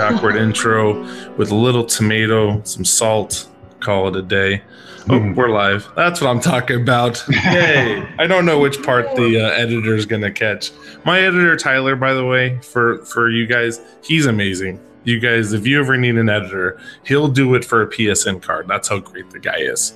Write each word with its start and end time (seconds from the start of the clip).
awkward 0.00 0.36
intro 0.36 1.02
with 1.36 1.50
a 1.50 1.54
little 1.54 1.84
tomato, 1.84 2.60
some 2.64 2.84
salt, 2.84 3.48
call 3.80 4.08
it 4.08 4.16
a 4.16 4.22
day. 4.22 4.62
Oh, 5.08 5.18
Hmm. 5.18 5.34
we're 5.34 5.50
live. 5.50 5.86
That's 5.96 6.20
what 6.20 6.30
I'm 6.30 6.40
talking 6.40 6.80
about. 6.80 7.22
Yay. 7.44 8.06
I 8.18 8.26
don't 8.26 8.46
know 8.46 8.58
which 8.58 8.82
part 8.82 9.14
the 9.16 9.38
uh, 9.40 9.50
editor 9.50 9.94
is 9.94 10.06
going 10.06 10.22
to 10.22 10.30
catch. 10.32 10.72
My 11.04 11.20
editor, 11.20 11.56
Tyler, 11.56 11.94
by 11.94 12.14
the 12.14 12.24
way, 12.24 12.58
for, 12.62 13.04
for 13.04 13.28
you 13.30 13.46
guys, 13.46 13.80
he's 14.02 14.24
amazing. 14.26 14.80
You 15.04 15.20
guys, 15.20 15.52
if 15.52 15.66
you 15.66 15.78
ever 15.80 15.96
need 15.96 16.16
an 16.16 16.28
editor, 16.28 16.80
he'll 17.04 17.28
do 17.28 17.54
it 17.54 17.64
for 17.64 17.82
a 17.82 17.86
PSN 17.86 18.42
card. 18.42 18.66
That's 18.68 18.88
how 18.88 18.98
great 18.98 19.30
the 19.30 19.38
guy 19.38 19.58
is. 19.58 19.94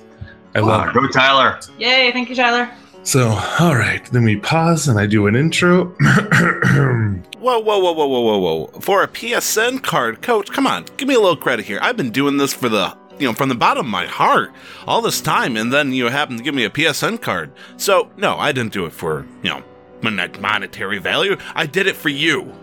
I 0.55 0.59
love 0.59 0.89
it. 0.89 0.93
go 0.93 1.07
Tyler. 1.07 1.59
Yay, 1.77 2.11
thank 2.11 2.29
you, 2.29 2.35
Tyler. 2.35 2.69
So, 3.03 3.29
all 3.59 3.75
right, 3.75 4.03
then 4.11 4.23
we 4.23 4.35
pause 4.35 4.87
and 4.87 4.99
I 4.99 5.05
do 5.05 5.25
an 5.27 5.35
intro. 5.35 5.85
Whoa, 5.85 5.89
whoa, 7.39 7.59
whoa, 7.59 7.93
whoa, 7.93 8.07
whoa, 8.07 8.19
whoa, 8.19 8.37
whoa. 8.37 8.79
For 8.81 9.03
a 9.03 9.07
PSN 9.07 9.81
card, 9.81 10.21
coach, 10.21 10.51
come 10.51 10.67
on, 10.67 10.85
give 10.97 11.07
me 11.07 11.15
a 11.15 11.19
little 11.19 11.37
credit 11.37 11.65
here. 11.65 11.79
I've 11.81 11.97
been 11.97 12.11
doing 12.11 12.37
this 12.37 12.53
for 12.53 12.69
the, 12.69 12.95
you 13.17 13.27
know, 13.27 13.33
from 13.33 13.49
the 13.49 13.55
bottom 13.55 13.85
of 13.85 13.91
my 13.91 14.05
heart 14.05 14.51
all 14.85 15.01
this 15.01 15.21
time, 15.21 15.55
and 15.57 15.71
then 15.71 15.93
you 15.93 16.05
happen 16.07 16.37
to 16.37 16.43
give 16.43 16.53
me 16.53 16.65
a 16.65 16.69
PSN 16.69 17.21
card. 17.21 17.51
So, 17.77 18.11
no, 18.17 18.37
I 18.37 18.51
didn't 18.51 18.73
do 18.73 18.85
it 18.85 18.93
for, 18.93 19.25
you 19.41 19.49
know, 19.49 19.63
monetary 20.01 20.99
value. 20.99 21.37
I 21.55 21.65
did 21.65 21.87
it 21.87 21.95
for 21.95 22.09
you. 22.09 22.53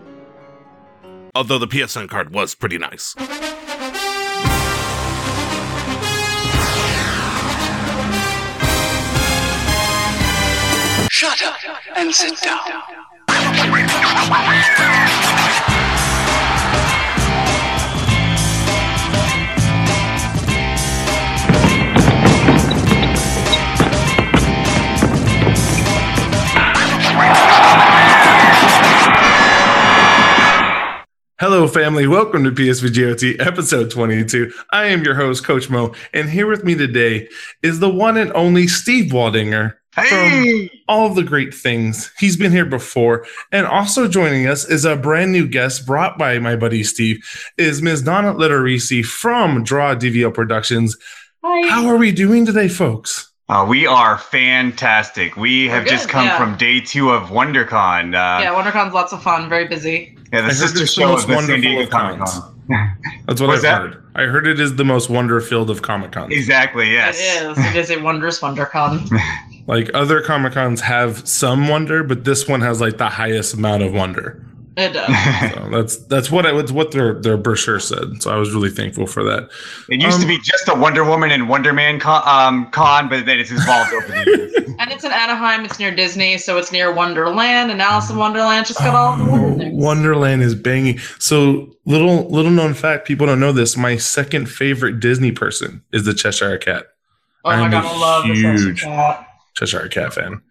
Although 1.37 1.59
the 1.59 1.67
PSN 1.67 2.09
card 2.09 2.33
was 2.33 2.55
pretty 2.55 2.79
nice. 2.79 3.13
Shut 11.11 11.43
up 11.43 11.57
and 11.95 12.11
sit 12.11 12.41
down. 12.41 12.57
Hello, 31.39 31.67
family. 31.67 32.07
Welcome 32.07 32.43
to 32.45 32.51
PSVGOT 32.51 33.39
episode 33.45 33.91
22. 33.91 34.51
I 34.71 34.87
am 34.87 35.03
your 35.03 35.13
host, 35.13 35.43
Coach 35.43 35.69
Mo, 35.69 35.93
and 36.11 36.27
here 36.27 36.47
with 36.47 36.63
me 36.63 36.73
today 36.73 37.29
is 37.61 37.79
the 37.79 37.89
one 37.91 38.17
and 38.17 38.33
only 38.33 38.65
Steve 38.65 39.11
Waldinger 39.11 39.75
Hey. 39.95 40.69
all 40.87 41.13
the 41.13 41.21
great 41.23 41.53
things. 41.53 42.11
He's 42.17 42.37
been 42.37 42.51
here 42.51 42.65
before. 42.65 43.25
And 43.51 43.67
also 43.67 44.07
joining 44.07 44.47
us 44.47 44.65
is 44.65 44.83
a 44.83 44.95
brand 44.95 45.31
new 45.31 45.47
guest 45.47 45.85
brought 45.85 46.17
by 46.17 46.39
my 46.39 46.55
buddy 46.55 46.83
Steve, 46.83 47.19
is 47.57 47.83
Ms. 47.83 48.01
Donna 48.01 48.33
Litterisi 48.33 49.05
from 49.05 49.63
Draw 49.63 49.95
DVL 49.95 50.33
Productions. 50.33 50.97
Hi. 51.43 51.69
How 51.69 51.87
are 51.87 51.97
we 51.97 52.11
doing 52.11 52.47
today, 52.47 52.67
folks? 52.67 53.31
Uh, 53.49 53.65
we 53.67 53.87
are 53.87 54.17
fantastic. 54.17 55.37
We 55.37 55.67
have 55.69 55.83
We're 55.83 55.89
just 55.89 56.07
good, 56.07 56.11
come 56.11 56.25
yeah. 56.25 56.37
from 56.37 56.57
day 56.57 56.81
two 56.81 57.11
of 57.11 57.29
WonderCon. 57.29 58.07
Uh, 58.09 58.41
yeah, 58.41 58.53
WonderCon's 58.53 58.93
lots 58.93 59.13
of 59.13 59.23
fun, 59.23 59.47
very 59.47 59.67
busy. 59.67 60.17
yeah, 60.33 60.39
I 60.39 60.41
the 60.41 60.47
heard 60.47 60.53
sister 60.55 60.83
it's 60.83 60.95
the 60.95 61.01
show 61.01 61.07
most 61.13 61.23
of 61.23 61.27
the 61.29 61.35
San 61.35 61.47
wonderful 61.51 61.61
Diego 61.61 61.89
Comic. 61.89 62.19
Con. 62.25 62.53
That's 63.25 63.39
what 63.39 63.47
What's 63.47 63.59
I've 63.59 63.61
that? 63.63 63.81
heard. 63.81 64.03
I 64.15 64.23
heard 64.23 64.47
it 64.47 64.59
is 64.59 64.75
the 64.75 64.83
most 64.83 65.09
wonder 65.09 65.39
filled 65.39 65.69
of 65.69 65.81
Comic 65.81 66.11
Cons. 66.11 66.33
exactly. 66.33 66.91
Yes. 66.91 67.17
It 67.19 67.49
is. 67.51 67.57
It 67.57 67.75
is 67.77 67.89
a 67.91 68.01
wondrous 68.01 68.39
WonderCon. 68.39 69.09
Like 69.67 69.91
other 69.93 70.21
Comic 70.21 70.53
Cons 70.53 70.79
have 70.79 71.27
some 71.27 71.67
wonder, 71.67 72.01
but 72.01 72.23
this 72.23 72.47
one 72.47 72.61
has 72.61 72.79
like 72.79 72.97
the 72.97 73.09
highest 73.09 73.53
amount 73.53 73.83
of 73.83 73.91
wonder. 73.93 74.41
It 74.77 74.93
does. 74.93 75.09
So 75.55 75.69
that's 75.71 75.97
that's 76.05 76.29
what 76.31 76.45
I 76.45 76.51
was 76.51 76.71
what 76.71 76.91
their 76.91 77.15
their 77.19 77.35
brochure 77.35 77.79
said. 77.79 78.21
So 78.21 78.31
I 78.31 78.37
was 78.37 78.53
really 78.53 78.69
thankful 78.69 79.07
for 79.07 79.23
that. 79.23 79.49
it 79.89 79.99
used 80.01 80.19
to 80.19 80.23
Um, 80.25 80.29
be 80.29 80.39
just 80.43 80.67
a 80.69 80.75
Wonder 80.75 81.03
Woman 81.03 81.31
and 81.31 81.49
Wonder 81.49 81.73
Man 81.73 81.99
con, 81.99 82.21
um, 82.25 82.69
con 82.71 83.09
but 83.09 83.25
then 83.25 83.39
it's 83.39 83.51
evolved 83.51 83.91
over 83.93 84.07
the 84.07 84.23
years. 84.25 84.53
And 84.79 84.91
it's 84.91 85.03
in 85.03 85.11
Anaheim. 85.11 85.65
It's 85.65 85.79
near 85.79 85.89
Disney, 85.89 86.37
so 86.37 86.59
it's 86.59 86.71
near 86.71 86.93
Wonderland. 86.93 87.71
And 87.71 87.81
Alice 87.81 88.11
in 88.11 88.17
Wonderland 88.17 88.67
just 88.67 88.77
got 88.77 88.93
all 88.93 89.17
Oh, 89.19 89.57
things. 89.57 89.73
Wonderland 89.73 90.43
is 90.43 90.53
banging. 90.53 90.99
So 91.17 91.73
little 91.85 92.29
little 92.29 92.51
known 92.51 92.75
fact, 92.75 93.07
people 93.07 93.25
don't 93.25 93.39
know 93.39 93.51
this. 93.51 93.75
My 93.75 93.97
second 93.97 94.45
favorite 94.45 94.99
Disney 94.99 95.31
person 95.31 95.81
is 95.91 96.05
the 96.05 96.13
Cheshire 96.13 96.59
Cat. 96.59 96.85
Oh 97.43 97.49
I'm 97.49 97.71
god, 97.71 97.83
a 97.85 97.87
I 97.87 97.97
love 97.97 98.27
this 98.27 98.37
huge 98.61 98.81
cat. 98.83 99.27
Cheshire 99.55 99.87
Cat 99.87 100.13
fan. 100.13 100.41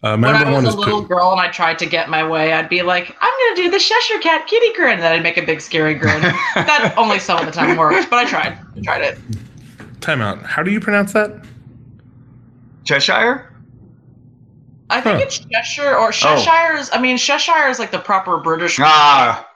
Uh, 0.00 0.16
When 0.16 0.26
I 0.26 0.38
number 0.38 0.52
one 0.52 0.64
was 0.64 0.74
a 0.74 0.78
little 0.78 1.02
Pooh. 1.02 1.08
girl 1.08 1.32
and 1.32 1.40
I 1.40 1.48
tried 1.50 1.78
to 1.80 1.86
get 1.86 2.08
my 2.08 2.26
way, 2.26 2.52
I'd 2.52 2.68
be 2.68 2.82
like, 2.82 3.16
I'm 3.20 3.32
gonna 3.56 3.56
do 3.66 3.70
the 3.72 3.80
Cheshire 3.80 4.18
Cat 4.20 4.46
kitty 4.46 4.72
grin. 4.74 4.92
And 4.94 5.02
then 5.02 5.12
I'd 5.12 5.22
make 5.24 5.36
a 5.38 5.42
big 5.44 5.60
scary 5.60 5.94
grin. 5.94 6.20
that 6.54 6.94
only 6.96 7.18
some 7.18 7.38
of 7.40 7.46
the 7.46 7.50
time 7.52 7.76
worked, 7.76 8.08
but 8.08 8.18
I 8.20 8.24
tried. 8.24 8.58
I 8.76 8.80
tried 8.80 9.02
it. 9.02 9.18
Time 10.00 10.20
out. 10.20 10.40
How 10.44 10.62
do 10.62 10.70
you 10.70 10.78
pronounce 10.78 11.12
that? 11.14 11.44
Cheshire? 12.84 13.52
I 14.90 15.00
think 15.00 15.16
Huh. 15.18 15.24
it's 15.24 15.38
Cheshire 15.40 15.96
or 15.96 16.12
Cheshire 16.12 16.76
is. 16.76 16.90
I 16.92 17.00
mean, 17.00 17.18
Cheshire 17.18 17.68
is 17.68 17.78
like 17.80 17.90
the 17.90 17.98
proper 17.98 18.38
British. 18.38 18.78
Ah, 18.80 19.47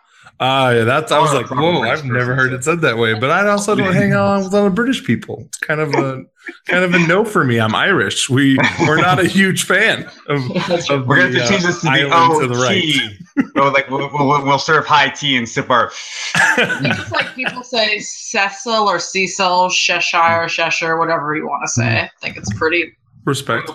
Ah, 0.44 0.70
yeah, 0.70 0.82
that's. 0.82 1.12
I 1.12 1.20
was 1.20 1.32
like, 1.32 1.48
whoa, 1.52 1.82
I've 1.82 2.04
never 2.04 2.34
heard 2.34 2.52
it 2.52 2.64
said 2.64 2.80
that 2.80 2.98
way. 2.98 3.14
But 3.14 3.30
I 3.30 3.48
also 3.48 3.76
don't 3.76 3.94
hang 3.94 4.12
out 4.12 4.42
with 4.42 4.52
a 4.52 4.56
lot 4.56 4.66
of 4.66 4.74
British 4.74 5.04
people. 5.04 5.44
It's 5.46 5.58
kind 5.58 5.80
of 5.80 5.94
a 5.94 6.24
kind 6.66 6.82
of 6.82 6.92
a 6.94 6.98
no 7.06 7.24
for 7.24 7.44
me. 7.44 7.60
I'm 7.60 7.76
Irish. 7.76 8.28
We 8.28 8.58
we're 8.80 9.00
not 9.00 9.20
a 9.20 9.28
huge 9.28 9.62
fan 9.62 10.10
of. 10.28 10.50
of 10.90 11.06
we're 11.06 11.30
gonna 11.30 11.38
have 11.38 11.48
to 11.48 11.48
change 11.48 11.64
uh, 11.64 11.66
this 11.68 11.80
to 11.82 11.86
the 11.86 11.92
island 11.92 12.12
O 12.14 12.40
to 12.40 12.48
the 12.48 12.54
right. 12.58 13.52
oh, 13.56 13.68
like 13.68 13.88
we'll, 13.88 14.10
we'll, 14.12 14.44
we'll 14.44 14.58
serve 14.58 14.84
high 14.84 15.10
tea 15.10 15.36
and 15.36 15.48
sip 15.48 15.70
our. 15.70 15.92
I 16.34 16.80
think 16.82 17.10
like 17.12 17.34
people 17.36 17.62
say 17.62 18.00
Cecil 18.00 18.88
or 18.88 18.98
Cecil, 18.98 19.70
Cheshire, 19.70 20.48
Cheshire, 20.48 20.98
whatever 20.98 21.36
you 21.36 21.46
want 21.46 21.62
to 21.62 21.70
say. 21.70 22.00
I 22.00 22.10
think 22.20 22.36
it's 22.36 22.52
pretty. 22.54 22.96
Respect. 23.24 23.70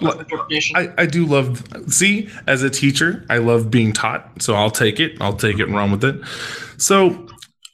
I, 0.76 0.94
I 0.98 1.06
do 1.06 1.26
love 1.26 1.64
see 1.92 2.30
as 2.48 2.64
a 2.64 2.70
teacher 2.70 3.26
i 3.30 3.38
love 3.38 3.72
being 3.72 3.94
taught 3.94 4.30
so 4.42 4.56
i'll 4.56 4.70
take 4.70 5.00
it. 5.00 5.14
I'll 5.22 5.38
take 5.38 5.60
it 5.60 5.64
and 5.64 5.76
run 5.76 5.92
with 5.92 6.04
it. 6.04 6.20
So 6.78 7.28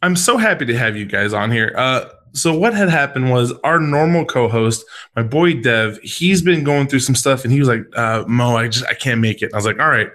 i'm 0.04 0.16
so 0.16 0.38
happy 0.38 0.66
to 0.66 0.78
have 0.78 0.96
you 0.96 1.06
guys 1.06 1.34
on 1.34 1.52
here. 1.52 1.74
Uh 1.76 2.10
so 2.36 2.58
what 2.58 2.74
had 2.74 2.90
happened 2.90 3.32
was 3.32 3.54
our 3.64 3.80
normal 3.80 4.26
co-host 4.26 4.86
my 5.16 5.24
boy 5.24 5.62
dev 5.62 6.00
he's 6.04 6.42
been 6.42 6.64
going 6.64 6.88
through 6.88 7.00
some 7.00 7.16
stuff 7.16 7.44
and 7.44 7.54
he 7.54 7.60
was 7.60 7.68
like 7.68 7.82
uh 7.96 8.24
mo 8.28 8.56
i 8.56 8.68
just 8.68 8.86
i 8.86 8.94
can't 8.94 9.22
make 9.22 9.42
it. 9.42 9.52
I 9.54 9.58
was 9.58 9.66
like 9.66 9.80
all 9.80 9.90
right 9.90 10.10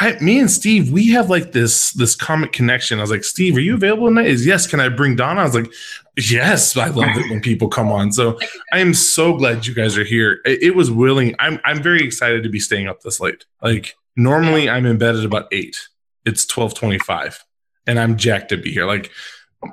I, 0.00 0.16
me 0.20 0.38
and 0.38 0.50
Steve, 0.50 0.92
we 0.92 1.08
have 1.08 1.28
like 1.28 1.50
this 1.50 1.90
this 1.92 2.14
comic 2.14 2.52
connection. 2.52 2.98
I 2.98 3.02
was 3.02 3.10
like, 3.10 3.24
Steve, 3.24 3.56
are 3.56 3.60
you 3.60 3.74
available 3.74 4.06
tonight? 4.06 4.28
Is 4.28 4.46
yes. 4.46 4.66
Can 4.66 4.78
I 4.78 4.88
bring 4.88 5.16
Donna? 5.16 5.40
I 5.40 5.44
was 5.44 5.56
like, 5.56 5.72
yes. 6.16 6.76
I 6.76 6.86
love 6.88 7.16
it 7.16 7.28
when 7.30 7.40
people 7.40 7.66
come 7.66 7.90
on. 7.90 8.12
So 8.12 8.38
I 8.72 8.78
am 8.78 8.94
so 8.94 9.36
glad 9.36 9.66
you 9.66 9.74
guys 9.74 9.98
are 9.98 10.04
here. 10.04 10.40
It, 10.44 10.62
it 10.62 10.76
was 10.76 10.88
willing. 10.88 11.34
I'm 11.40 11.58
I'm 11.64 11.82
very 11.82 12.04
excited 12.04 12.44
to 12.44 12.48
be 12.48 12.60
staying 12.60 12.86
up 12.86 13.00
this 13.00 13.18
late. 13.18 13.44
Like 13.60 13.96
normally 14.14 14.70
I'm 14.70 14.86
in 14.86 14.98
bed 14.98 15.16
at 15.16 15.24
about 15.24 15.48
eight. 15.52 15.88
It's 16.24 16.46
twelve 16.46 16.74
twenty 16.74 17.00
five, 17.00 17.44
and 17.86 17.98
I'm 17.98 18.16
jacked 18.16 18.50
to 18.50 18.56
be 18.56 18.72
here. 18.72 18.86
Like 18.86 19.10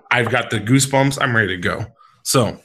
I've 0.10 0.32
got 0.32 0.50
the 0.50 0.60
goosebumps. 0.60 1.22
I'm 1.22 1.36
ready 1.36 1.56
to 1.56 1.62
go. 1.62 1.86
So 2.24 2.60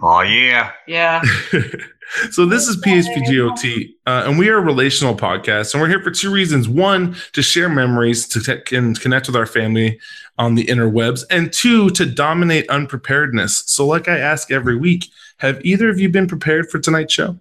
Oh 0.00 0.22
yeah. 0.22 0.72
yeah. 0.86 1.22
so 2.30 2.46
this 2.46 2.66
is 2.66 2.76
PSVGOT, 2.82 3.94
uh, 4.06 4.24
and 4.26 4.38
we 4.38 4.48
are 4.48 4.58
a 4.58 4.62
relational 4.62 5.14
podcast, 5.14 5.74
and 5.74 5.82
we're 5.82 5.88
here 5.88 6.02
for 6.02 6.10
two 6.10 6.32
reasons: 6.32 6.68
one, 6.68 7.16
to 7.32 7.42
share 7.42 7.68
memories, 7.68 8.26
to 8.28 8.40
te- 8.40 8.76
and 8.76 8.98
connect 9.00 9.26
with 9.26 9.36
our 9.36 9.46
family 9.46 10.00
on 10.38 10.54
the 10.54 10.64
interwebs, 10.64 11.24
and 11.30 11.52
two, 11.52 11.90
to 11.90 12.06
dominate 12.06 12.68
unpreparedness. 12.70 13.64
So, 13.66 13.86
like 13.86 14.08
I 14.08 14.18
ask 14.18 14.50
every 14.50 14.76
week, 14.76 15.06
have 15.38 15.62
either 15.64 15.90
of 15.90 16.00
you 16.00 16.08
been 16.08 16.26
prepared 16.26 16.70
for 16.70 16.78
tonight's 16.78 17.12
show? 17.12 17.38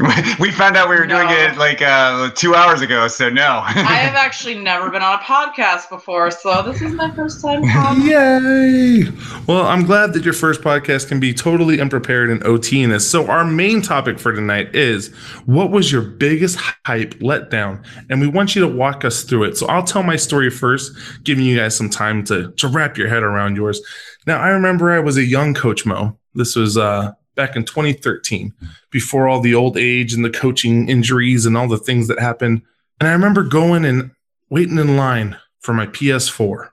we 0.40 0.50
found 0.50 0.76
out 0.76 0.88
we 0.88 0.96
were 0.96 1.06
doing 1.06 1.28
it 1.30 1.56
like 1.56 1.80
uh, 1.80 2.28
two 2.30 2.52
hours 2.56 2.80
ago, 2.80 3.06
so 3.06 3.30
no. 3.30 3.60
I 3.64 3.70
have 3.72 4.16
actually 4.16 4.56
never 4.56 4.90
been 4.90 5.02
on 5.02 5.20
a 5.20 5.22
podcast 5.22 5.88
before, 5.88 6.32
so 6.32 6.62
this 6.62 6.82
is 6.82 6.92
my 6.94 7.14
first 7.14 7.40
time. 7.40 7.62
Yay! 8.02 9.04
Well, 9.46 9.64
I'm 9.64 9.84
glad 9.84 10.12
that 10.14 10.24
your 10.24 10.34
first 10.34 10.62
podcast 10.62 11.06
can 11.06 11.20
be 11.20 11.32
totally 11.32 11.80
unprepared 11.80 12.28
and 12.28 12.42
OT 12.44 12.82
in 12.82 12.90
this. 12.90 13.08
So, 13.08 13.28
our 13.28 13.44
main 13.44 13.82
topic 13.82 14.18
for 14.18 14.34
tonight 14.34 14.74
is 14.74 15.14
what 15.46 15.70
was 15.70 15.92
your 15.92 16.02
biggest 16.02 16.58
hype 16.84 17.14
letdown? 17.20 17.84
And 18.10 18.20
we 18.20 18.26
want 18.26 18.56
you 18.56 18.62
to 18.62 18.68
walk 18.68 19.04
us 19.04 19.22
through 19.22 19.44
it. 19.44 19.56
So, 19.56 19.68
I'll 19.68 19.84
tell 19.84 20.02
my 20.02 20.16
story 20.16 20.50
first, 20.50 20.92
giving 21.22 21.44
you 21.44 21.56
guys 21.56 21.76
some 21.76 21.88
time 21.88 22.24
to, 22.24 22.50
to 22.50 22.66
wrap 22.66 22.98
your 22.98 23.06
head 23.06 23.22
around 23.22 23.54
yours. 23.54 23.80
Now, 24.26 24.40
I 24.40 24.48
remember 24.48 24.90
I 24.90 24.98
was 24.98 25.18
a 25.18 25.24
young 25.24 25.54
Coach 25.54 25.86
Mo. 25.86 26.18
This 26.34 26.56
was 26.56 26.76
uh, 26.76 27.12
back 27.34 27.56
in 27.56 27.64
2013, 27.64 28.52
before 28.90 29.28
all 29.28 29.40
the 29.40 29.54
old 29.54 29.76
age 29.76 30.14
and 30.14 30.24
the 30.24 30.30
coaching 30.30 30.88
injuries 30.88 31.46
and 31.46 31.56
all 31.56 31.68
the 31.68 31.78
things 31.78 32.08
that 32.08 32.18
happened. 32.18 32.62
And 33.00 33.08
I 33.08 33.12
remember 33.12 33.42
going 33.42 33.84
and 33.84 34.10
waiting 34.50 34.78
in 34.78 34.96
line 34.96 35.36
for 35.60 35.74
my 35.74 35.86
PS4 35.86 36.70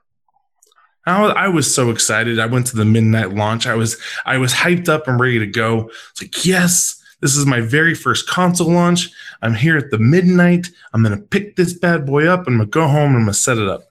I 1.06 1.48
was, 1.48 1.72
so 1.72 1.90
excited. 1.90 2.38
I 2.38 2.46
went 2.46 2.66
to 2.68 2.76
the 2.76 2.84
midnight 2.84 3.34
launch. 3.34 3.66
I 3.66 3.74
was 3.74 4.00
I 4.24 4.38
was 4.38 4.52
hyped 4.52 4.88
up 4.88 5.08
and 5.08 5.18
ready 5.18 5.38
to 5.38 5.46
go. 5.46 5.90
It's 6.10 6.22
like, 6.22 6.44
yes, 6.44 7.00
this 7.20 7.36
is 7.36 7.46
my 7.46 7.60
very 7.60 7.94
first 7.94 8.28
console 8.28 8.70
launch. 8.70 9.10
I'm 9.42 9.54
here 9.54 9.76
at 9.76 9.90
the 9.90 9.98
midnight. 9.98 10.70
I'm 10.92 11.02
gonna 11.02 11.18
pick 11.18 11.56
this 11.56 11.72
bad 11.72 12.06
boy 12.06 12.26
up. 12.26 12.46
I'm 12.46 12.58
gonna 12.58 12.66
go 12.66 12.86
home 12.86 13.10
and 13.10 13.16
I'm 13.16 13.22
gonna 13.22 13.34
set 13.34 13.58
it 13.58 13.68
up. 13.68 13.82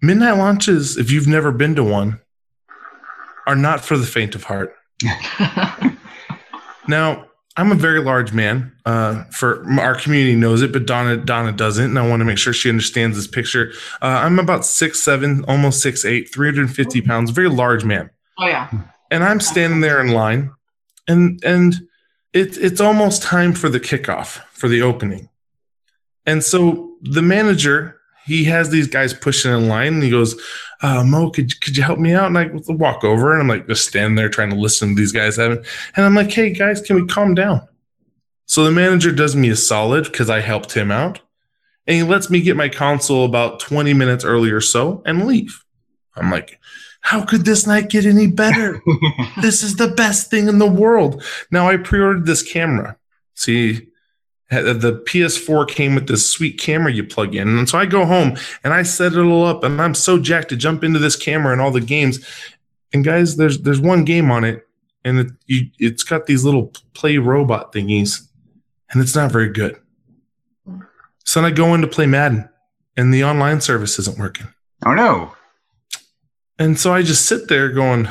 Midnight 0.00 0.38
launches, 0.38 0.96
if 0.96 1.10
you've 1.10 1.26
never 1.26 1.52
been 1.52 1.74
to 1.74 1.84
one, 1.84 2.20
are 3.46 3.56
not 3.56 3.84
for 3.84 3.96
the 3.96 4.06
faint 4.06 4.34
of 4.34 4.44
heart. 4.44 4.74
Now, 6.88 7.26
I'm 7.56 7.70
a 7.70 7.76
very 7.76 8.00
large 8.00 8.32
man. 8.32 8.72
Uh, 8.86 9.24
for 9.24 9.64
our 9.78 9.94
community 9.94 10.34
knows 10.34 10.62
it, 10.62 10.72
but 10.72 10.86
Donna 10.86 11.18
Donna 11.18 11.52
doesn't, 11.52 11.84
and 11.84 11.98
I 11.98 12.08
want 12.08 12.20
to 12.20 12.24
make 12.24 12.38
sure 12.38 12.52
she 12.52 12.70
understands 12.70 13.16
this 13.16 13.26
picture. 13.26 13.72
Uh, 14.00 14.06
I'm 14.06 14.38
about 14.38 14.64
six 14.64 15.00
seven, 15.00 15.44
almost 15.46 15.82
six 15.82 16.04
eight, 16.04 16.32
350 16.32 17.02
pounds, 17.02 17.30
very 17.30 17.50
large 17.50 17.84
man, 17.84 18.10
oh 18.38 18.46
yeah. 18.46 18.70
and 19.10 19.22
I'm 19.22 19.40
standing 19.40 19.80
there 19.80 20.00
in 20.00 20.12
line, 20.12 20.50
and 21.06 21.42
and 21.44 21.74
it's 22.32 22.56
it's 22.56 22.80
almost 22.80 23.22
time 23.22 23.52
for 23.52 23.68
the 23.68 23.80
kickoff 23.80 24.40
for 24.52 24.68
the 24.68 24.80
opening, 24.80 25.28
and 26.24 26.42
so 26.42 26.96
the 27.02 27.22
manager 27.22 28.00
he 28.24 28.44
has 28.44 28.70
these 28.70 28.86
guys 28.86 29.12
pushing 29.12 29.52
in 29.52 29.68
line, 29.68 29.94
and 29.94 30.02
he 30.02 30.10
goes, 30.10 30.40
uh, 30.82 31.04
"Mo, 31.04 31.30
could 31.30 31.60
could 31.60 31.76
you 31.76 31.82
help 31.82 31.98
me 31.98 32.14
out?" 32.14 32.26
And 32.26 32.38
I 32.38 32.50
walk 32.72 33.04
over, 33.04 33.32
and 33.32 33.42
I'm 33.42 33.48
like 33.48 33.66
just 33.66 33.88
standing 33.88 34.16
there 34.16 34.28
trying 34.28 34.50
to 34.50 34.56
listen 34.56 34.90
to 34.90 34.94
these 34.94 35.12
guys 35.12 35.36
having, 35.36 35.64
and 35.96 36.06
I'm 36.06 36.14
like, 36.14 36.30
"Hey 36.30 36.52
guys, 36.52 36.80
can 36.80 36.96
we 36.96 37.06
calm 37.06 37.34
down?" 37.34 37.66
So 38.46 38.64
the 38.64 38.70
manager 38.70 39.12
does 39.12 39.36
me 39.36 39.50
a 39.50 39.56
solid 39.56 40.04
because 40.04 40.30
I 40.30 40.40
helped 40.40 40.72
him 40.72 40.90
out, 40.90 41.20
and 41.86 41.96
he 41.96 42.02
lets 42.02 42.30
me 42.30 42.40
get 42.40 42.56
my 42.56 42.68
console 42.68 43.24
about 43.24 43.60
20 43.60 43.92
minutes 43.94 44.24
early 44.24 44.50
or 44.50 44.60
so 44.60 45.02
and 45.04 45.26
leave. 45.26 45.64
I'm 46.16 46.30
like, 46.30 46.58
how 47.00 47.24
could 47.24 47.44
this 47.44 47.66
night 47.66 47.90
get 47.90 48.06
any 48.06 48.26
better? 48.26 48.82
this 49.40 49.62
is 49.62 49.76
the 49.76 49.88
best 49.88 50.30
thing 50.30 50.48
in 50.48 50.58
the 50.58 50.66
world. 50.66 51.22
Now 51.50 51.68
I 51.68 51.76
pre-ordered 51.76 52.26
this 52.26 52.42
camera. 52.42 52.96
See, 53.34 53.88
the 54.50 55.02
PS4 55.06 55.68
came 55.68 55.94
with 55.94 56.08
this 56.08 56.30
sweet 56.30 56.58
camera 56.58 56.92
you 56.92 57.04
plug 57.04 57.34
in, 57.34 57.58
and 57.58 57.68
so 57.68 57.78
I 57.78 57.86
go 57.86 58.06
home 58.06 58.36
and 58.64 58.72
I 58.72 58.82
set 58.82 59.12
it 59.12 59.18
all 59.18 59.44
up, 59.44 59.62
and 59.62 59.80
I'm 59.80 59.94
so 59.94 60.18
jacked 60.18 60.48
to 60.50 60.56
jump 60.56 60.82
into 60.82 60.98
this 60.98 61.16
camera 61.16 61.52
and 61.52 61.60
all 61.60 61.70
the 61.70 61.80
games. 61.80 62.24
And 62.92 63.04
guys, 63.04 63.36
there's 63.36 63.60
there's 63.60 63.80
one 63.80 64.04
game 64.04 64.30
on 64.30 64.44
it, 64.44 64.66
and 65.04 65.18
it 65.18 65.26
you, 65.46 65.66
it's 65.78 66.02
got 66.02 66.26
these 66.26 66.44
little 66.44 66.72
play 66.94 67.18
robot 67.18 67.72
thingies, 67.72 68.26
and 68.90 69.02
it's 69.02 69.14
not 69.14 69.30
very 69.30 69.50
good. 69.50 69.78
So 71.24 71.42
then 71.42 71.52
I 71.52 71.54
go 71.54 71.74
in 71.74 71.82
to 71.82 71.86
play 71.86 72.06
Madden, 72.06 72.48
and 72.96 73.12
the 73.12 73.24
online 73.24 73.60
service 73.60 73.98
isn't 73.98 74.18
working. 74.18 74.48
oh 74.86 74.94
no. 74.94 75.34
And 76.58 76.80
so 76.80 76.92
I 76.92 77.02
just 77.02 77.26
sit 77.26 77.48
there 77.48 77.68
going, 77.68 78.08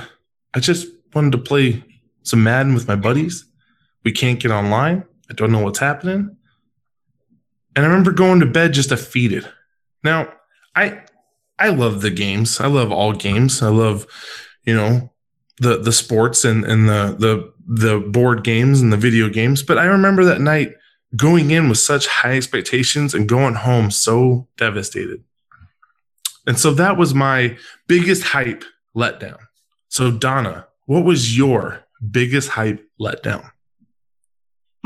I 0.53 0.59
just 0.59 0.87
wanted 1.13 1.33
to 1.33 1.37
play 1.37 1.83
some 2.23 2.43
Madden 2.43 2.73
with 2.73 2.87
my 2.87 2.95
buddies. 2.95 3.43
We 4.05 4.13
can't 4.13 4.39
get 4.39 4.51
online. 4.51 5.03
I 5.29 5.33
don't 5.33 5.51
know 5.51 5.63
what's 5.63 5.79
happening. 5.79 6.37
And 7.75 7.85
I 7.85 7.87
remember 7.87 8.11
going 8.11 8.39
to 8.39 8.45
bed 8.45 8.73
just 8.73 8.89
defeated. 8.89 9.47
Now, 10.03 10.33
I 10.75 11.03
I 11.59 11.69
love 11.69 12.01
the 12.01 12.11
games. 12.11 12.59
I 12.59 12.67
love 12.67 12.91
all 12.91 13.13
games. 13.13 13.61
I 13.61 13.69
love, 13.69 14.07
you 14.63 14.75
know, 14.75 15.11
the 15.59 15.77
the 15.77 15.91
sports 15.91 16.45
and 16.45 16.63
and 16.65 16.87
the 16.87 17.15
the 17.19 17.53
the 17.67 17.99
board 17.99 18.43
games 18.43 18.81
and 18.81 18.91
the 18.93 18.97
video 18.97 19.29
games. 19.29 19.63
But 19.63 19.77
I 19.77 19.85
remember 19.85 20.25
that 20.25 20.41
night 20.41 20.73
going 21.15 21.51
in 21.51 21.69
with 21.69 21.77
such 21.77 22.07
high 22.07 22.35
expectations 22.35 23.13
and 23.13 23.29
going 23.29 23.55
home 23.55 23.91
so 23.91 24.47
devastated. 24.57 25.23
And 26.45 26.57
so 26.57 26.73
that 26.73 26.97
was 26.97 27.13
my 27.13 27.57
biggest 27.87 28.23
hype 28.23 28.63
letdown. 28.95 29.37
So 29.89 30.11
Donna, 30.11 30.67
what 30.85 31.03
was 31.03 31.37
your 31.37 31.83
biggest 32.09 32.49
hype 32.49 32.85
letdown? 32.99 33.51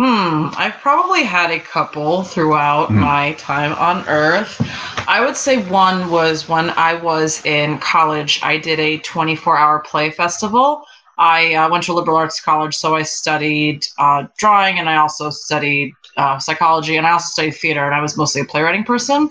Hmm, 0.01 0.47
I've 0.57 0.79
probably 0.81 1.23
had 1.23 1.51
a 1.51 1.59
couple 1.59 2.23
throughout 2.23 2.89
Hmm. 2.89 3.01
my 3.01 3.33
time 3.33 3.73
on 3.73 4.03
Earth. 4.07 4.59
I 5.07 5.23
would 5.23 5.37
say 5.37 5.57
one 5.57 6.09
was 6.09 6.49
when 6.49 6.71
I 6.71 6.95
was 6.95 7.45
in 7.45 7.77
college. 7.77 8.39
I 8.41 8.57
did 8.57 8.79
a 8.79 8.97
24 8.97 9.59
hour 9.59 9.77
play 9.77 10.09
festival. 10.09 10.83
I 11.19 11.53
uh, 11.53 11.69
went 11.69 11.83
to 11.83 11.91
a 11.91 11.93
liberal 11.93 12.17
arts 12.17 12.41
college, 12.41 12.73
so 12.75 12.95
I 12.95 13.03
studied 13.03 13.85
uh, 13.99 14.23
drawing 14.39 14.79
and 14.79 14.89
I 14.89 14.95
also 14.97 15.29
studied 15.29 15.93
uh, 16.17 16.39
psychology 16.39 16.97
and 16.97 17.05
I 17.05 17.11
also 17.11 17.27
studied 17.27 17.51
theater, 17.51 17.85
and 17.85 17.93
I 17.93 18.01
was 18.01 18.17
mostly 18.17 18.41
a 18.41 18.45
playwriting 18.45 18.83
person. 18.83 19.29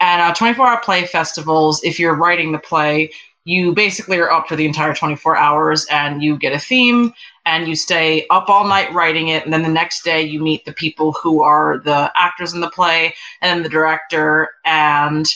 And 0.00 0.22
uh, 0.22 0.32
24 0.32 0.66
hour 0.66 0.80
play 0.80 1.04
festivals, 1.04 1.84
if 1.84 2.00
you're 2.00 2.14
writing 2.14 2.52
the 2.52 2.58
play, 2.58 3.10
you 3.44 3.74
basically 3.74 4.18
are 4.18 4.30
up 4.30 4.48
for 4.48 4.56
the 4.56 4.64
entire 4.64 4.94
24 4.94 5.36
hours 5.36 5.86
and 5.90 6.22
you 6.22 6.38
get 6.38 6.54
a 6.54 6.58
theme 6.58 7.12
and 7.46 7.68
you 7.68 7.76
stay 7.76 8.26
up 8.28 8.50
all 8.50 8.66
night 8.66 8.92
writing 8.92 9.28
it 9.28 9.44
and 9.44 9.52
then 9.52 9.62
the 9.62 9.68
next 9.68 10.02
day 10.04 10.20
you 10.20 10.40
meet 10.40 10.64
the 10.64 10.72
people 10.72 11.12
who 11.12 11.40
are 11.40 11.78
the 11.78 12.12
actors 12.16 12.52
in 12.52 12.60
the 12.60 12.70
play 12.70 13.14
and 13.40 13.64
the 13.64 13.68
director. 13.68 14.50
And 14.64 15.32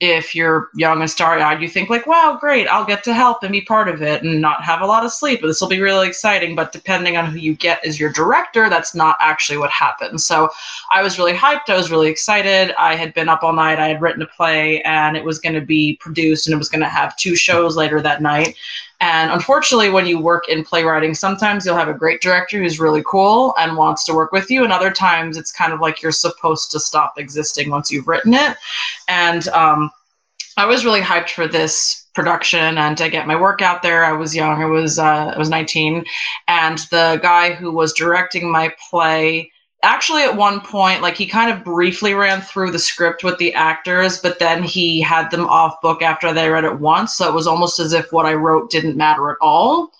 if 0.00 0.32
you're 0.32 0.68
young 0.76 1.00
and 1.00 1.10
starry-eyed 1.10 1.60
you 1.60 1.68
think 1.68 1.90
like 1.90 2.06
wow 2.06 2.38
great 2.40 2.68
i'll 2.68 2.84
get 2.84 3.02
to 3.02 3.12
help 3.12 3.42
and 3.42 3.50
be 3.50 3.62
part 3.62 3.88
of 3.88 4.00
it 4.00 4.22
and 4.22 4.40
not 4.40 4.62
have 4.62 4.80
a 4.80 4.86
lot 4.86 5.04
of 5.04 5.12
sleep 5.12 5.40
this 5.42 5.60
will 5.60 5.66
be 5.66 5.80
really 5.80 6.06
exciting. 6.06 6.54
But 6.54 6.70
depending 6.70 7.16
on 7.16 7.26
who 7.26 7.38
you 7.38 7.56
get 7.56 7.84
as 7.84 7.98
your 7.98 8.12
director 8.12 8.70
that's 8.70 8.94
not 8.94 9.16
actually 9.18 9.58
what 9.58 9.72
happens 9.72 10.24
so 10.24 10.50
i 10.92 11.02
was 11.02 11.18
really 11.18 11.32
hyped 11.32 11.68
i 11.68 11.76
was 11.76 11.90
really 11.90 12.08
excited. 12.08 12.72
I 12.78 12.94
had 12.94 13.12
been 13.12 13.28
up 13.28 13.42
all 13.42 13.52
night 13.52 13.80
i 13.80 13.88
had 13.88 14.00
written 14.00 14.22
a 14.22 14.26
play 14.26 14.80
and 14.82 15.16
it 15.16 15.24
was 15.24 15.40
going 15.40 15.56
to 15.56 15.66
be 15.66 15.96
produced 15.96 16.46
and 16.46 16.54
it 16.54 16.58
was 16.58 16.68
going 16.68 16.82
to 16.82 16.88
have 16.88 17.16
two 17.16 17.34
shows 17.34 17.76
later 17.76 18.00
that 18.00 18.22
night 18.22 18.54
and 19.00 19.30
unfortunately, 19.30 19.90
when 19.90 20.06
you 20.06 20.18
work 20.18 20.48
in 20.48 20.64
playwriting, 20.64 21.14
sometimes 21.14 21.64
you'll 21.64 21.76
have 21.76 21.88
a 21.88 21.94
great 21.94 22.20
director 22.20 22.58
who's 22.58 22.80
really 22.80 23.02
cool 23.06 23.54
and 23.56 23.76
wants 23.76 24.04
to 24.04 24.14
work 24.14 24.32
with 24.32 24.50
you, 24.50 24.64
and 24.64 24.72
other 24.72 24.90
times 24.90 25.36
it's 25.36 25.52
kind 25.52 25.72
of 25.72 25.80
like 25.80 26.02
you're 26.02 26.10
supposed 26.10 26.72
to 26.72 26.80
stop 26.80 27.14
existing 27.16 27.70
once 27.70 27.92
you've 27.92 28.08
written 28.08 28.34
it. 28.34 28.56
And 29.06 29.46
um, 29.48 29.90
I 30.56 30.66
was 30.66 30.84
really 30.84 31.00
hyped 31.00 31.30
for 31.30 31.46
this 31.46 32.06
production 32.12 32.76
and 32.78 32.98
to 32.98 33.08
get 33.08 33.28
my 33.28 33.40
work 33.40 33.62
out 33.62 33.82
there. 33.82 34.04
I 34.04 34.12
was 34.12 34.34
young; 34.34 34.60
I 34.60 34.66
was 34.66 34.98
uh, 34.98 35.32
I 35.34 35.38
was 35.38 35.48
19, 35.48 36.04
and 36.48 36.78
the 36.90 37.20
guy 37.22 37.52
who 37.52 37.70
was 37.70 37.92
directing 37.92 38.50
my 38.50 38.74
play 38.90 39.52
actually 39.82 40.22
at 40.22 40.36
one 40.36 40.60
point 40.60 41.02
like 41.02 41.16
he 41.16 41.26
kind 41.26 41.52
of 41.52 41.64
briefly 41.64 42.12
ran 42.12 42.40
through 42.40 42.70
the 42.70 42.78
script 42.78 43.22
with 43.22 43.38
the 43.38 43.54
actors 43.54 44.18
but 44.18 44.38
then 44.38 44.62
he 44.62 45.00
had 45.00 45.30
them 45.30 45.46
off 45.46 45.80
book 45.80 46.02
after 46.02 46.32
they 46.32 46.48
read 46.48 46.64
it 46.64 46.80
once 46.80 47.14
so 47.16 47.28
it 47.28 47.34
was 47.34 47.46
almost 47.46 47.78
as 47.78 47.92
if 47.92 48.12
what 48.12 48.26
i 48.26 48.34
wrote 48.34 48.70
didn't 48.70 48.96
matter 48.96 49.30
at 49.30 49.36
all 49.40 49.92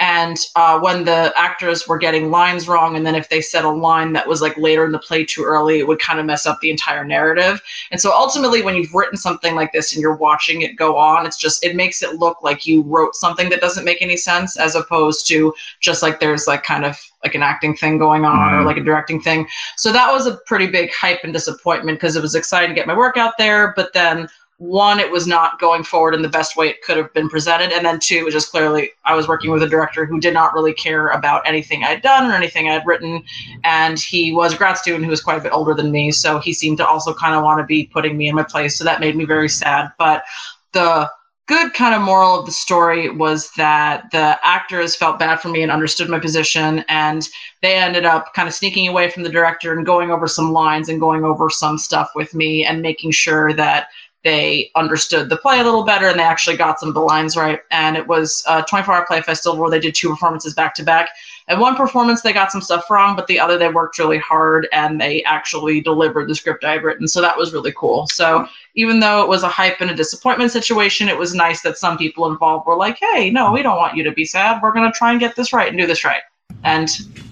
and 0.00 0.38
uh, 0.56 0.78
when 0.80 1.04
the 1.04 1.32
actors 1.36 1.86
were 1.86 1.96
getting 1.98 2.30
lines 2.30 2.66
wrong 2.66 2.96
and 2.96 3.06
then 3.06 3.14
if 3.14 3.28
they 3.28 3.40
said 3.40 3.64
a 3.64 3.70
line 3.70 4.12
that 4.12 4.26
was 4.26 4.42
like 4.42 4.56
later 4.56 4.84
in 4.84 4.90
the 4.90 4.98
play 4.98 5.24
too 5.24 5.44
early 5.44 5.78
it 5.78 5.86
would 5.86 6.00
kind 6.00 6.18
of 6.18 6.26
mess 6.26 6.46
up 6.46 6.58
the 6.60 6.70
entire 6.70 7.04
narrative 7.04 7.62
and 7.92 8.00
so 8.00 8.12
ultimately 8.12 8.60
when 8.60 8.74
you've 8.74 8.92
written 8.92 9.16
something 9.16 9.54
like 9.54 9.72
this 9.72 9.92
and 9.92 10.02
you're 10.02 10.16
watching 10.16 10.62
it 10.62 10.74
go 10.74 10.96
on 10.96 11.24
it's 11.26 11.36
just 11.36 11.64
it 11.64 11.76
makes 11.76 12.02
it 12.02 12.16
look 12.16 12.42
like 12.42 12.66
you 12.66 12.82
wrote 12.82 13.14
something 13.14 13.48
that 13.48 13.60
doesn't 13.60 13.84
make 13.84 14.02
any 14.02 14.16
sense 14.16 14.58
as 14.58 14.74
opposed 14.74 15.28
to 15.28 15.54
just 15.78 16.02
like 16.02 16.18
there's 16.18 16.48
like 16.48 16.64
kind 16.64 16.84
of 16.84 16.98
like 17.22 17.36
an 17.36 17.42
acting 17.42 17.76
thing 17.76 17.96
going 17.96 18.24
on 18.24 18.52
or 18.52 18.62
Mhm. 18.62 18.66
like 18.66 18.76
a 18.76 18.82
directing 18.82 19.20
thing 19.20 19.46
so 19.76 19.92
that 19.92 20.12
was 20.12 20.26
a 20.26 20.38
pretty 20.46 20.66
big 20.66 20.92
hype 20.92 21.20
and 21.22 21.32
disappointment 21.32 21.98
because 22.00 22.16
it 22.16 22.22
was 22.22 22.34
exciting 22.34 22.70
to 22.70 22.74
get 22.74 22.88
my 22.88 22.96
work 22.96 23.16
out 23.16 23.34
there 23.38 23.72
but 23.76 23.92
then 23.92 24.28
one, 24.58 25.00
it 25.00 25.10
was 25.10 25.26
not 25.26 25.58
going 25.58 25.82
forward 25.82 26.14
in 26.14 26.22
the 26.22 26.28
best 26.28 26.56
way 26.56 26.68
it 26.68 26.82
could 26.82 26.96
have 26.96 27.12
been 27.12 27.28
presented. 27.28 27.72
And 27.72 27.84
then 27.84 27.98
two, 27.98 28.16
it 28.16 28.24
was 28.24 28.34
just 28.34 28.50
clearly 28.50 28.92
I 29.04 29.14
was 29.14 29.26
working 29.26 29.50
with 29.50 29.62
a 29.62 29.68
director 29.68 30.06
who 30.06 30.20
did 30.20 30.32
not 30.32 30.54
really 30.54 30.72
care 30.72 31.08
about 31.08 31.46
anything 31.46 31.82
I'd 31.82 32.02
done 32.02 32.30
or 32.30 32.34
anything 32.34 32.68
I'd 32.68 32.86
written. 32.86 33.24
And 33.64 33.98
he 33.98 34.32
was 34.32 34.54
a 34.54 34.56
grad 34.56 34.78
student 34.78 35.04
who 35.04 35.10
was 35.10 35.22
quite 35.22 35.38
a 35.38 35.42
bit 35.42 35.52
older 35.52 35.74
than 35.74 35.90
me. 35.90 36.12
So 36.12 36.38
he 36.38 36.52
seemed 36.52 36.78
to 36.78 36.86
also 36.86 37.12
kind 37.12 37.34
of 37.34 37.42
want 37.42 37.58
to 37.60 37.66
be 37.66 37.86
putting 37.92 38.16
me 38.16 38.28
in 38.28 38.36
my 38.36 38.44
place. 38.44 38.78
So 38.78 38.84
that 38.84 39.00
made 39.00 39.16
me 39.16 39.24
very 39.24 39.48
sad. 39.48 39.92
But 39.98 40.24
the 40.72 41.10
good 41.46 41.74
kind 41.74 41.94
of 41.94 42.00
moral 42.00 42.38
of 42.38 42.46
the 42.46 42.52
story 42.52 43.10
was 43.10 43.50
that 43.56 44.10
the 44.12 44.38
actors 44.42 44.96
felt 44.96 45.18
bad 45.18 45.40
for 45.40 45.48
me 45.48 45.62
and 45.62 45.70
understood 45.70 46.08
my 46.08 46.18
position 46.18 46.82
and 46.88 47.28
they 47.60 47.74
ended 47.74 48.06
up 48.06 48.32
kind 48.32 48.48
of 48.48 48.54
sneaking 48.54 48.88
away 48.88 49.10
from 49.10 49.24
the 49.24 49.28
director 49.28 49.74
and 49.74 49.84
going 49.84 50.10
over 50.10 50.26
some 50.26 50.52
lines 50.52 50.88
and 50.88 51.00
going 51.00 51.22
over 51.22 51.50
some 51.50 51.76
stuff 51.76 52.10
with 52.14 52.32
me 52.34 52.64
and 52.64 52.80
making 52.80 53.10
sure 53.10 53.52
that 53.52 53.88
they 54.24 54.70
understood 54.74 55.28
the 55.28 55.36
play 55.36 55.60
a 55.60 55.64
little 55.64 55.84
better 55.84 56.08
and 56.08 56.18
they 56.18 56.24
actually 56.24 56.56
got 56.56 56.80
some 56.80 56.88
of 56.88 56.94
the 56.94 57.00
lines 57.00 57.36
right. 57.36 57.60
And 57.70 57.96
it 57.96 58.06
was 58.06 58.42
a 58.48 58.62
24 58.62 58.94
hour 58.94 59.06
play 59.06 59.20
festival 59.20 59.58
where 59.58 59.70
they 59.70 59.78
did 59.78 59.94
two 59.94 60.08
performances 60.08 60.54
back 60.54 60.74
to 60.76 60.82
back. 60.82 61.10
And 61.46 61.60
one 61.60 61.76
performance, 61.76 62.22
they 62.22 62.32
got 62.32 62.50
some 62.50 62.62
stuff 62.62 62.90
wrong, 62.90 63.16
but 63.16 63.26
the 63.26 63.38
other, 63.38 63.58
they 63.58 63.68
worked 63.68 63.98
really 63.98 64.18
hard 64.18 64.66
and 64.72 64.98
they 64.98 65.22
actually 65.24 65.82
delivered 65.82 66.26
the 66.26 66.34
script 66.34 66.64
I 66.64 66.72
had 66.72 66.82
written. 66.82 67.06
So 67.06 67.20
that 67.20 67.36
was 67.36 67.52
really 67.52 67.72
cool. 67.76 68.06
So 68.06 68.46
even 68.74 68.98
though 68.98 69.22
it 69.22 69.28
was 69.28 69.42
a 69.42 69.48
hype 69.48 69.82
and 69.82 69.90
a 69.90 69.94
disappointment 69.94 70.52
situation, 70.52 71.08
it 71.08 71.18
was 71.18 71.34
nice 71.34 71.60
that 71.60 71.76
some 71.76 71.98
people 71.98 72.30
involved 72.30 72.66
were 72.66 72.76
like, 72.76 72.98
hey, 72.98 73.28
no, 73.28 73.52
we 73.52 73.62
don't 73.62 73.76
want 73.76 73.94
you 73.94 74.02
to 74.04 74.12
be 74.12 74.24
sad. 74.24 74.62
We're 74.62 74.72
going 74.72 74.90
to 74.90 74.98
try 74.98 75.10
and 75.10 75.20
get 75.20 75.36
this 75.36 75.52
right 75.52 75.68
and 75.68 75.78
do 75.78 75.86
this 75.86 76.02
right. 76.02 76.22
And 76.64 76.88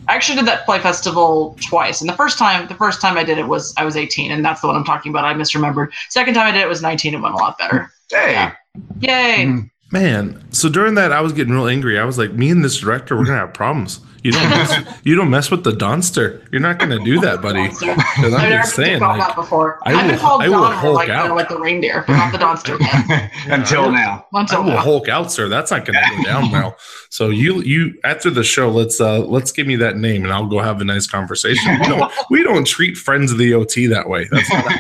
I 0.09 0.15
actually 0.15 0.37
did 0.37 0.47
that 0.47 0.65
play 0.67 0.79
festival 0.79 1.57
twice. 1.67 2.01
And 2.01 2.09
the 2.09 2.15
first 2.15 2.39
time, 2.39 2.69
the 2.69 2.75
first 2.75 3.01
time 3.01 3.17
I 3.17 3.25
did 3.25 3.39
it 3.39 3.49
was 3.49 3.75
I 3.77 3.85
was 3.85 3.97
18, 3.97 4.31
and 4.31 4.45
that's 4.45 4.61
the 4.61 4.67
one 4.67 4.77
I'm 4.77 4.85
talking 4.85 5.11
about. 5.11 5.25
I 5.25 5.35
misremembered. 5.35 5.89
Second 6.11 6.35
time 6.35 6.47
I 6.47 6.53
did 6.53 6.61
it 6.61 6.69
was 6.69 6.83
19. 6.83 7.15
It 7.15 7.21
went 7.21 7.35
a 7.35 7.39
lot 7.39 7.59
better. 7.59 7.91
Hey, 8.11 8.33
Yeah. 8.33 8.53
Yay! 9.01 9.45
Mhm. 9.47 9.71
Man, 9.93 10.43
so 10.53 10.69
during 10.71 10.95
that, 10.95 11.13
I 11.13 11.21
was 11.21 11.33
getting 11.35 11.53
real 11.53 11.67
angry. 11.69 11.99
I 11.99 12.05
was 12.05 12.17
like, 12.17 12.33
"Me 12.33 12.49
and 12.51 12.65
this 12.65 12.79
director, 12.79 13.15
we're 13.17 13.27
gonna 13.27 13.39
have 13.41 13.53
problems. 13.53 14.01
You 14.25 14.33
don't 14.33 14.49
mess, 14.49 14.99
you 15.05 15.15
don't 15.17 15.29
mess 15.29 15.51
with 15.51 15.65
the 15.65 15.73
Donster. 15.73 16.41
You're 16.51 16.63
not 16.63 16.79
gonna 16.79 16.99
do 17.05 17.21
that, 17.21 17.43
buddy." 17.43 17.65
Monster. 17.65 17.95
'Cause 17.95 18.33
I've 18.33 18.35
I'm 18.35 18.49
never 18.51 18.63
just 18.63 18.77
been 18.77 18.87
saying, 18.87 19.01
like, 19.03 19.21
that 19.21 19.37
before. 19.37 19.81
I 19.85 19.93
I've 19.93 20.01
been 20.07 20.13
will- 20.13 20.19
called 20.19 20.43
I 20.43 20.49
will 20.49 20.63
Donner, 20.63 20.77
Hulk 20.77 20.95
like, 20.95 21.09
out. 21.11 21.31
uh, 21.31 21.35
like 21.35 21.49
the 21.51 21.59
reindeer, 21.61 22.05
but 22.07 22.15
not 22.15 22.33
the 22.33 22.39
Donster 22.39 22.79
yet. 22.81 23.31
Until 23.49 23.93
now. 23.93 24.25
I 24.35 24.57
will 24.59 24.65
now. 24.65 24.77
Hulk 24.79 25.09
out, 25.11 25.31
sir. 25.31 25.49
That's 25.51 25.71
not 25.71 25.85
going 25.85 25.99
to 26.03 26.17
go 26.17 26.23
down 26.25 26.51
well. 26.51 26.77
So 27.11 27.29
you, 27.29 27.61
you 27.61 27.93
after 28.05 28.31
the 28.31 28.45
show, 28.45 28.71
let's 28.71 28.99
uh 28.99 29.19
let's 29.19 29.53
give 29.53 29.67
me 29.67 29.77
that 29.77 29.99
name, 29.99 30.25
and 30.25 30.33
I'll 30.33 30.47
go 30.49 30.61
have 30.61 30.81
a 30.81 30.85
nice 30.85 31.07
conversation. 31.07 31.79
We 31.81 31.87
don't, 31.89 32.13
we 32.31 32.43
don't 32.43 32.67
treat 32.67 32.97
friends 32.97 33.31
of 33.31 33.37
the 33.37 33.53
OT 33.53 33.89
that 33.89 34.09
way. 34.09 34.27
That's 34.31 34.51
not. 34.51 34.73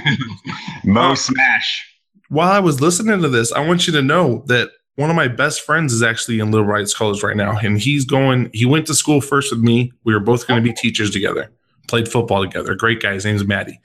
Mo 0.85 1.14
Smash. 1.14 1.87
While 2.31 2.50
I 2.50 2.61
was 2.61 2.81
listening 2.81 3.21
to 3.21 3.28
this, 3.28 3.52
I 3.52 3.61
want 3.61 3.87
you 3.87 3.92
to 3.92 4.00
know 4.00 4.42
that 4.47 4.71
one 4.96 5.11
of 5.11 5.16
my 5.16 5.28
best 5.28 5.62
friends 5.62 5.92
is 5.92 6.02
actually 6.02 6.38
in 6.38 6.50
Little 6.50 6.66
Rights 6.66 6.94
College 6.94 7.22
right 7.22 7.37
now, 7.37 7.56
and 7.58 7.80
he's 7.80 8.04
going. 8.04 8.50
He 8.52 8.66
went 8.66 8.87
to 8.88 8.94
school 8.94 9.20
first 9.20 9.50
with 9.50 9.62
me. 9.62 9.92
We 10.04 10.12
were 10.12 10.20
both 10.20 10.46
going 10.46 10.62
to 10.62 10.68
be 10.68 10.75
teachers 10.75 11.11
together. 11.11 11.50
Played 11.88 12.08
football 12.08 12.42
together. 12.42 12.75
Great 12.75 13.00
guy. 13.00 13.14
His 13.14 13.25
name's 13.25 13.46
Maddie. 13.46 13.80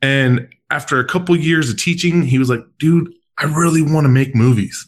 And 0.00 0.48
after 0.70 0.98
a 0.98 1.04
couple 1.06 1.36
years 1.36 1.70
of 1.70 1.76
teaching, 1.76 2.22
he 2.22 2.38
was 2.38 2.48
like, 2.48 2.64
"Dude, 2.78 3.12
I 3.38 3.44
really 3.44 3.82
want 3.82 4.04
to 4.06 4.08
make 4.08 4.34
movies." 4.34 4.86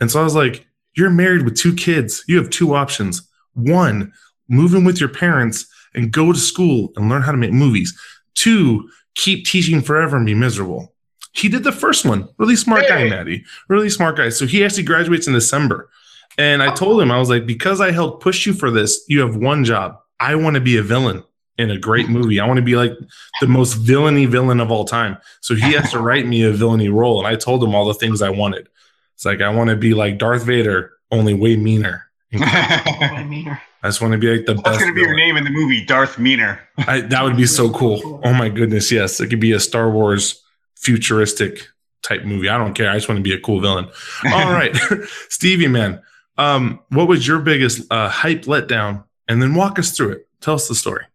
And 0.00 0.10
so 0.10 0.20
I 0.20 0.24
was 0.24 0.34
like, 0.34 0.66
"You're 0.96 1.10
married 1.10 1.42
with 1.42 1.56
two 1.56 1.74
kids. 1.74 2.24
You 2.26 2.38
have 2.38 2.50
two 2.50 2.74
options. 2.74 3.22
One, 3.52 4.12
move 4.48 4.74
in 4.74 4.84
with 4.84 4.98
your 5.00 5.10
parents 5.10 5.66
and 5.94 6.10
go 6.10 6.32
to 6.32 6.38
school 6.38 6.92
and 6.96 7.08
learn 7.10 7.22
how 7.22 7.32
to 7.32 7.38
make 7.38 7.52
movies. 7.52 7.96
Two, 8.34 8.88
keep 9.14 9.46
teaching 9.46 9.82
forever 9.82 10.16
and 10.16 10.26
be 10.26 10.34
miserable." 10.34 10.91
He 11.32 11.48
did 11.48 11.64
the 11.64 11.72
first 11.72 12.04
one. 12.04 12.28
Really 12.38 12.56
smart 12.56 12.86
guy. 12.88 13.08
Maddie. 13.08 13.44
Really 13.68 13.90
smart 13.90 14.16
guy. 14.16 14.28
So 14.28 14.46
he 14.46 14.64
actually 14.64 14.84
graduates 14.84 15.26
in 15.26 15.32
December. 15.32 15.90
And 16.38 16.62
I 16.62 16.74
told 16.74 17.00
him, 17.00 17.10
I 17.10 17.18
was 17.18 17.28
like, 17.28 17.46
because 17.46 17.80
I 17.80 17.90
helped 17.90 18.22
push 18.22 18.46
you 18.46 18.54
for 18.54 18.70
this, 18.70 19.04
you 19.08 19.20
have 19.20 19.36
one 19.36 19.64
job. 19.64 19.98
I 20.18 20.34
want 20.36 20.54
to 20.54 20.60
be 20.60 20.76
a 20.76 20.82
villain 20.82 21.24
in 21.58 21.70
a 21.70 21.78
great 21.78 22.08
movie. 22.08 22.40
I 22.40 22.46
want 22.46 22.56
to 22.58 22.62
be 22.62 22.76
like 22.76 22.92
the 23.40 23.46
most 23.46 23.74
villainy 23.74 24.26
villain 24.26 24.60
of 24.60 24.70
all 24.70 24.84
time. 24.84 25.18
So 25.40 25.54
he 25.54 25.72
has 25.72 25.90
to 25.90 25.98
write 25.98 26.26
me 26.26 26.42
a 26.44 26.52
villainy 26.52 26.88
role. 26.88 27.18
And 27.18 27.26
I 27.26 27.36
told 27.36 27.62
him 27.62 27.74
all 27.74 27.86
the 27.86 27.94
things 27.94 28.22
I 28.22 28.30
wanted. 28.30 28.68
It's 29.14 29.24
like, 29.24 29.40
I 29.40 29.50
want 29.50 29.70
to 29.70 29.76
be 29.76 29.94
like 29.94 30.18
Darth 30.18 30.44
Vader, 30.44 30.92
only 31.10 31.34
way 31.34 31.56
meaner. 31.56 32.06
Way 32.32 33.24
meaner. 33.24 33.60
I 33.82 33.88
just 33.88 34.00
want 34.00 34.12
to 34.12 34.18
be 34.18 34.34
like 34.34 34.46
the 34.46 34.54
best. 34.54 34.64
That's 34.64 34.78
going 34.78 34.94
to 34.94 34.94
be 34.94 35.02
your 35.02 35.14
name 35.14 35.36
in 35.36 35.44
the 35.44 35.50
movie, 35.50 35.84
Darth 35.84 36.18
Meaner. 36.18 36.60
I, 36.78 37.00
that 37.02 37.22
would 37.22 37.36
be 37.36 37.46
so 37.46 37.70
cool. 37.70 38.22
Oh 38.24 38.32
my 38.32 38.48
goodness, 38.48 38.90
yes. 38.90 39.20
It 39.20 39.26
could 39.26 39.40
be 39.40 39.52
a 39.52 39.60
Star 39.60 39.90
Wars 39.90 40.42
futuristic 40.82 41.68
type 42.02 42.24
movie. 42.24 42.48
I 42.48 42.58
don't 42.58 42.74
care. 42.74 42.90
I 42.90 42.94
just 42.94 43.08
want 43.08 43.18
to 43.18 43.22
be 43.22 43.32
a 43.32 43.40
cool 43.40 43.60
villain. 43.60 43.88
All 44.26 44.30
right. 44.52 44.76
Stevie, 45.28 45.68
man. 45.68 46.02
Um, 46.38 46.80
what 46.88 47.08
was 47.08 47.26
your 47.26 47.38
biggest 47.38 47.90
uh, 47.90 48.08
hype 48.08 48.42
letdown? 48.42 49.04
And 49.28 49.40
then 49.40 49.54
walk 49.54 49.78
us 49.78 49.96
through 49.96 50.12
it. 50.12 50.28
Tell 50.40 50.54
us 50.54 50.68
the 50.68 50.74
story. 50.74 51.06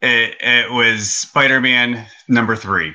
It, 0.00 0.36
it 0.40 0.70
was 0.70 1.10
Spider 1.10 1.60
Man 1.60 2.06
number 2.28 2.54
three. 2.54 2.94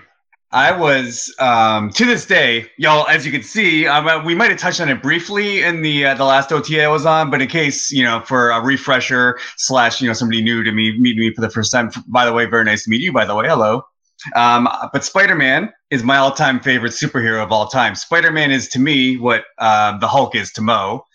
I 0.54 0.72
was 0.78 1.34
um, 1.40 1.92
to 1.92 2.06
this 2.06 2.26
day, 2.26 2.70
y'all. 2.78 3.08
As 3.08 3.26
you 3.26 3.32
can 3.32 3.42
see, 3.42 3.88
um, 3.88 4.08
uh, 4.08 4.24
we 4.24 4.36
might 4.36 4.50
have 4.50 4.60
touched 4.60 4.82
on 4.82 4.90
it 4.90 5.02
briefly 5.02 5.64
in 5.64 5.82
the 5.82 6.06
uh, 6.06 6.14
the 6.14 6.26
last 6.26 6.52
OTA 6.52 6.84
I 6.84 6.88
was 6.90 7.06
on, 7.06 7.32
but 7.32 7.42
in 7.42 7.48
case 7.48 7.90
you 7.90 8.04
know, 8.04 8.22
for 8.26 8.52
a 8.52 8.62
refresher 8.62 9.40
slash 9.56 10.02
you 10.02 10.08
know 10.08 10.14
somebody 10.14 10.42
new 10.42 10.62
to 10.64 10.72
me 10.72 10.98
meeting 10.98 11.22
me 11.22 11.34
for 11.34 11.42
the 11.42 11.50
first 11.50 11.72
time. 11.72 11.90
By 12.08 12.26
the 12.26 12.34
way, 12.34 12.46
very 12.46 12.66
nice 12.66 12.84
to 12.84 12.90
meet 12.90 13.02
you. 13.02 13.14
By 13.14 13.24
the 13.26 13.34
way, 13.34 13.48
hello. 13.48 13.84
Um, 14.36 14.68
but 14.92 15.06
Spider 15.06 15.36
Man 15.36 15.72
is 15.92 16.04
my 16.04 16.18
all 16.18 16.32
time 16.32 16.60
favorite 16.60 16.94
superhero 16.94 17.44
of 17.44 17.52
all 17.52 17.68
time. 17.68 17.94
Spider 17.94 18.32
Man 18.32 18.50
is 18.50 18.68
to 18.70 18.80
me 18.80 19.18
what 19.18 19.44
uh, 19.60 19.98
the 20.00 20.08
Hulk 20.08 20.36
is 20.36 20.52
to 20.54 20.62
Mo, 20.62 21.06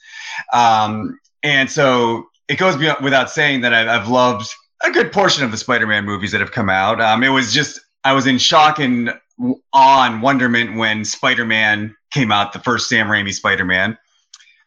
um, 0.52 1.18
and 1.42 1.70
so 1.70 2.26
it 2.48 2.58
goes 2.58 2.76
without 3.02 3.30
saying 3.30 3.62
that 3.62 3.74
I've, 3.74 3.88
I've 3.88 4.08
loved 4.08 4.48
a 4.84 4.90
good 4.90 5.12
portion 5.12 5.44
of 5.44 5.50
the 5.50 5.56
Spider-Man 5.56 6.04
movies 6.04 6.32
that 6.32 6.40
have 6.40 6.52
come 6.52 6.68
out. 6.68 7.00
Um, 7.00 7.22
it 7.22 7.30
was 7.30 7.52
just 7.52 7.80
I 8.04 8.12
was 8.12 8.26
in 8.26 8.38
shock 8.38 8.78
and 8.78 9.12
awe 9.72 10.06
and 10.06 10.22
wonderment 10.22 10.76
when 10.76 11.04
Spider-Man 11.04 11.94
came 12.10 12.32
out, 12.32 12.52
the 12.52 12.60
first 12.60 12.88
Sam 12.88 13.08
Raimi 13.08 13.32
Spider-Man. 13.32 13.98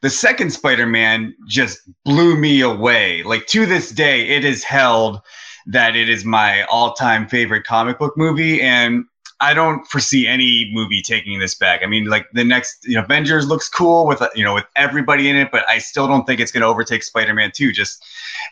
The 0.02 0.10
second 0.10 0.52
Spider-Man 0.52 1.36
just 1.48 1.80
blew 2.06 2.38
me 2.38 2.62
away. 2.62 3.24
Like 3.24 3.46
to 3.48 3.66
this 3.66 3.92
day, 3.92 4.28
it 4.30 4.46
is 4.46 4.64
held 4.64 5.20
that 5.66 5.96
it 5.96 6.10
is 6.10 6.26
my 6.26 6.64
all-time 6.64 7.28
favorite 7.28 7.66
comic 7.66 8.00
book 8.00 8.14
movie, 8.18 8.62
and 8.62 9.06
I 9.42 9.54
don't 9.54 9.88
foresee 9.88 10.28
any 10.28 10.70
movie 10.74 11.02
taking 11.02 11.40
this 11.40 11.56
back. 11.56 11.82
I 11.82 11.86
mean, 11.86 12.06
like 12.06 12.28
the 12.34 12.44
next, 12.44 12.86
you 12.86 12.96
know, 12.96 13.04
Avengers 13.04 13.48
looks 13.48 13.70
cool 13.70 14.06
with 14.06 14.22
you 14.36 14.44
know 14.44 14.54
with 14.54 14.66
everybody 14.76 15.30
in 15.30 15.36
it, 15.36 15.50
but 15.52 15.68
I 15.70 15.78
still 15.78 16.08
don't 16.08 16.26
think 16.26 16.40
it's 16.40 16.52
going 16.52 16.62
to 16.62 16.68
overtake 16.68 17.04
Spider-Man 17.04 17.52
2. 17.54 17.72
Just 17.72 18.04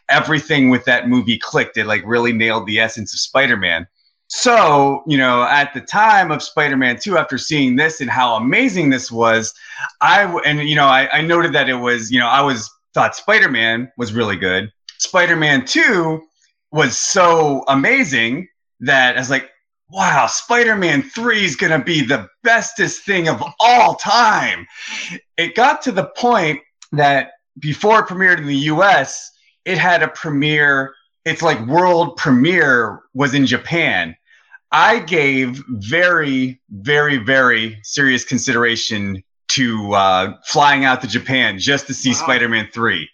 everything 0.09 0.69
with 0.69 0.85
that 0.85 1.09
movie 1.09 1.37
clicked. 1.37 1.77
It 1.77 1.87
like 1.87 2.03
really 2.05 2.31
nailed 2.31 2.67
the 2.67 2.79
essence 2.79 3.13
of 3.13 3.19
Spider-Man. 3.19 3.87
So, 4.29 5.03
you 5.07 5.17
know, 5.17 5.43
at 5.43 5.73
the 5.73 5.81
time 5.81 6.31
of 6.31 6.43
Spider-Man 6.43 6.99
2, 6.99 7.17
after 7.17 7.37
seeing 7.37 7.75
this 7.75 8.01
and 8.01 8.09
how 8.09 8.35
amazing 8.35 8.89
this 8.89 9.11
was, 9.11 9.53
I 10.01 10.23
and 10.45 10.67
you 10.67 10.75
know, 10.75 10.87
I, 10.87 11.09
I 11.17 11.21
noted 11.21 11.53
that 11.53 11.69
it 11.69 11.75
was, 11.75 12.11
you 12.11 12.19
know, 12.19 12.27
I 12.27 12.41
was 12.41 12.69
thought 12.93 13.15
Spider-Man 13.15 13.91
was 13.97 14.13
really 14.13 14.35
good. 14.35 14.71
Spider-Man 14.99 15.65
2 15.65 16.21
was 16.71 16.97
so 16.97 17.63
amazing 17.67 18.47
that 18.79 19.15
I 19.15 19.19
was 19.19 19.29
like, 19.29 19.49
wow, 19.89 20.27
Spider-Man 20.27 21.03
3 21.03 21.45
is 21.45 21.55
gonna 21.55 21.83
be 21.83 22.01
the 22.01 22.27
bestest 22.43 23.03
thing 23.03 23.27
of 23.27 23.43
all 23.59 23.95
time. 23.95 24.67
It 25.37 25.55
got 25.55 25.81
to 25.83 25.91
the 25.91 26.05
point 26.17 26.59
that 26.91 27.31
before 27.59 27.99
it 27.99 28.05
premiered 28.05 28.37
in 28.37 28.47
the 28.47 28.55
US, 28.55 29.31
it 29.65 29.77
had 29.77 30.03
a 30.03 30.07
premiere, 30.07 30.93
its 31.25 31.41
like 31.41 31.59
world 31.67 32.17
premiere 32.17 33.01
was 33.13 33.33
in 33.33 33.45
Japan. 33.45 34.15
I 34.71 34.99
gave 34.99 35.63
very, 35.69 36.59
very, 36.69 37.17
very 37.17 37.79
serious 37.83 38.25
consideration 38.25 39.23
to 39.49 39.93
uh, 39.93 40.33
flying 40.45 40.83
out 40.83 41.01
to 41.01 41.07
Japan 41.07 41.57
just 41.57 41.87
to 41.87 41.93
see 41.93 42.09
Wow. 42.09 42.15
Spider-Man 42.15 42.69
3. 42.73 43.09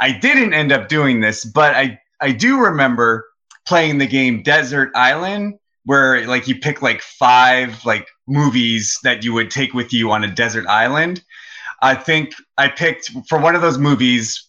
I 0.00 0.12
didn't 0.12 0.54
end 0.54 0.72
up 0.72 0.88
doing 0.88 1.20
this, 1.20 1.44
but 1.44 1.74
I, 1.74 2.00
I 2.20 2.32
do 2.32 2.60
remember 2.60 3.26
playing 3.66 3.98
the 3.98 4.06
game 4.06 4.42
Desert 4.42 4.90
Island, 4.94 5.58
where 5.86 6.26
like 6.26 6.46
you 6.46 6.58
pick 6.58 6.82
like 6.82 7.00
five 7.00 7.84
like 7.86 8.06
movies 8.26 8.98
that 9.04 9.24
you 9.24 9.32
would 9.32 9.50
take 9.50 9.72
with 9.72 9.92
you 9.92 10.10
on 10.10 10.24
a 10.24 10.28
desert 10.28 10.66
island. 10.66 11.22
I 11.80 11.94
think 11.94 12.34
I 12.58 12.68
picked 12.68 13.10
for 13.28 13.38
one 13.40 13.54
of 13.54 13.62
those 13.62 13.78
movies. 13.78 14.42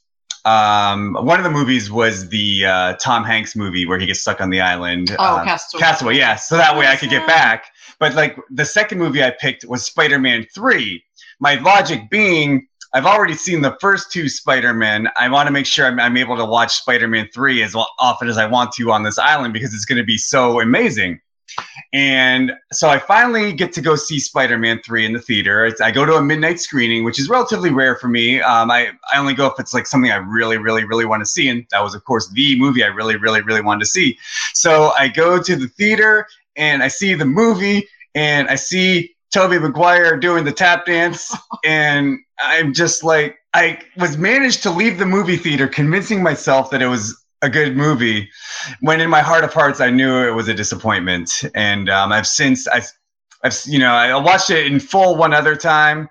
Um, 0.46 1.14
one 1.14 1.40
of 1.40 1.44
the 1.44 1.52
movies 1.52 1.92
was 1.92 2.30
the 2.30 2.66
uh, 2.66 2.94
Tom 2.96 3.24
Hanks 3.24 3.56
movie 3.56 3.86
where 3.86 4.00
he 4.00 4.06
gets 4.06 4.22
stuck 4.22 4.42
on 4.42 4.50
the 4.50 4.62
island. 4.62 5.16
Oh, 5.20 5.38
uh, 5.38 5.44
Castaway. 5.44 5.82
Castaway, 5.82 6.18
yeah. 6.18 6.36
So 6.36 6.58
that 6.58 6.76
way 6.78 6.88
I 6.88 6.96
could 6.96 7.10
get 7.10 7.28
back. 7.28 7.66
But 8.00 8.16
like 8.16 8.38
the 8.50 8.66
second 8.66 8.98
movie 8.98 9.24
I 9.24 9.32
picked 9.32 9.66
was 9.66 9.86
Spider-Man 9.86 10.48
3. 10.54 11.04
My 11.40 11.56
logic 11.56 12.10
being 12.10 12.68
I've 12.94 13.06
already 13.06 13.34
seen 13.34 13.62
the 13.62 13.78
first 13.82 14.12
two 14.12 14.30
Spider-Man. 14.30 15.10
I 15.20 15.28
want 15.28 15.48
to 15.48 15.52
make 15.52 15.66
sure 15.66 15.86
I'm, 15.86 16.00
I'm 16.00 16.16
able 16.16 16.38
to 16.38 16.46
watch 16.46 16.78
Spider-Man 16.78 17.30
3 17.34 17.62
as 17.62 17.76
often 18.00 18.30
as 18.30 18.38
I 18.38 18.46
want 18.46 18.72
to 18.74 18.92
on 18.92 19.04
this 19.04 19.20
island 19.20 19.54
because 19.54 19.74
it's 19.74 19.86
going 19.86 19.98
to 19.98 20.06
be 20.06 20.18
so 20.18 20.62
amazing. 20.62 21.20
And 21.98 22.54
so 22.72 22.90
I 22.90 23.00
finally 23.00 23.52
get 23.52 23.74
to 23.74 23.82
go 23.82 23.96
see 23.96 24.20
Spider-Man 24.20 24.82
3 24.86 25.08
in 25.08 25.14
the 25.14 25.20
theater. 25.20 25.66
It's, 25.66 25.82
I 25.82 25.90
go 25.90 26.06
to 26.06 26.14
a 26.14 26.22
midnight 26.22 26.60
screening, 26.60 27.04
which 27.04 27.20
is 27.20 27.28
relatively 27.28 27.72
rare 27.72 27.96
for 27.96 28.08
me. 28.08 28.40
Um, 28.40 28.70
I, 28.70 28.92
I 29.12 29.18
only 29.18 29.34
go 29.34 29.48
if 29.48 29.54
it's 29.58 29.74
like 29.74 29.88
something 29.88 30.12
I 30.12 30.18
really, 30.18 30.58
really, 30.58 30.84
really 30.84 31.06
want 31.06 31.22
to 31.22 31.26
see. 31.26 31.50
And 31.50 31.66
that 31.72 31.82
was, 31.82 31.96
of 31.96 32.06
course, 32.06 32.30
the 32.30 32.56
movie 32.60 32.84
I 32.84 32.88
really, 32.88 33.16
really, 33.16 33.42
really 33.42 33.62
wanted 33.62 33.80
to 33.80 33.88
see. 33.88 34.16
So 34.54 34.92
I 34.92 35.08
go 35.08 35.42
to 35.42 35.56
the 35.56 35.70
theater 35.70 36.28
and 36.56 36.84
I 36.84 36.88
see 36.88 37.16
the 37.16 37.26
movie 37.26 37.88
and 38.14 38.48
I 38.48 38.58
see 38.58 39.16
Tobey 39.34 39.58
Maguire 39.58 40.18
doing 40.18 40.44
the 40.44 40.52
tap 40.52 40.86
dance. 40.86 41.36
and 41.66 42.20
I'm 42.40 42.76
just 42.76 43.04
like, 43.04 43.40
I 43.56 43.80
was 43.98 44.20
managed 44.20 44.62
to 44.64 44.70
leave 44.70 45.00
the 45.00 45.08
movie 45.08 45.38
theater 45.38 45.68
convincing 45.68 46.22
myself 46.22 46.70
that 46.70 46.84
it 46.84 46.88
was 46.88 47.26
a 47.42 47.50
good 47.50 47.78
movie 47.78 48.30
when 48.82 49.00
in 49.00 49.10
my 49.10 49.22
heart 49.22 49.44
of 49.44 49.54
hearts 49.54 49.80
I 49.80 49.90
knew 49.90 50.28
it 50.28 50.32
was 50.32 50.48
a 50.48 50.54
disappointment. 50.54 51.44
And 51.54 51.90
um, 51.90 52.12
I've 52.12 52.28
since, 52.28 52.68
I've, 52.68 52.92
I've, 53.44 53.60
you 53.66 53.80
know, 53.80 53.92
I 53.92 54.16
watched 54.18 54.50
it 54.50 54.66
in 54.66 54.80
full 54.80 55.16
one 55.16 55.34
other 55.34 55.56
time 55.56 56.10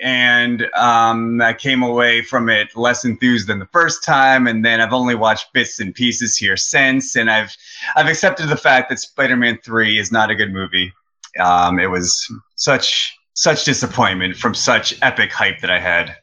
and 0.00 0.66
um, 0.76 1.40
I 1.40 1.52
came 1.52 1.82
away 1.82 2.22
from 2.22 2.48
it 2.48 2.76
less 2.76 3.04
enthused 3.04 3.46
than 3.48 3.58
the 3.58 3.66
first 3.66 4.02
time. 4.04 4.46
And 4.46 4.64
then 4.64 4.80
I've 4.80 4.92
only 4.92 5.14
watched 5.14 5.52
bits 5.52 5.80
and 5.80 5.94
pieces 5.94 6.36
here 6.36 6.56
since, 6.56 7.16
and 7.16 7.30
I've 7.30 7.56
I've 7.96 8.08
accepted 8.08 8.48
the 8.48 8.56
fact 8.56 8.90
that 8.90 8.98
Spider-Man 8.98 9.58
Three 9.64 9.98
is 9.98 10.10
not 10.10 10.30
a 10.30 10.34
good 10.34 10.52
movie. 10.52 10.92
Um, 11.40 11.78
it 11.78 11.90
was 11.90 12.26
such 12.56 13.16
such 13.34 13.64
disappointment 13.64 14.36
from 14.36 14.54
such 14.54 14.94
epic 15.02 15.32
hype 15.32 15.60
that 15.60 15.70
I 15.70 15.78
had. 15.78 16.16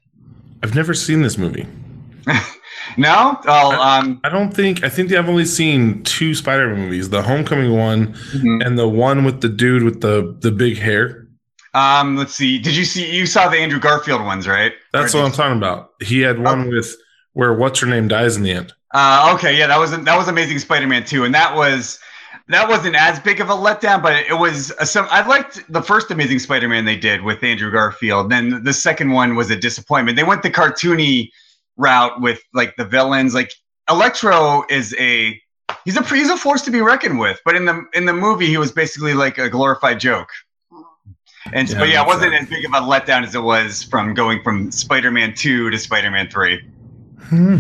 I've 0.62 0.76
never 0.76 0.94
seen 0.94 1.22
this 1.22 1.38
movie. 1.38 1.66
No, 2.98 3.40
well, 3.46 3.72
um, 3.80 4.20
I 4.24 4.30
don't 4.30 4.54
think 4.54 4.84
I 4.84 4.90
think 4.90 5.12
I've 5.12 5.30
only 5.30 5.46
seen 5.46 6.04
two 6.04 6.34
Spider-Man 6.34 6.80
movies: 6.80 7.10
the 7.10 7.22
Homecoming 7.22 7.76
one 7.76 8.14
mhm. 8.34 8.66
and 8.66 8.78
the 8.78 8.88
one 8.88 9.24
with 9.24 9.42
the 9.42 9.50
dude 9.50 9.84
with 9.84 10.02
the 10.02 10.36
the 10.40 10.52
big 10.52 10.78
hair. 10.78 11.28
Um, 11.74 12.18
let's 12.18 12.34
see. 12.34 12.58
Did 12.58 12.76
you 12.76 12.86
see? 12.86 13.16
You 13.16 13.26
saw 13.26 13.48
the 13.48 13.58
Andrew 13.58 13.80
Garfield 13.80 14.24
ones, 14.24 14.48
right? 14.48 14.74
That's 14.92 15.14
Or 15.14 15.20
what 15.20 15.28
I'm 15.28 15.32
talking 15.34 15.58
about. 15.58 15.92
He 16.02 16.22
had 16.22 16.40
one 16.40 16.70
with 16.70 16.96
where 17.34 17.54
what's 17.54 17.80
her 17.80 17.88
name 17.88 18.08
dies 18.08 18.38
in 18.38 18.44
the 18.44 18.52
end. 18.52 18.74
Uh, 18.94 19.32
okay, 19.36 19.58
yeah, 19.58 19.68
that 19.68 19.78
was 19.78 19.92
that 19.92 20.18
was 20.18 20.28
Amazing 20.28 20.60
Spider-Man 20.60 21.06
2, 21.06 21.26
and 21.26 21.34
that 21.36 21.56
was 21.56 22.00
that 22.48 22.68
wasn't 22.68 22.96
as 22.96 23.20
big 23.20 23.40
of 23.40 23.50
a 23.50 23.54
letdown, 23.54 24.02
but 24.02 24.14
it 24.16 24.38
was 24.38 24.72
a, 24.80 24.86
some. 24.86 25.08
I 25.12 25.26
liked 25.28 25.64
the 25.72 25.82
first 25.82 26.10
Amazing 26.10 26.40
Spider-Man 26.40 26.86
they 26.86 26.96
did 26.96 27.22
with 27.22 27.44
Andrew 27.44 27.72
Garfield. 27.72 28.32
Then 28.32 28.64
the 28.64 28.74
second 28.74 29.12
one 29.12 29.36
was 29.36 29.52
a 29.52 29.56
disappointment. 29.56 30.16
They 30.16 30.24
went 30.24 30.42
the 30.42 30.50
cartoony 30.50 31.30
route 31.80 32.22
with 32.22 32.40
like 32.54 32.76
the 32.76 32.86
villains. 32.86 33.34
Like 33.34 33.52
Electro 33.90 34.66
is 34.70 34.96
a 35.00 35.40
he's 35.86 35.98
a 35.98 36.04
he's 36.04 36.30
a 36.30 36.38
force 36.38 36.62
to 36.64 36.72
be 36.72 36.82
reckoned 36.82 37.18
with, 37.18 37.40
but 37.46 37.56
in 37.56 37.66
the 37.66 37.84
in 37.94 38.06
the 38.06 38.14
movie 38.14 38.46
he 38.46 38.58
was 38.58 38.72
basically 38.72 39.16
like 39.16 39.40
a 39.40 39.50
glorified 39.50 40.00
joke. 40.00 40.30
And 41.54 41.68
Yeah, 41.70 41.80
but 41.80 41.90
yeah, 41.90 42.04
it 42.04 42.08
wasn't 42.08 42.34
right. 42.34 42.44
as 42.44 42.50
big 42.50 42.66
of 42.66 42.74
a 42.74 42.82
letdown 42.86 43.24
as 43.24 43.34
it 43.34 43.42
was 43.42 43.82
from 43.84 44.14
going 44.14 44.44
from 44.44 44.72
Spider-Man 44.72 45.34
2 45.34 45.72
to 45.72 45.78
Spider-Man 45.80 46.30
3. 46.30 46.62
Hmm. 47.24 47.60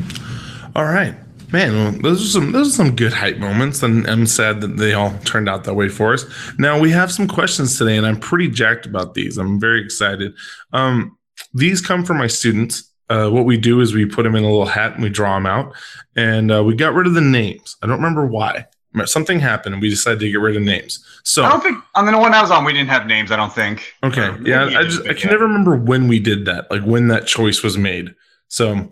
All 0.75 0.83
right, 0.83 1.15
man. 1.51 1.73
Well, 1.73 1.91
those 1.93 2.21
are 2.21 2.27
some 2.27 2.51
those 2.51 2.67
are 2.67 2.71
some 2.75 2.95
good 2.95 3.13
hype 3.13 3.37
moments, 3.37 3.81
and 3.81 4.05
I'm 4.07 4.27
sad 4.27 4.61
that 4.61 4.77
they 4.77 4.93
all 4.93 5.17
turned 5.25 5.49
out 5.49 5.63
that 5.63 5.73
way 5.73 5.89
for 5.89 6.13
us. 6.13 6.25
Now 6.59 6.79
we 6.79 6.91
have 6.91 7.11
some 7.11 7.27
questions 7.27 7.77
today, 7.77 7.97
and 7.97 8.05
I'm 8.05 8.19
pretty 8.19 8.49
jacked 8.49 8.85
about 8.85 9.13
these. 9.15 9.37
I'm 9.37 9.59
very 9.59 9.83
excited. 9.83 10.33
Um, 10.73 11.17
these 11.53 11.81
come 11.81 12.05
from 12.05 12.17
my 12.17 12.27
students. 12.27 12.88
Uh, 13.09 13.29
what 13.29 13.45
we 13.45 13.57
do 13.57 13.81
is 13.81 13.93
we 13.93 14.05
put 14.05 14.23
them 14.23 14.35
in 14.35 14.43
a 14.43 14.47
little 14.49 14.65
hat 14.65 14.93
and 14.93 15.03
we 15.03 15.09
draw 15.09 15.33
them 15.35 15.45
out, 15.45 15.73
and 16.15 16.51
uh, 16.51 16.63
we 16.63 16.75
got 16.75 16.93
rid 16.93 17.07
of 17.07 17.13
the 17.15 17.21
names. 17.21 17.75
I 17.81 17.87
don't 17.87 17.97
remember 17.97 18.25
why. 18.25 18.67
Something 19.05 19.39
happened, 19.39 19.73
and 19.75 19.81
we 19.81 19.89
decided 19.89 20.19
to 20.19 20.31
get 20.31 20.39
rid 20.39 20.55
of 20.55 20.63
names. 20.63 21.05
So 21.23 21.43
I 21.43 21.49
don't 21.49 21.61
think 21.61 21.77
on 21.95 22.05
the 22.07 22.17
one 22.17 22.33
I 22.33 22.41
was 22.41 22.49
on 22.49 22.65
we 22.65 22.73
didn't 22.73 22.89
have 22.89 23.05
names. 23.05 23.31
I 23.31 23.35
don't 23.35 23.53
think. 23.53 23.93
Okay. 24.03 24.29
Or 24.29 24.41
Yeah, 24.41 24.65
I 24.65 24.83
just 24.83 25.01
I 25.01 25.13
can 25.13 25.27
yeah. 25.27 25.31
never 25.31 25.43
remember 25.45 25.75
when 25.75 26.07
we 26.07 26.19
did 26.19 26.45
that, 26.45 26.69
like 26.71 26.83
when 26.83 27.07
that 27.09 27.27
choice 27.27 27.61
was 27.61 27.77
made. 27.77 28.15
So 28.47 28.89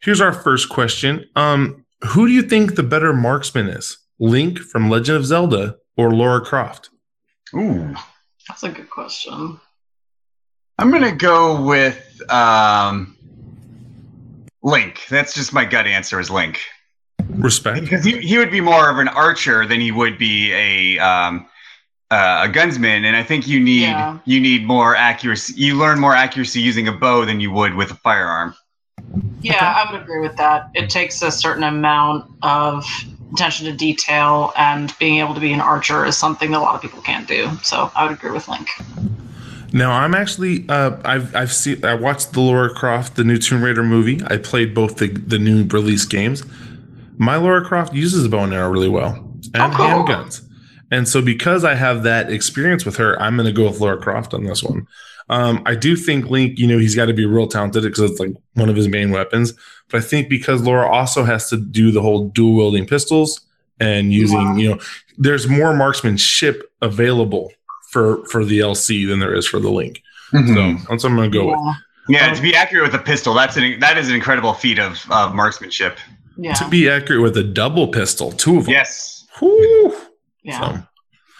here's 0.00 0.20
our 0.20 0.34
first 0.34 0.68
question. 0.68 1.24
Um, 1.34 1.86
who 2.04 2.26
do 2.26 2.32
you 2.34 2.42
think 2.42 2.74
the 2.74 2.82
better 2.82 3.12
marksman 3.14 3.68
is? 3.68 3.96
Link 4.20 4.58
from 4.58 4.90
Legend 4.90 5.16
of 5.18 5.24
Zelda 5.24 5.76
or 5.96 6.12
Laura 6.12 6.42
Croft? 6.42 6.90
Ooh, 7.54 7.94
That's 8.48 8.62
a 8.64 8.68
good 8.68 8.90
question. 8.90 9.58
I'm 10.78 10.90
gonna 10.90 11.16
go 11.16 11.64
with 11.64 12.20
um, 12.30 13.16
Link. 14.62 15.06
That's 15.08 15.34
just 15.34 15.52
my 15.52 15.64
gut 15.64 15.86
answer 15.86 16.18
is 16.20 16.30
Link 16.30 16.60
Respect. 17.30 17.80
because 17.80 18.04
he, 18.04 18.18
he 18.18 18.38
would 18.38 18.50
be 18.50 18.60
more 18.60 18.90
of 18.90 18.98
an 18.98 19.08
archer 19.08 19.66
than 19.66 19.80
he 19.80 19.92
would 19.92 20.18
be 20.18 20.52
a 20.52 20.98
um, 20.98 21.46
uh, 22.10 22.46
a 22.46 22.52
gunsman, 22.52 23.04
and 23.04 23.14
I 23.16 23.22
think 23.22 23.46
you 23.46 23.60
need 23.60 23.82
Yeah. 23.82 24.18
you 24.24 24.40
need 24.40 24.66
more 24.66 24.96
accuracy. 24.96 25.54
You 25.56 25.74
learn 25.76 26.00
more 26.00 26.14
accuracy 26.14 26.60
using 26.60 26.88
a 26.88 26.92
bow 26.92 27.24
than 27.24 27.38
you 27.40 27.50
would 27.52 27.74
with 27.74 27.90
a 27.90 27.94
firearm. 27.96 28.54
Yeah, 29.40 29.84
I 29.86 29.92
would 29.92 30.02
agree 30.02 30.20
with 30.20 30.36
that. 30.36 30.70
It 30.74 30.90
takes 30.90 31.22
a 31.22 31.30
certain 31.30 31.62
amount 31.64 32.30
of 32.42 32.84
attention 33.32 33.66
to 33.66 33.72
detail, 33.72 34.52
and 34.56 34.92
being 34.98 35.18
able 35.18 35.34
to 35.34 35.40
be 35.40 35.52
an 35.52 35.60
archer 35.60 36.04
is 36.04 36.16
something 36.16 36.50
that 36.50 36.58
a 36.58 36.60
lot 36.60 36.74
of 36.74 36.80
people 36.82 37.00
can't 37.02 37.28
do. 37.28 37.50
So 37.62 37.92
I 37.94 38.04
would 38.04 38.12
agree 38.12 38.30
with 38.32 38.48
Link. 38.48 38.68
Now 39.72 39.92
I'm 39.92 40.14
actually 40.14 40.64
uh, 40.68 40.96
I've 41.04 41.34
I've 41.36 41.52
seen 41.52 41.84
I 41.84 41.94
watched 41.94 42.32
the 42.32 42.40
Laura 42.40 42.70
Croft 42.72 43.16
the 43.16 43.24
new 43.24 43.38
Tomb 43.38 43.62
Raider 43.62 43.82
movie. 43.82 44.20
I 44.26 44.36
played 44.38 44.74
both 44.74 44.96
the 44.96 45.08
the 45.08 45.38
new 45.38 45.64
release 45.66 46.04
games. 46.04 46.42
My 47.18 47.36
Laura 47.36 47.64
Croft 47.64 47.92
uses 47.94 48.24
a 48.24 48.28
bow 48.28 48.44
and 48.44 48.54
arrow 48.54 48.70
really 48.70 48.88
well 48.88 49.14
and 49.54 49.62
Oh, 49.62 49.70
cool. 49.76 49.86
handguns. 49.86 50.42
And 50.90 51.06
so 51.06 51.20
because 51.20 51.64
I 51.64 51.74
have 51.74 52.02
that 52.04 52.30
experience 52.32 52.86
with 52.86 52.96
her, 52.96 53.20
I'm 53.20 53.36
going 53.36 53.46
to 53.46 53.52
go 53.52 53.68
with 53.68 53.80
Laura 53.80 53.98
Croft 54.00 54.32
on 54.32 54.44
this 54.44 54.62
one. 54.62 54.86
Um, 55.28 55.62
I 55.66 55.74
do 55.74 55.94
think 55.96 56.30
Link, 56.30 56.58
you 56.58 56.66
know, 56.66 56.78
he's 56.78 56.94
got 56.94 57.06
to 57.06 57.12
be 57.12 57.26
real 57.26 57.46
talented 57.46 57.82
because 57.82 58.10
it's 58.10 58.18
like 58.18 58.30
one 58.54 58.70
of 58.70 58.76
his 58.76 58.88
main 58.88 59.10
weapons. 59.10 59.52
But 59.90 59.98
I 59.98 60.00
think 60.04 60.30
because 60.30 60.62
Laura 60.62 60.88
also 60.90 61.24
has 61.24 61.50
to 61.50 61.58
do 61.58 61.90
the 61.90 62.00
whole 62.00 62.28
dual 62.30 62.56
wielding 62.56 62.86
pistols 62.86 63.38
and 63.78 64.10
using, 64.14 64.38
Wow. 64.38 64.56
you 64.56 64.68
know, 64.70 64.80
there's 65.18 65.46
more 65.46 65.74
marksmanship 65.74 66.72
available 66.80 67.52
for 67.88 68.24
for 68.26 68.44
the 68.44 68.60
LC 68.60 69.06
than 69.06 69.18
there 69.18 69.34
is 69.34 69.46
for 69.46 69.58
the 69.58 69.70
Link. 69.70 70.02
So 70.30 70.38
that's 70.88 71.04
what 71.04 71.06
I'm 71.06 71.16
going 71.16 71.30
to 71.30 71.38
go 71.38 71.46
with. 71.46 71.76
yeah. 72.08 72.28
yeah, 72.28 72.34
to 72.34 72.42
be 72.42 72.54
accurate 72.54 72.84
with 72.84 73.00
a 73.00 73.02
pistol, 73.02 73.32
that's 73.32 73.56
an 73.56 73.80
that 73.80 73.96
is 73.96 74.08
an 74.08 74.14
incredible 74.14 74.52
feat 74.52 74.78
of, 74.78 75.04
of 75.10 75.34
marksmanship. 75.34 75.98
Yeah. 76.36 76.54
To 76.54 76.68
be 76.68 76.88
accurate 76.88 77.22
with 77.22 77.36
a 77.36 77.42
double 77.42 77.88
pistol, 77.88 78.30
two 78.32 78.58
of 78.58 78.64
them. 78.66 78.72
Yes. 78.72 79.26
Whew. 79.38 79.96
yeah. 80.42 80.82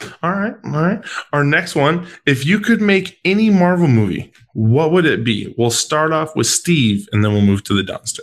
So, 0.01 0.09
all 0.23 0.33
right, 0.33 0.55
all 0.65 0.71
right. 0.71 1.01
Our 1.33 1.45
next 1.45 1.75
one, 1.75 2.07
if 2.27 2.47
you 2.47 2.61
could 2.61 2.81
make 2.81 3.19
any 3.25 3.51
Marvel 3.51 3.89
movie, 3.89 4.33
what 4.55 4.91
would 4.93 5.05
it 5.05 5.23
be? 5.23 5.55
We'll 5.59 5.71
start 5.71 6.13
off 6.13 6.35
with 6.35 6.47
Steve 6.47 7.09
and 7.13 7.25
then 7.25 7.33
we'll 7.33 7.43
move 7.43 7.63
to 7.65 7.75
the 7.75 7.83
dumpster. 7.83 8.21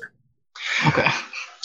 Okay. 0.88 1.07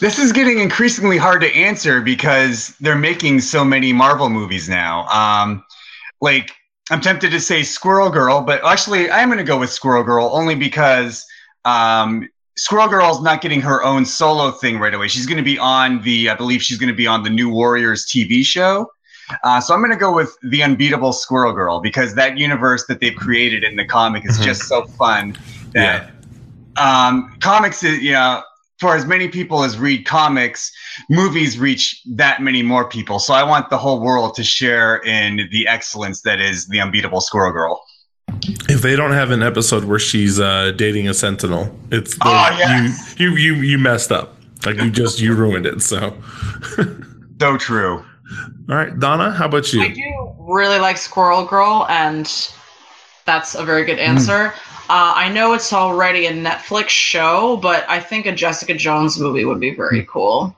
This 0.00 0.18
is 0.18 0.32
getting 0.32 0.60
increasingly 0.60 1.18
hard 1.18 1.42
to 1.42 1.54
answer 1.54 2.00
because 2.00 2.74
they're 2.80 2.96
making 2.96 3.40
so 3.40 3.64
many 3.64 3.92
Marvel 3.92 4.30
movies 4.30 4.68
now. 4.68 5.06
Um, 5.08 5.62
like, 6.20 6.52
I'm 6.90 7.00
tempted 7.00 7.30
to 7.30 7.40
say 7.40 7.62
Squirrel 7.62 8.10
Girl, 8.10 8.40
but 8.40 8.64
actually, 8.64 9.10
I'm 9.10 9.28
going 9.28 9.38
to 9.38 9.44
go 9.44 9.58
with 9.58 9.70
Squirrel 9.70 10.02
Girl 10.02 10.30
only 10.32 10.54
because 10.54 11.24
um, 11.64 12.28
Squirrel 12.56 12.88
Girl's 12.88 13.22
not 13.22 13.40
getting 13.40 13.60
her 13.60 13.82
own 13.84 14.04
solo 14.04 14.50
thing 14.50 14.78
right 14.78 14.92
away. 14.92 15.08
She's 15.08 15.26
going 15.26 15.36
to 15.38 15.44
be 15.44 15.58
on 15.58 16.02
the, 16.02 16.28
I 16.30 16.34
believe 16.34 16.62
she's 16.62 16.78
going 16.78 16.88
to 16.88 16.94
be 16.96 17.06
on 17.06 17.22
the 17.22 17.30
New 17.30 17.48
Warriors 17.48 18.06
TV 18.06 18.44
show. 18.44 18.90
Uh, 19.44 19.60
so 19.60 19.72
I'm 19.72 19.80
going 19.80 19.92
to 19.92 19.96
go 19.96 20.12
with 20.12 20.36
the 20.42 20.62
unbeatable 20.64 21.12
Squirrel 21.12 21.52
Girl 21.52 21.80
because 21.80 22.16
that 22.16 22.36
universe 22.36 22.86
that 22.86 22.98
they've 22.98 23.14
created 23.14 23.62
in 23.62 23.76
the 23.76 23.84
comic 23.84 24.26
is 24.26 24.38
Mhm. 24.38 24.44
just 24.44 24.62
so 24.64 24.82
fun. 24.84 25.36
That 25.72 26.10
um, 26.76 27.36
comics, 27.40 27.84
is, 27.84 28.02
you 28.02 28.12
know, 28.12 28.42
for 28.80 28.94
as 28.96 29.04
many 29.06 29.28
people 29.28 29.62
as 29.62 29.78
read 29.78 30.06
comics, 30.06 30.72
movies 31.08 31.58
reach 31.58 32.00
that 32.14 32.40
many 32.42 32.62
more 32.62 32.88
people. 32.88 33.18
So 33.18 33.34
I 33.34 33.42
want 33.44 33.68
the 33.70 33.76
whole 33.78 34.00
world 34.00 34.34
to 34.36 34.42
share 34.42 34.96
in 35.04 35.48
the 35.52 35.68
excellence 35.68 36.22
that 36.22 36.40
is 36.40 36.66
the 36.68 36.80
unbeatable 36.80 37.20
Squirrel 37.20 37.52
Girl. 37.52 37.80
If 38.68 38.80
they 38.82 38.96
don't 38.96 39.12
have 39.12 39.30
an 39.32 39.42
episode 39.42 39.84
where 39.84 39.98
she's 39.98 40.40
uh, 40.40 40.72
dating 40.76 41.08
a 41.08 41.14
sentinel, 41.14 41.74
it's 41.90 42.16
Oh, 42.22 42.56
yes. 42.58 43.14
you, 43.18 43.30
you 43.30 43.36
you 43.54 43.54
you 43.62 43.78
messed 43.78 44.10
up. 44.12 44.36
Like 44.64 44.76
you 44.76 44.90
just 44.90 45.20
you 45.20 45.34
ruined 45.34 45.66
it. 45.66 45.82
So, 45.82 46.16
So 47.40 47.56
true. 47.56 48.04
all 48.68 48.76
right, 48.76 48.96
Donna, 48.98 49.32
how 49.32 49.46
about 49.46 49.72
you? 49.72 49.82
I 49.82 49.86
you? 49.86 49.94
do 49.94 50.34
really 50.38 50.78
like 50.78 50.96
Squirrel 50.98 51.44
Girl, 51.44 51.86
and 51.88 52.26
that's 53.24 53.54
a 53.54 53.64
very 53.64 53.84
good 53.84 53.98
answer. 53.98 54.52
Uh, 54.90 55.12
I 55.14 55.28
know 55.28 55.52
it's 55.52 55.72
already 55.72 56.26
a 56.26 56.32
Netflix 56.32 56.88
show, 56.88 57.58
but 57.58 57.84
I 57.88 58.00
think 58.00 58.26
a 58.26 58.32
Jessica 58.32 58.74
Jones 58.74 59.20
movie 59.20 59.44
would 59.44 59.60
be 59.60 59.72
very 59.72 60.04
cool. 60.10 60.56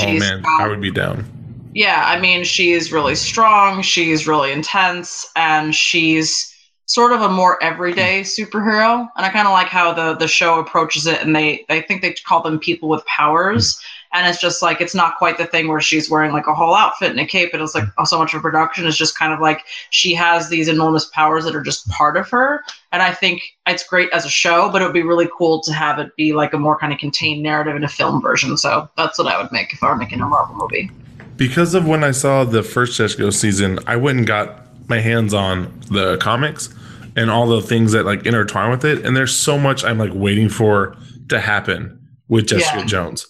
Oh 0.00 0.12
man, 0.14 0.42
got- 0.42 0.60
I 0.60 0.66
would 0.66 0.80
be 0.80 0.90
down. 0.90 1.24
yeah, 1.72 2.02
I 2.04 2.18
mean, 2.18 2.42
she's 2.42 2.90
really 2.90 3.14
strong, 3.14 3.80
she's 3.80 4.26
really 4.26 4.50
intense, 4.50 5.30
and 5.36 5.72
she's 5.72 6.52
sort 6.86 7.12
of 7.12 7.20
a 7.22 7.28
more 7.28 7.62
everyday 7.62 8.22
superhero. 8.22 9.08
And 9.16 9.24
I 9.24 9.28
kind 9.28 9.46
of 9.46 9.52
like 9.52 9.68
how 9.68 9.92
the 9.92 10.14
the 10.16 10.26
show 10.26 10.58
approaches 10.58 11.06
it, 11.06 11.22
and 11.22 11.34
they 11.36 11.64
I 11.70 11.80
think 11.80 12.02
they 12.02 12.12
call 12.26 12.42
them 12.42 12.58
people 12.58 12.88
with 12.88 13.06
powers. 13.06 13.78
And 14.14 14.26
it's 14.28 14.40
just 14.40 14.60
like 14.60 14.80
it's 14.80 14.94
not 14.94 15.16
quite 15.16 15.38
the 15.38 15.46
thing 15.46 15.68
where 15.68 15.80
she's 15.80 16.10
wearing 16.10 16.32
like 16.32 16.46
a 16.46 16.54
whole 16.54 16.74
outfit 16.74 17.10
and 17.10 17.20
a 17.20 17.26
cape. 17.26 17.50
It's 17.54 17.74
like 17.74 17.84
oh, 17.98 18.04
so 18.04 18.18
much 18.18 18.34
of 18.34 18.42
production 18.42 18.86
is 18.86 18.96
just 18.96 19.18
kind 19.18 19.32
of 19.32 19.40
like 19.40 19.64
she 19.90 20.14
has 20.14 20.48
these 20.48 20.68
enormous 20.68 21.06
powers 21.06 21.44
that 21.44 21.54
are 21.54 21.62
just 21.62 21.88
part 21.88 22.16
of 22.16 22.28
her. 22.30 22.62
And 22.92 23.02
I 23.02 23.12
think 23.12 23.42
it's 23.66 23.86
great 23.86 24.10
as 24.12 24.24
a 24.24 24.30
show, 24.30 24.70
but 24.70 24.82
it 24.82 24.84
would 24.84 24.94
be 24.94 25.02
really 25.02 25.28
cool 25.36 25.62
to 25.62 25.72
have 25.72 25.98
it 25.98 26.14
be 26.16 26.32
like 26.32 26.52
a 26.52 26.58
more 26.58 26.78
kind 26.78 26.92
of 26.92 26.98
contained 26.98 27.42
narrative 27.42 27.74
in 27.74 27.84
a 27.84 27.88
film 27.88 28.20
version. 28.20 28.56
So 28.56 28.88
that's 28.96 29.18
what 29.18 29.28
I 29.28 29.40
would 29.40 29.50
make 29.50 29.72
if 29.72 29.82
I 29.82 29.88
were 29.88 29.96
making 29.96 30.20
a 30.20 30.26
Marvel 30.26 30.56
movie. 30.56 30.90
Because 31.36 31.74
of 31.74 31.86
when 31.88 32.04
I 32.04 32.10
saw 32.10 32.44
the 32.44 32.62
first 32.62 32.98
Jessica 32.98 33.32
season, 33.32 33.78
I 33.86 33.96
went 33.96 34.18
and 34.18 34.26
got 34.26 34.66
my 34.88 35.00
hands 35.00 35.32
on 35.32 35.80
the 35.90 36.18
comics 36.18 36.68
and 37.16 37.30
all 37.30 37.46
the 37.46 37.62
things 37.62 37.92
that 37.92 38.04
like 38.04 38.26
intertwine 38.26 38.70
with 38.70 38.84
it. 38.84 39.04
And 39.04 39.16
there's 39.16 39.34
so 39.34 39.58
much 39.58 39.84
I'm 39.84 39.98
like 39.98 40.12
waiting 40.14 40.48
for 40.48 40.96
to 41.28 41.40
happen 41.40 41.98
with 42.28 42.46
Jessica 42.46 42.80
Yeah. 42.80 42.84
Jones. 42.86 43.26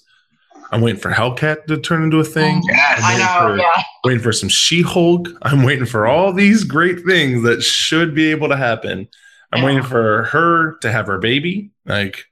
I'm 0.72 0.80
waiting 0.80 1.00
for 1.00 1.10
Hellcat 1.10 1.66
to 1.66 1.76
turn 1.78 2.02
into 2.02 2.18
a 2.18 2.24
thing. 2.24 2.62
Yes. 2.66 3.00
I 3.04 3.18
know, 3.18 3.48
for- 3.48 3.58
yeah. 3.58 3.82
Waiting 4.04 4.22
for 4.22 4.32
some 4.32 4.48
She-Hulk. 4.48 5.28
I'm 5.42 5.62
waiting 5.62 5.84
for 5.86 6.06
all 6.06 6.32
these 6.32 6.64
great 6.64 7.04
things 7.04 7.42
that 7.44 7.62
should 7.62 8.14
be 8.14 8.30
able 8.30 8.48
to 8.48 8.56
happen. 8.56 9.06
I'm 9.52 9.60
Yeah. 9.60 9.66
waiting 9.66 9.82
for 9.82 10.24
her 10.24 10.76
to 10.80 10.90
have 10.90 11.06
her 11.06 11.18
baby. 11.18 11.70
Like 11.84 12.24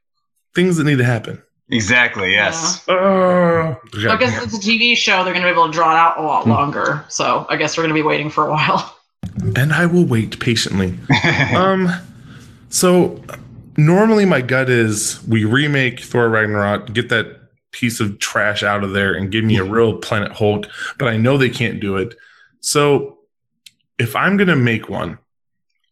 things 0.55 0.79
that 0.79 0.85
need 0.85 0.99
to 0.99 1.05
happen. 1.05 1.43
Exactly. 1.71 2.33
Yes. 2.33 2.83
Oh, 2.89 3.77
So 3.93 4.11
I 4.11 4.17
guess 4.17 4.43
it's 4.43 4.57
a 4.57 4.61
TV 4.61 4.97
show. 4.97 5.23
They're 5.23 5.33
going 5.35 5.45
to 5.47 5.49
be 5.49 5.53
able 5.53 5.67
to 5.67 5.73
draw 5.73 5.93
it 5.95 5.99
out 5.99 6.19
a 6.19 6.23
lot 6.23 6.43
Hmm. 6.45 6.51
longer. 6.51 7.05
So 7.09 7.47
I 7.49 7.57
guess 7.57 7.77
we're 7.77 7.85
going 7.85 7.95
to 7.95 8.03
be 8.03 8.07
waiting 8.07 8.31
for 8.31 8.47
a 8.49 8.51
while. 8.51 8.97
and 9.55 9.73
I 9.73 9.87
will 9.87 10.05
wait 10.05 10.41
patiently. 10.41 10.99
um 11.55 11.89
so 12.69 13.23
normally 13.77 14.25
my 14.25 14.41
gut 14.41 14.69
is 14.71 15.21
we 15.29 15.45
remake 15.45 16.01
Thor 16.01 16.29
Ragnarok, 16.29 16.93
get 16.93 17.09
that 17.11 17.40
piece 17.73 18.01
of 18.01 18.19
trash 18.19 18.63
out 18.63 18.85
of 18.85 18.93
there 18.93 19.15
and 19.15 19.31
give 19.31 19.45
me 19.45 19.57
a 19.57 19.61
mm-hmm. 19.61 19.73
real 19.73 19.99
Planet 19.99 20.33
Hulk, 20.33 20.67
but 20.99 21.09
I 21.09 21.17
know 21.17 21.39
they 21.39 21.51
can't 21.51 21.81
do 21.81 21.97
it. 21.97 22.17
So 22.61 23.19
if 23.99 24.17
I'm 24.17 24.37
going 24.37 24.49
to 24.49 24.57
make 24.57 24.89
one, 24.89 25.19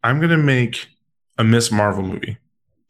I'm 0.03 0.21
gonna 0.21 0.37
make 0.37 0.89
a 1.37 1.45
Miss 1.45 1.71
Marvel 1.71 2.03
movie. 2.03 2.39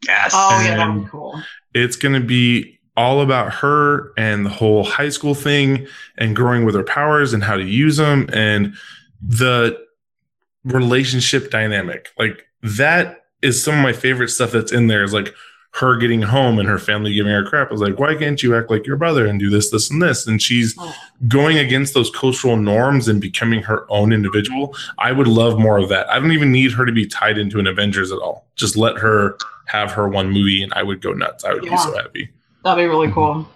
Yes. 0.05 0.31
Oh 0.33 0.61
yeah, 0.63 0.77
that 0.77 0.93
would 0.93 1.03
be 1.03 1.09
cool. 1.09 1.41
It's 1.73 1.95
gonna 1.95 2.19
be 2.19 2.79
all 2.95 3.21
about 3.21 3.53
her 3.55 4.13
and 4.17 4.45
the 4.45 4.49
whole 4.49 4.83
high 4.83 5.09
school 5.09 5.33
thing 5.33 5.87
and 6.17 6.35
growing 6.35 6.65
with 6.65 6.75
her 6.75 6.83
powers 6.83 7.33
and 7.33 7.43
how 7.43 7.55
to 7.55 7.63
use 7.63 7.97
them 7.97 8.29
and 8.33 8.73
the 9.21 9.77
relationship 10.65 11.49
dynamic. 11.49 12.09
Like 12.17 12.45
that 12.61 13.25
is 13.41 13.63
some 13.63 13.75
of 13.75 13.81
my 13.81 13.93
favorite 13.93 14.29
stuff 14.29 14.51
that's 14.51 14.71
in 14.71 14.87
there 14.87 15.03
is 15.03 15.13
like 15.13 15.33
her 15.73 15.95
getting 15.97 16.21
home 16.21 16.57
and 16.59 16.67
her 16.67 16.79
family 16.79 17.13
giving 17.13 17.31
her 17.31 17.45
crap. 17.45 17.69
I 17.69 17.71
was 17.71 17.81
like, 17.81 17.99
why 17.99 18.15
can't 18.15 18.41
you 18.41 18.55
act 18.55 18.71
like 18.71 18.85
your 18.87 18.97
brother 18.97 19.27
and 19.27 19.39
do 19.39 19.49
this, 19.49 19.69
this, 19.69 19.89
and 19.91 20.01
this? 20.01 20.25
And 20.27 20.41
she's 20.41 20.75
Oh. 20.79 20.93
going 21.27 21.57
against 21.59 21.93
those 21.93 22.09
cultural 22.09 22.57
norms 22.57 23.07
and 23.07 23.21
becoming 23.21 23.61
her 23.63 23.85
own 23.89 24.11
individual. 24.11 24.75
I 24.97 25.11
would 25.11 25.27
love 25.27 25.59
more 25.59 25.77
of 25.77 25.87
that. 25.89 26.09
I 26.09 26.19
don't 26.19 26.31
even 26.31 26.51
need 26.51 26.71
her 26.73 26.85
to 26.85 26.91
be 26.91 27.05
tied 27.05 27.37
into 27.37 27.59
an 27.59 27.67
Avengers 27.67 28.11
at 28.11 28.17
all. 28.17 28.47
Just 28.55 28.75
let 28.77 28.97
her 28.97 29.37
have 29.67 29.91
her 29.91 30.09
one 30.09 30.31
movie 30.31 30.63
and 30.63 30.73
I 30.73 30.81
would 30.83 31.01
go 31.01 31.13
nuts. 31.13 31.43
I 31.45 31.53
would 31.53 31.61
be 31.61 31.77
so 31.77 31.95
happy. 31.95 32.29
That'd 32.63 32.83
be 32.83 32.87
really 32.87 33.11
cool. 33.11 33.47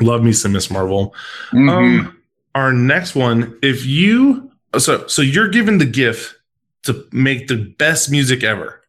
Love 0.00 0.22
me 0.22 0.32
some 0.32 0.52
Miss 0.52 0.70
Marvel. 0.70 1.14
Mhm. 1.52 1.68
Um, 1.68 2.16
our 2.54 2.72
next 2.72 3.14
one, 3.14 3.58
if 3.62 3.84
you 3.84 4.50
so 4.78 5.06
so 5.08 5.20
you're 5.20 5.48
given 5.48 5.78
the 5.78 5.84
gift 5.84 6.36
to 6.84 7.04
make 7.12 7.48
the 7.48 7.56
best 7.56 8.10
music 8.10 8.44
ever. 8.44 8.80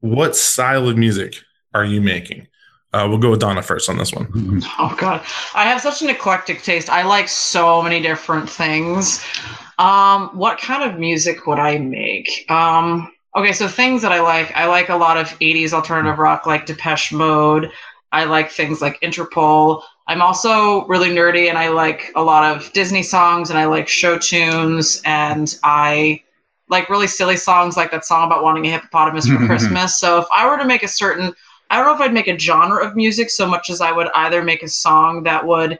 What 0.00 0.34
style 0.34 0.88
of 0.88 0.96
music 0.96 1.36
are 1.76 1.84
you 1.84 2.00
making? 2.00 2.46
Uh, 2.92 3.06
we'll 3.08 3.18
go 3.18 3.30
with 3.30 3.40
Donna 3.40 3.62
first 3.62 3.90
on 3.90 3.98
this 3.98 4.12
one. 4.12 4.62
Oh 4.78 4.94
god, 4.98 5.22
I 5.54 5.64
have 5.64 5.80
such 5.80 6.02
an 6.02 6.08
eclectic 6.08 6.62
taste. 6.62 6.88
I 6.88 7.02
like 7.02 7.28
so 7.28 7.82
many 7.82 8.00
different 8.00 8.48
things. 8.48 9.24
Um, 9.78 10.28
what 10.28 10.58
kind 10.58 10.82
of 10.82 10.98
music 10.98 11.46
would 11.46 11.58
I 11.58 11.78
make? 11.78 12.50
Um, 12.50 13.12
okay, 13.36 13.52
so 13.52 13.68
things 13.68 14.00
that 14.02 14.12
I 14.12 14.20
like, 14.20 14.50
I 14.56 14.66
like 14.66 14.88
a 14.88 14.96
lot 14.96 15.18
of 15.18 15.26
'80s 15.40 15.72
alternative 15.72 16.18
rock, 16.18 16.46
like 16.46 16.64
Depeche 16.64 17.12
Mode. 17.12 17.70
I 18.12 18.24
like 18.24 18.50
things 18.50 18.80
like 18.80 18.98
Interpol. 19.00 19.82
I'm 20.06 20.22
also 20.22 20.86
really 20.86 21.10
nerdy, 21.10 21.48
and 21.48 21.58
I 21.58 21.68
like 21.68 22.12
a 22.14 22.22
lot 22.22 22.56
of 22.56 22.72
Disney 22.72 23.02
songs, 23.02 23.50
and 23.50 23.58
I 23.58 23.66
like 23.66 23.88
show 23.88 24.16
tunes, 24.18 25.02
and 25.04 25.54
I 25.62 26.22
like 26.68 26.88
really 26.88 27.06
silly 27.06 27.36
songs, 27.36 27.76
like 27.76 27.90
that 27.90 28.04
song 28.04 28.26
about 28.26 28.42
wanting 28.42 28.66
a 28.66 28.70
hippopotamus 28.70 29.26
for 29.26 29.36
Christmas. 29.46 29.98
So 29.98 30.18
if 30.18 30.26
I 30.34 30.48
were 30.48 30.56
to 30.56 30.64
make 30.64 30.82
a 30.82 30.88
certain 30.88 31.34
I 31.70 31.76
don't 31.76 31.86
know 31.86 31.94
if 31.94 32.00
I'd 32.00 32.14
make 32.14 32.28
a 32.28 32.38
genre 32.38 32.84
of 32.84 32.96
music 32.96 33.30
so 33.30 33.46
much 33.46 33.70
as 33.70 33.80
I 33.80 33.92
would 33.92 34.08
either 34.14 34.42
make 34.42 34.62
a 34.62 34.68
song 34.68 35.24
that 35.24 35.46
would 35.46 35.78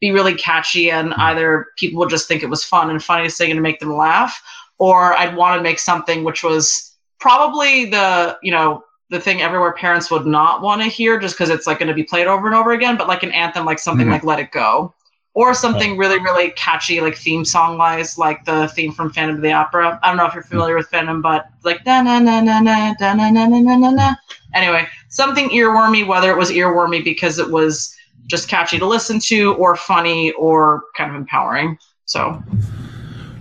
be 0.00 0.10
really 0.10 0.34
catchy 0.34 0.90
and 0.90 1.14
either 1.14 1.68
people 1.76 1.98
would 2.00 2.10
just 2.10 2.28
think 2.28 2.42
it 2.42 2.50
was 2.50 2.64
fun 2.64 2.90
and 2.90 3.02
funny 3.02 3.24
to 3.24 3.30
sing 3.30 3.50
and 3.50 3.62
make 3.62 3.80
them 3.80 3.94
laugh, 3.94 4.42
or 4.78 5.14
I'd 5.16 5.36
want 5.36 5.58
to 5.58 5.62
make 5.62 5.78
something 5.78 6.22
which 6.24 6.42
was 6.42 6.96
probably 7.18 7.86
the, 7.86 8.38
you 8.42 8.52
know, 8.52 8.84
the 9.08 9.20
thing 9.20 9.40
everywhere 9.40 9.72
parents 9.72 10.10
would 10.10 10.26
not 10.26 10.62
want 10.62 10.82
to 10.82 10.88
hear 10.88 11.18
just 11.18 11.34
because 11.36 11.48
it's 11.48 11.66
like 11.66 11.78
going 11.78 11.88
to 11.88 11.94
be 11.94 12.02
played 12.02 12.26
over 12.26 12.46
and 12.46 12.56
over 12.56 12.72
again, 12.72 12.96
but 12.96 13.08
like 13.08 13.22
an 13.22 13.30
anthem, 13.30 13.64
like 13.64 13.78
something 13.78 14.06
Mhm. 14.06 14.10
like 14.10 14.24
Let 14.24 14.40
It 14.40 14.50
Go. 14.50 14.92
Or 15.36 15.52
something 15.52 15.98
really, 15.98 16.18
really 16.18 16.50
catchy, 16.52 16.98
like 17.02 17.14
theme 17.14 17.44
song 17.44 17.76
wise, 17.76 18.16
like 18.16 18.46
the 18.46 18.68
theme 18.68 18.90
from 18.90 19.12
Phantom 19.12 19.36
of 19.36 19.42
the 19.42 19.52
Opera. 19.52 19.98
I 20.02 20.08
don't 20.08 20.16
know 20.16 20.24
if 20.24 20.32
you're 20.32 20.42
familiar 20.42 20.74
with 20.76 20.88
Phantom, 20.88 21.20
but 21.20 21.46
like 21.62 21.84
na 21.84 22.00
na 22.00 22.18
na 22.20 22.40
na 22.40 22.58
na 22.60 22.94
na 22.98 23.14
na 23.14 23.28
na 23.30 23.46
na 23.46 23.76
na 23.76 23.90
na. 23.90 24.14
Anyway, 24.54 24.88
something 25.10 25.50
earwormy, 25.50 26.06
whether 26.06 26.30
it 26.30 26.38
was 26.38 26.50
earwormy 26.50 27.04
because 27.04 27.38
it 27.38 27.50
was 27.50 27.94
just 28.28 28.48
catchy 28.48 28.78
to 28.78 28.86
listen 28.86 29.20
to, 29.20 29.52
or 29.56 29.76
funny, 29.76 30.32
or 30.32 30.84
kind 30.96 31.10
of 31.10 31.16
empowering. 31.16 31.76
So, 32.06 32.42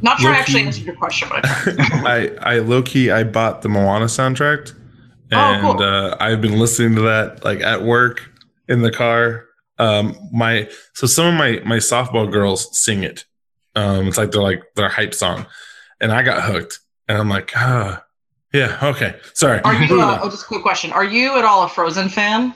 not 0.01 0.19
sure 0.19 0.31
I 0.33 0.37
actually 0.39 0.55
Low-key- 0.65 0.67
answered 0.67 0.85
your 0.87 0.95
question, 0.97 1.29
but 1.29 1.45
I. 1.45 2.29
I 2.43 2.55
I 2.55 2.59
low 2.59 2.81
key 2.81 3.09
I 3.09 3.23
bought 3.23 3.61
the 3.61 3.69
Moana 3.69 4.07
soundtrack, 4.07 4.73
Oh, 5.31 5.57
cool. 5.61 5.81
uh, 5.81 6.17
I've 6.19 6.41
been 6.41 6.59
listening 6.59 6.93
to 6.95 7.01
that 7.03 7.45
like 7.45 7.61
at 7.61 7.83
work 7.83 8.21
in 8.67 8.81
the 8.81 8.91
car. 8.91 9.44
Um, 9.77 10.15
my 10.31 10.69
so 10.93 11.07
some 11.07 11.27
of 11.27 11.33
my 11.33 11.61
my 11.65 11.77
softball 11.77 12.31
girls 12.31 12.77
sing 12.77 13.03
it. 13.03 13.25
Um, 13.75 14.07
it's 14.07 14.17
like 14.17 14.31
they're 14.31 14.41
like 14.41 14.63
their 14.75 14.89
hype 14.89 15.13
song, 15.13 15.45
and 15.99 16.11
I 16.11 16.23
got 16.23 16.43
hooked, 16.43 16.79
and 17.07 17.17
I'm 17.17 17.29
like, 17.29 17.51
ah, 17.55 18.03
yeah, 18.53 18.79
okay, 18.81 19.15
sorry. 19.33 19.61
Are 19.61 19.73
you? 19.73 20.01
Uh, 20.01 20.19
oh, 20.21 20.29
just 20.29 20.43
a 20.43 20.47
quick 20.47 20.61
question. 20.61 20.91
Are 20.91 21.03
you 21.03 21.37
at 21.37 21.45
all 21.45 21.63
a 21.63 21.69
Frozen 21.69 22.09
fan? 22.09 22.53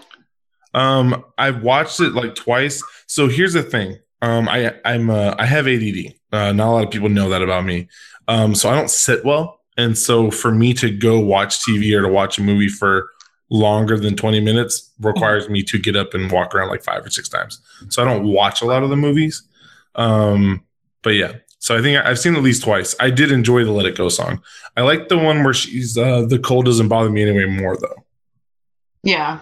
Um, 0.73 1.25
I've 1.38 1.62
watched 1.63 1.99
it 1.99 2.13
like 2.13 2.36
twice. 2.36 2.84
So 3.08 3.27
here's 3.27 3.53
the 3.53 3.63
thing. 3.63 3.97
Um, 4.21 4.47
I 4.47 4.73
I'm 4.86 5.10
uh, 5.10 5.36
I 5.38 5.45
have 5.45 5.67
ADD. 5.67 6.13
Uh, 6.32 6.51
not 6.51 6.69
a 6.69 6.71
lot 6.71 6.84
of 6.86 6.91
people 6.91 7.10
know 7.10 7.29
that 7.29 7.41
about 7.41 7.65
me. 7.65 7.88
Um, 8.27 8.55
so 8.55 8.69
I 8.69 8.75
don't 8.75 8.89
sit 8.89 9.25
well, 9.25 9.62
and 9.77 9.97
so 9.97 10.32
for 10.32 10.51
me 10.51 10.73
to 10.75 10.89
go 10.89 11.19
watch 11.19 11.60
TV 11.65 11.97
or 11.97 12.01
to 12.01 12.08
watch 12.08 12.38
a 12.38 12.43
movie 12.43 12.69
for 12.69 13.10
longer 13.50 13.98
than 13.98 14.16
20 14.16 14.40
minutes 14.40 14.92
requires 15.00 15.50
me 15.50 15.64
to 15.64 15.80
get 15.80 15.96
up 15.96 16.14
and 16.14 16.32
walk 16.32 16.54
around 16.54 16.70
like 16.70 16.84
five 16.84 17.06
or 17.06 17.10
six 17.10 17.28
times. 17.28 17.62
So 17.90 18.02
I 18.02 18.06
don't 18.06 18.28
watch 18.28 18.62
a 18.62 18.66
lot 18.66 18.84
of 18.84 18.90
the 18.90 18.96
movies. 18.96 19.44
Um, 19.96 20.64
but 21.02 21.12
yeah. 21.12 21.34
So 21.60 21.78
I 21.78 21.82
think 21.82 22.04
I've 22.04 22.20
seen 22.20 22.36
at 22.36 22.44
least 22.44 22.64
twice. 22.64 22.96
I 23.00 23.10
did 23.10 23.32
enjoy 23.32 23.66
the 23.66 23.72
Let 23.72 23.86
It 23.86 23.98
Go 23.98 24.08
song. 24.10 24.42
I 24.78 24.82
like 24.82 25.10
the 25.10 25.18
one 25.18 25.44
where 25.44 25.54
she's 25.54 25.98
uh, 25.98 26.26
the 26.26 26.40
cold 26.40 26.66
doesn't 26.66 26.88
bother 26.88 27.10
me 27.10 27.22
anyway 27.22 27.46
more 27.46 27.76
though. 27.76 28.06
Yeah. 29.04 29.40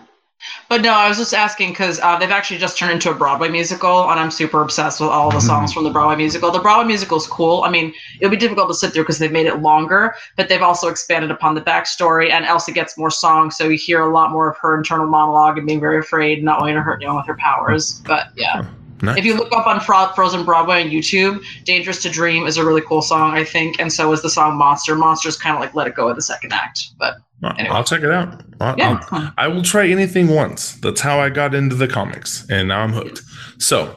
But 0.69 0.81
no, 0.81 0.91
I 0.91 1.07
was 1.07 1.17
just 1.17 1.33
asking 1.33 1.69
because 1.69 1.99
uh, 1.99 2.17
they've 2.17 2.29
actually 2.29 2.59
just 2.59 2.77
turned 2.77 2.91
into 2.91 3.09
a 3.09 3.13
Broadway 3.13 3.49
musical, 3.49 4.09
and 4.09 4.19
I'm 4.19 4.31
super 4.31 4.61
obsessed 4.61 4.99
with 4.99 5.09
all 5.09 5.31
the 5.31 5.39
songs 5.39 5.73
from 5.73 5.83
the 5.83 5.89
Broadway 5.89 6.15
musical. 6.15 6.51
The 6.51 6.59
Broadway 6.59 6.85
musical 6.85 7.17
is 7.17 7.25
cool. 7.25 7.63
I 7.63 7.69
mean, 7.69 7.93
it'll 8.19 8.31
be 8.31 8.37
difficult 8.37 8.67
to 8.69 8.73
sit 8.73 8.93
through 8.93 9.03
because 9.03 9.17
they've 9.17 9.31
made 9.31 9.47
it 9.47 9.61
longer, 9.61 10.15
but 10.35 10.49
they've 10.49 10.61
also 10.61 10.89
expanded 10.89 11.31
upon 11.31 11.55
the 11.55 11.61
backstory, 11.61 12.31
and 12.31 12.45
Elsa 12.45 12.71
gets 12.71 12.97
more 12.97 13.09
songs, 13.09 13.57
so 13.57 13.67
you 13.67 13.77
hear 13.77 14.01
a 14.01 14.11
lot 14.11 14.31
more 14.31 14.49
of 14.49 14.57
her 14.57 14.77
internal 14.77 15.07
monologue 15.07 15.57
and 15.57 15.65
being 15.65 15.79
very 15.79 15.99
afraid, 15.99 16.43
not 16.43 16.59
wanting 16.59 16.75
to 16.75 16.81
hurt 16.81 17.01
anyone 17.01 17.17
with 17.17 17.27
her 17.27 17.37
powers. 17.37 18.01
But 18.05 18.29
yeah. 18.35 18.65
Nice. 19.01 19.17
If 19.17 19.25
you 19.25 19.35
look 19.35 19.51
up 19.53 19.67
on 19.67 19.79
Fro- 19.79 20.11
Frozen 20.15 20.43
Broadway 20.43 20.83
on 20.83 20.89
YouTube, 20.89 21.43
Dangerous 21.65 22.01
to 22.03 22.09
Dream 22.09 22.47
is 22.47 22.57
a 22.57 22.65
really 22.65 22.81
cool 22.81 23.01
song, 23.01 23.35
I 23.37 23.43
think, 23.43 23.79
and 23.79 23.91
so 23.93 24.11
is 24.11 24.21
the 24.23 24.29
song 24.29 24.57
Monster. 24.57 24.95
Monster's 24.95 25.37
kind 25.37 25.55
of 25.55 25.61
like 25.61 25.75
Let 25.75 25.87
It 25.87 25.95
Go 25.95 26.09
at 26.09 26.15
the 26.15 26.21
second 26.21 26.51
act. 26.53 26.79
But 26.97 27.17
Anyway. 27.43 27.69
I'll 27.69 27.83
check 27.83 28.01
it 28.01 28.09
out. 28.11 28.41
I'll- 28.59 28.75
yeah. 28.77 28.99
I'll- 29.11 29.33
I 29.37 29.47
will 29.47 29.61
try 29.61 29.87
anything 29.87 30.27
once. 30.29 30.71
That's 30.81 31.01
how 31.01 31.19
I 31.19 31.29
got 31.29 31.53
into 31.53 31.75
the 31.75 31.87
comics, 31.87 32.45
and 32.49 32.67
now 32.69 32.81
I'm 32.81 32.91
hooked. 32.93 33.21
So, 33.59 33.95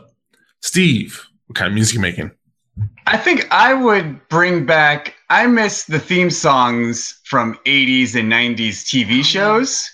Steve, 0.61 1.25
what 1.47 1.57
kind 1.57 1.69
of 1.69 1.75
music 1.75 1.95
you 1.95 2.01
making? 2.01 2.31
I 3.07 3.17
think 3.17 3.49
I 3.51 3.73
would 3.73 4.29
bring 4.29 4.67
back. 4.67 5.15
I 5.31 5.47
miss 5.47 5.85
the 5.85 5.99
theme 5.99 6.31
songs 6.31 7.19
from 7.25 7.59
80s 7.67 8.15
and 8.15 8.31
90s 8.31 8.85
TV 8.85 9.25
shows. 9.25 9.91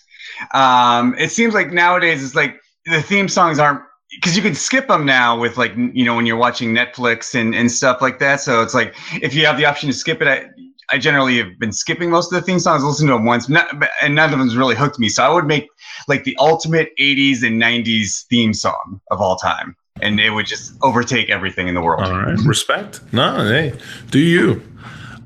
Um, 0.53 1.15
it 1.19 1.31
seems 1.31 1.55
like 1.55 1.73
nowadays 1.73 2.23
it's 2.25 2.35
like 2.35 2.57
the 2.85 3.01
theme 3.01 3.29
songs 3.29 3.59
aren't 3.59 3.81
because 4.17 4.37
you 4.37 4.43
can 4.43 4.55
skip 4.55 4.89
them 4.89 5.07
now 5.07 5.39
with 5.39 5.57
like 5.57 5.73
you 5.77 6.05
know 6.05 6.17
when 6.17 6.27
you're 6.27 6.37
watching 6.37 6.75
Netflix 6.75 7.39
and, 7.39 7.55
and 7.55 7.71
stuff 7.71 8.03
like 8.03 8.19
that. 8.19 8.41
So 8.41 8.63
it's 8.63 8.75
like 8.75 8.95
if 9.23 9.35
you 9.35 9.47
have 9.47 9.57
the 9.57 9.65
option 9.65 9.89
to 9.89 9.93
skip 9.93 10.21
it, 10.21 10.29
I, 10.29 10.47
I 10.91 10.99
generally 10.99 11.37
have 11.39 11.59
been 11.59 11.73
skipping 11.73 12.11
most 12.11 12.33
of 12.33 12.41
the 12.41 12.43
theme 12.43 12.59
songs. 12.59 12.83
Listen 12.83 13.07
to 13.09 13.15
them 13.15 13.25
once, 13.25 13.49
not, 13.49 13.69
and 14.03 14.15
none 14.15 14.33
of 14.33 14.39
them's 14.39 14.57
really 14.57 14.75
hooked 14.75 14.99
me. 14.99 15.09
So 15.09 15.23
I 15.23 15.29
would 15.29 15.47
make 15.47 15.69
like 16.09 16.25
the 16.25 16.37
ultimate 16.41 16.91
80s 16.99 17.43
and 17.43 17.61
90s 17.61 18.27
theme 18.27 18.55
song 18.55 19.01
of 19.11 19.21
all 19.21 19.37
time, 19.37 19.77
and 20.01 20.19
it 20.19 20.31
would 20.31 20.47
just 20.47 20.75
overtake 20.83 21.31
everything 21.31 21.69
in 21.69 21.75
the 21.75 21.83
world. 21.83 22.03
All 22.03 22.13
right, 22.13 22.39
respect. 22.47 23.01
No, 23.13 23.45
hey, 23.45 23.75
do 24.11 24.19
you? 24.19 24.63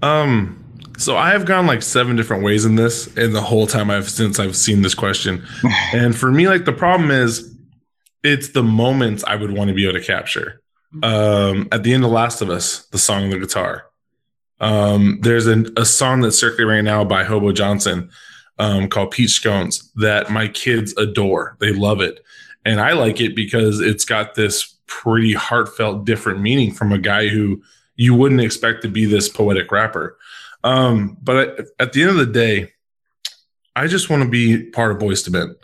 Um, 0.03 0.57
so 0.97 1.17
I 1.17 1.31
have 1.31 1.47
gone 1.47 1.67
like 1.67 1.83
seven 1.83 2.17
different 2.17 2.43
ways 2.43 2.65
in 2.65 2.77
this, 2.77 3.07
and 3.17 3.35
the 3.35 3.41
whole 3.41 3.67
time 3.67 3.91
I've 3.91 4.09
since 4.09 4.39
I've 4.39 4.57
seen 4.57 4.83
this 4.83 4.95
question, 4.95 5.47
and 5.93 6.17
for 6.17 6.31
me, 6.31 6.49
like 6.49 6.65
the 6.65 6.73
problem 6.73 7.11
is, 7.11 7.50
it's 8.23 8.49
the 8.49 8.63
moments 8.63 9.25
I 9.25 9.37
would 9.37 9.53
want 9.53 9.69
to 9.69 9.75
be 9.75 9.85
able 9.89 9.99
to 9.99 10.05
capture. 10.05 10.63
Um, 11.03 11.69
at 11.71 11.83
the 11.83 11.95
end 11.95 12.05
of 12.05 12.11
Last 12.11 12.43
of 12.43 12.51
Us, 12.51 12.87
the 12.87 12.99
song 12.99 13.25
on 13.25 13.31
the 13.31 13.39
guitar. 13.39 13.87
Um, 14.59 15.21
there's 15.23 15.47
an, 15.47 15.69
a 15.77 15.85
song 15.85 16.21
that's 16.21 16.39
circulating 16.39 16.69
right 16.69 16.85
now 16.85 17.05
by 17.05 17.25
Hobo 17.25 17.53
Johnson 17.53 18.11
um, 18.59 18.89
called 18.89 19.13
Peach 19.13 19.31
Scones 19.41 19.91
that 19.95 20.31
my 20.31 20.49
kids 20.49 20.95
adore. 20.97 21.57
They 21.61 21.73
love 21.73 22.01
it. 22.01 22.21
And 22.65 22.81
I 22.81 22.93
like 22.93 23.21
it 23.21 23.35
because 23.35 23.81
it's 23.81 24.05
got 24.05 24.35
this 24.35 24.77
pretty 24.87 25.33
heartfelt, 25.33 26.05
different 26.05 26.41
meaning 26.41 26.73
from 26.73 26.93
a 26.93 26.99
guy 26.99 27.29
who 27.29 27.63
you 27.97 28.15
wouldn't 28.15 28.41
expect 28.41 28.83
to 28.83 28.89
be 28.89 29.07
this 29.07 29.29
poetic 29.29 29.73
rapper. 29.73 30.19
Um, 30.63 31.17
but 31.23 31.69
at 31.79 31.93
the 31.93 32.03
end 32.03 32.11
of 32.11 32.17
the 32.17 32.27
day, 32.27 32.73
I 33.75 33.87
just 33.87 34.11
want 34.11 34.25
to 34.25 34.29
be 34.29 34.65
part 34.71 34.93
of 34.93 34.99
Boyz 34.99 35.27
II 35.27 35.33
Men. 35.33 35.57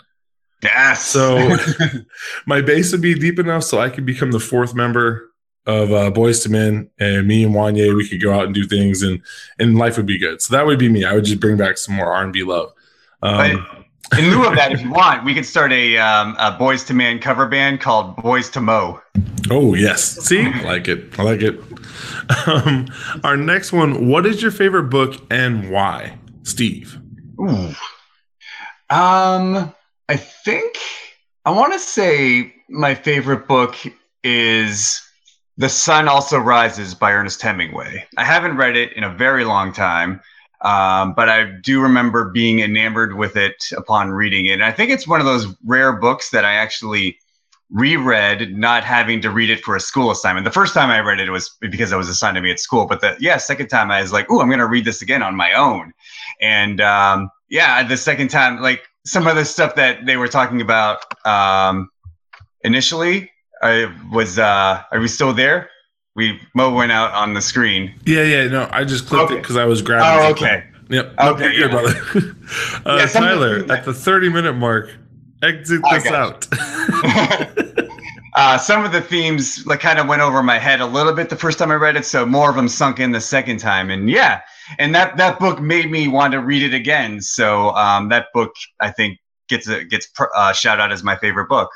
Yes. 0.67 1.05
So 1.05 1.57
my 2.47 2.61
base 2.61 2.93
would 2.93 3.03
be 3.03 3.15
deep 3.15 3.39
enough 3.39 3.65
so 3.65 3.79
I 3.79 3.91
could 3.91 4.07
become 4.07 4.33
the 4.33 4.41
fourth 4.41 4.75
member 4.75 5.31
of 5.67 5.93
uh, 5.93 6.11
Boyz 6.13 6.47
II 6.47 6.53
Men, 6.53 6.91
and 6.99 7.27
me 7.27 7.43
and 7.45 7.55
Wanye, 7.55 7.95
we 7.97 8.09
could 8.09 8.23
go 8.23 8.33
out 8.33 8.45
and 8.45 8.55
do 8.55 8.65
things, 8.65 9.03
and 9.03 9.21
and 9.59 9.77
life 9.77 9.97
would 9.97 10.07
be 10.07 10.19
good. 10.19 10.41
So 10.41 10.55
that 10.55 10.65
would 10.65 10.79
be 10.79 10.89
me. 10.89 11.05
I 11.05 11.15
would 11.15 11.25
just 11.25 11.41
bring 11.41 11.57
back 11.57 11.77
some 11.77 11.97
more 11.97 12.13
R 12.13 12.23
and 12.23 12.33
B 12.33 12.45
love. 12.45 12.73
Um, 13.23 13.67
in 14.17 14.31
lieu 14.31 14.47
of 14.47 14.55
that, 14.55 14.71
if 14.71 14.81
you 14.83 14.91
want, 14.91 15.25
we 15.25 15.35
could 15.35 15.45
start 15.45 15.73
a, 15.73 15.99
um, 15.99 16.37
a 16.39 16.57
Boys 16.57 16.85
to 16.85 16.95
Man 16.95 17.19
cover 17.19 17.49
band 17.49 17.81
called 17.81 18.17
Boys 18.17 18.49
to 18.51 18.61
Mo. 18.61 19.01
oh 19.51 19.75
yes, 19.75 20.05
see, 20.05 20.47
I 20.47 20.63
like 20.63 20.87
it. 20.87 21.19
I 21.19 21.23
like 21.25 21.43
it. 21.43 21.59
Um, 22.47 22.89
our 23.25 23.37
next 23.37 23.73
one. 23.73 24.09
What 24.09 24.27
is 24.27 24.41
your 24.41 24.53
favorite 24.53 24.91
book 24.91 25.17
and 25.31 25.71
why? 25.71 26.19
Steve. 26.45 27.01
Ooh. 27.41 27.75
Um, 28.89 29.75
I 30.09 30.17
think 30.17 30.77
I 31.45 31.51
want 31.51 31.73
to 31.73 31.79
say 31.81 32.55
my 32.69 32.95
favorite 32.95 33.49
book 33.49 33.75
is 34.23 35.01
The 35.57 35.69
Sun 35.69 36.07
Also 36.07 36.39
Rises 36.39 36.95
by 36.95 37.13
Ernest 37.13 37.43
Hemingway. 37.43 38.07
I 38.17 38.25
haven't 38.25 38.57
read 38.57 38.77
it 38.77 38.93
in 38.93 39.03
a 39.03 39.13
very 39.13 39.45
long 39.45 39.73
time, 39.73 40.21
um, 40.61 41.13
but 41.15 41.29
I 41.29 41.51
do 41.61 41.81
remember 41.81 42.31
being 42.31 42.61
enamored 42.61 43.17
with 43.17 43.37
it 43.37 43.65
upon 43.77 44.11
reading 44.11 44.47
it. 44.47 44.53
And 44.53 44.65
I 44.65 44.71
think 44.71 44.93
it's 44.93 45.09
one 45.09 45.19
of 45.19 45.27
those 45.27 45.47
rare 45.65 45.93
books 45.93 46.31
that 46.31 46.45
I 46.45 46.53
actually 46.53 47.19
reread, 47.71 48.57
not 48.57 48.85
having 48.85 49.21
to 49.23 49.31
read 49.31 49.51
it 49.51 49.61
for 49.65 49.75
a 49.75 49.81
school 49.81 50.13
assignment. 50.13 50.45
The 50.45 50.53
first 50.53 50.73
time 50.73 50.89
I 50.89 51.01
read 51.01 51.19
it, 51.19 51.27
it 51.27 51.33
was 51.33 51.51
because 51.61 51.93
I 51.93 51.97
was 51.97 52.09
assigned 52.09 52.37
to 52.37 52.41
me 52.41 52.53
at 52.53 52.61
school. 52.61 52.87
But 52.87 53.01
the 53.01 53.17
yeah, 53.19 53.39
second 53.39 53.69
time 53.69 53.91
I 53.91 54.03
was 54.03 54.13
like, 54.13 54.27
"Oh, 54.31 54.41
I'm 54.41 54.49
to 54.51 54.67
read 54.67 54.85
this 54.85 55.03
again 55.03 55.23
on 55.23 55.35
my 55.35 55.53
own." 55.53 55.93
And 56.41 56.81
um, 56.81 57.29
yeah, 57.49 57.83
the 57.83 57.97
second 57.97 58.29
time, 58.29 58.63
like 58.63 58.85
some 59.07 59.27
of 59.27 59.37
the 59.37 59.45
stuff 59.45 59.75
that 59.77 60.05
they 60.05 60.17
were 60.19 60.29
talking 60.29 60.61
about 60.61 60.99
um, 61.27 61.89
initially, 62.63 63.31
I 63.63 63.91
was. 64.13 64.39
Uh, 64.39 64.83
are 64.93 65.01
we 65.01 65.09
still 65.09 65.33
there? 65.33 65.71
We 66.15 66.41
Mo 66.55 66.75
went 66.75 66.93
out 66.93 67.13
on 67.13 67.33
the 67.35 67.41
screen. 67.41 67.95
Yeah, 68.05 68.23
yeah. 68.23 68.49
No, 68.49 68.69
I 68.73 68.85
just 68.85 69.07
clicked 69.07 69.25
Okay. 69.25 69.35
it 69.37 69.43
because 69.43 69.57
I 69.57 69.65
was 69.65 69.81
grabbing. 69.83 70.25
Oh, 70.27 70.31
okay. 70.33 70.65
Yep. 70.89 71.15
No, 71.19 71.31
Okay, 71.33 71.57
good, 71.57 71.59
yeah. 71.59 71.69
brother. 71.69 71.97
uh, 72.87 72.97
Yeah, 73.01 73.07
some 73.07 73.25
of 73.25 73.39
the 73.41 73.65
Tyler, 73.67 73.73
at 73.79 73.85
the 73.85 73.93
30 73.93 74.29
minute 74.31 74.53
mark, 74.55 74.91
exit 75.43 75.83
this 75.91 76.07
out. 76.07 76.47
uh, 78.37 78.59
some 78.59 78.85
of 78.85 78.93
the 78.93 79.01
themes 79.01 79.67
like 79.67 79.81
kind 79.81 79.99
of 79.99 80.07
went 80.07 80.23
over 80.23 80.43
my 80.43 80.59
head 80.59 80.81
a 80.81 80.87
little 80.87 81.13
bit 81.13 81.29
the 81.29 81.37
first 81.37 81.59
time 81.59 81.71
I 81.71 81.75
read 81.75 81.97
it, 81.97 82.07
so 82.07 82.25
more 82.25 82.51
of 82.51 82.57
them 82.57 82.69
sunk 82.69 83.01
in 83.01 83.11
the 83.13 83.21
second 83.21 83.59
time. 83.59 83.91
And 83.91 84.09
yeah, 84.09 84.41
and 84.79 84.95
that 84.95 85.17
that 85.17 85.39
book 85.39 85.61
made 85.61 85.91
me 85.91 86.09
want 86.09 86.33
to 86.33 86.41
read 86.41 86.63
it 86.63 86.75
again. 86.75 87.21
So 87.21 87.71
um, 87.71 88.09
that 88.11 88.27
book, 88.33 88.55
I 88.81 88.91
think, 88.91 89.19
gets 89.49 89.69
a, 89.69 89.85
gets 89.85 90.07
pr- 90.07 90.35
uh, 90.35 90.53
shout 90.53 90.81
out 90.81 90.93
as 90.93 91.03
my 91.03 91.17
favorite 91.17 91.49
book. 91.49 91.71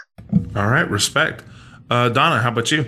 All 0.57 0.67
right, 0.67 0.89
respect. 0.89 1.43
Uh, 1.91 2.09
Donna, 2.09 2.41
how 2.41 2.51
about 2.51 2.71
you? 2.71 2.87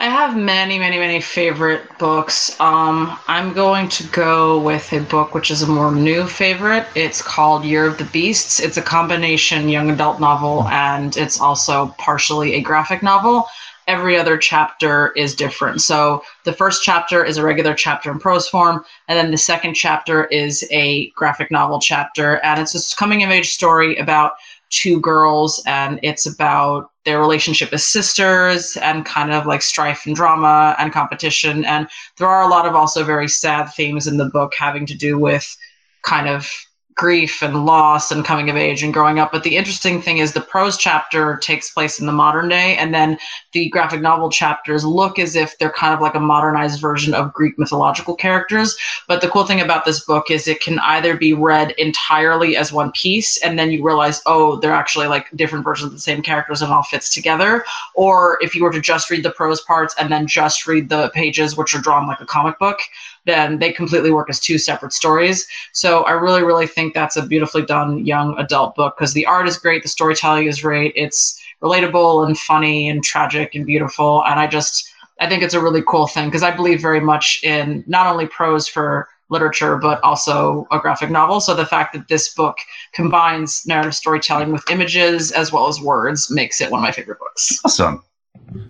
I 0.00 0.08
have 0.08 0.34
many, 0.34 0.78
many, 0.78 0.98
many 0.98 1.20
favorite 1.20 1.82
books. 1.98 2.58
Um, 2.58 3.18
I'm 3.28 3.52
going 3.52 3.86
to 3.90 4.04
go 4.04 4.58
with 4.58 4.90
a 4.94 5.00
book 5.00 5.34
which 5.34 5.50
is 5.50 5.60
a 5.60 5.66
more 5.66 5.92
new 5.92 6.26
favorite. 6.26 6.86
It's 6.94 7.20
called 7.20 7.66
Year 7.66 7.84
of 7.84 7.98
the 7.98 8.06
Beasts. 8.06 8.60
It's 8.60 8.78
a 8.78 8.82
combination 8.82 9.68
young 9.68 9.90
adult 9.90 10.18
novel 10.18 10.66
and 10.68 11.14
it's 11.18 11.38
also 11.38 11.94
partially 11.98 12.54
a 12.54 12.62
graphic 12.62 13.02
novel. 13.02 13.46
Every 13.90 14.16
other 14.16 14.38
chapter 14.38 15.10
is 15.16 15.34
different. 15.34 15.82
So 15.82 16.22
the 16.44 16.52
first 16.52 16.84
chapter 16.84 17.24
is 17.24 17.38
a 17.38 17.42
regular 17.42 17.74
chapter 17.74 18.08
in 18.12 18.20
prose 18.20 18.48
form, 18.48 18.84
and 19.08 19.18
then 19.18 19.32
the 19.32 19.36
second 19.36 19.74
chapter 19.74 20.26
is 20.26 20.64
a 20.70 21.10
graphic 21.10 21.50
novel 21.50 21.80
chapter, 21.80 22.36
and 22.44 22.60
it's 22.60 22.92
a 22.92 22.96
coming 22.96 23.24
of 23.24 23.30
age 23.30 23.50
story 23.50 23.96
about 23.96 24.34
two 24.70 25.00
girls 25.00 25.60
and 25.66 25.98
it's 26.04 26.24
about 26.24 26.92
their 27.04 27.18
relationship 27.18 27.72
as 27.72 27.84
sisters 27.84 28.76
and 28.76 29.04
kind 29.04 29.32
of 29.32 29.44
like 29.44 29.62
strife 29.62 30.06
and 30.06 30.14
drama 30.14 30.76
and 30.78 30.92
competition 30.92 31.64
and 31.64 31.88
there 32.18 32.28
are 32.28 32.44
a 32.44 32.48
lot 32.48 32.66
of 32.66 32.76
also 32.76 33.02
very 33.02 33.28
sad 33.28 33.64
themes 33.74 34.06
in 34.06 34.16
the 34.16 34.26
book 34.26 34.52
having 34.56 34.86
to 34.86 34.94
do 34.94 35.18
with 35.18 35.56
kind 36.02 36.28
of 36.28 36.48
grief 36.94 37.42
and 37.42 37.64
loss 37.64 38.10
and 38.10 38.24
coming 38.24 38.50
of 38.50 38.56
age 38.56 38.82
and 38.82 38.92
growing 38.92 39.18
up 39.18 39.32
but 39.32 39.42
the 39.42 39.56
interesting 39.56 40.02
thing 40.02 40.18
is 40.18 40.32
the 40.32 40.40
prose 40.40 40.76
chapter 40.76 41.36
takes 41.38 41.70
place 41.70 41.98
in 41.98 42.06
the 42.06 42.12
modern 42.12 42.48
day 42.48 42.76
and 42.76 42.92
then 42.92 43.16
the 43.52 43.68
graphic 43.70 44.00
novel 44.00 44.30
chapters 44.30 44.84
look 44.84 45.18
as 45.18 45.36
if 45.36 45.56
they're 45.58 45.70
kind 45.70 45.94
of 45.94 46.00
like 46.00 46.14
a 46.14 46.20
modernized 46.20 46.80
version 46.80 47.14
of 47.14 47.32
greek 47.32 47.58
mythological 47.58 48.14
characters 48.14 48.76
but 49.06 49.20
the 49.20 49.28
cool 49.28 49.44
thing 49.44 49.60
about 49.60 49.84
this 49.84 50.04
book 50.04 50.30
is 50.30 50.46
it 50.46 50.60
can 50.60 50.78
either 50.80 51.16
be 51.16 51.32
read 51.32 51.72
entirely 51.72 52.56
as 52.56 52.72
one 52.72 52.92
piece, 52.92 53.42
and 53.42 53.58
then 53.58 53.70
you 53.70 53.84
realize, 53.84 54.22
oh, 54.26 54.56
they're 54.56 54.72
actually 54.72 55.06
like 55.06 55.26
different 55.34 55.64
versions 55.64 55.88
of 55.88 55.92
the 55.92 56.00
same 56.00 56.22
characters 56.22 56.62
and 56.62 56.72
all 56.72 56.82
fits 56.82 57.12
together. 57.12 57.64
Or 57.94 58.38
if 58.40 58.54
you 58.54 58.62
were 58.62 58.72
to 58.72 58.80
just 58.80 59.10
read 59.10 59.24
the 59.24 59.30
prose 59.30 59.60
parts 59.60 59.94
and 59.98 60.12
then 60.12 60.26
just 60.26 60.66
read 60.66 60.88
the 60.88 61.10
pages, 61.10 61.56
which 61.56 61.74
are 61.74 61.80
drawn 61.80 62.06
like 62.06 62.20
a 62.20 62.26
comic 62.26 62.58
book, 62.58 62.78
then 63.26 63.58
they 63.58 63.72
completely 63.72 64.10
work 64.10 64.30
as 64.30 64.40
two 64.40 64.58
separate 64.58 64.92
stories. 64.92 65.46
So 65.72 66.02
I 66.04 66.12
really, 66.12 66.42
really 66.42 66.66
think 66.66 66.94
that's 66.94 67.16
a 67.16 67.26
beautifully 67.26 67.62
done 67.62 68.04
young 68.04 68.38
adult 68.38 68.74
book 68.74 68.96
because 68.96 69.12
the 69.12 69.26
art 69.26 69.48
is 69.48 69.58
great, 69.58 69.82
the 69.82 69.88
storytelling 69.88 70.46
is 70.46 70.60
great, 70.60 70.92
it's 70.96 71.40
relatable 71.62 72.26
and 72.26 72.38
funny 72.38 72.88
and 72.88 73.04
tragic 73.04 73.54
and 73.54 73.66
beautiful. 73.66 74.24
And 74.24 74.40
I 74.40 74.46
just, 74.46 74.90
I 75.20 75.28
think 75.28 75.42
it's 75.42 75.54
a 75.54 75.60
really 75.60 75.82
cool 75.86 76.06
thing 76.06 76.28
because 76.28 76.42
I 76.42 76.50
believe 76.50 76.80
very 76.80 77.00
much 77.00 77.40
in 77.42 77.84
not 77.86 78.06
only 78.06 78.26
prose 78.26 78.66
for 78.66 79.08
literature 79.28 79.76
but 79.76 80.02
also 80.02 80.66
a 80.72 80.78
graphic 80.78 81.10
novel. 81.10 81.40
So 81.40 81.54
the 81.54 81.66
fact 81.66 81.92
that 81.92 82.08
this 82.08 82.34
book 82.34 82.56
combines 82.92 83.64
narrative 83.66 83.94
storytelling 83.94 84.52
with 84.52 84.68
images 84.70 85.30
as 85.30 85.52
well 85.52 85.68
as 85.68 85.80
words 85.80 86.30
makes 86.30 86.60
it 86.60 86.70
one 86.70 86.80
of 86.80 86.82
my 86.82 86.92
favorite 86.92 87.18
books. 87.18 87.60
Awesome. 87.64 88.02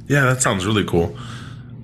Yeah, 0.07 0.25
that 0.25 0.43
sounds 0.43 0.67
really 0.67 0.85
cool. 0.85 1.17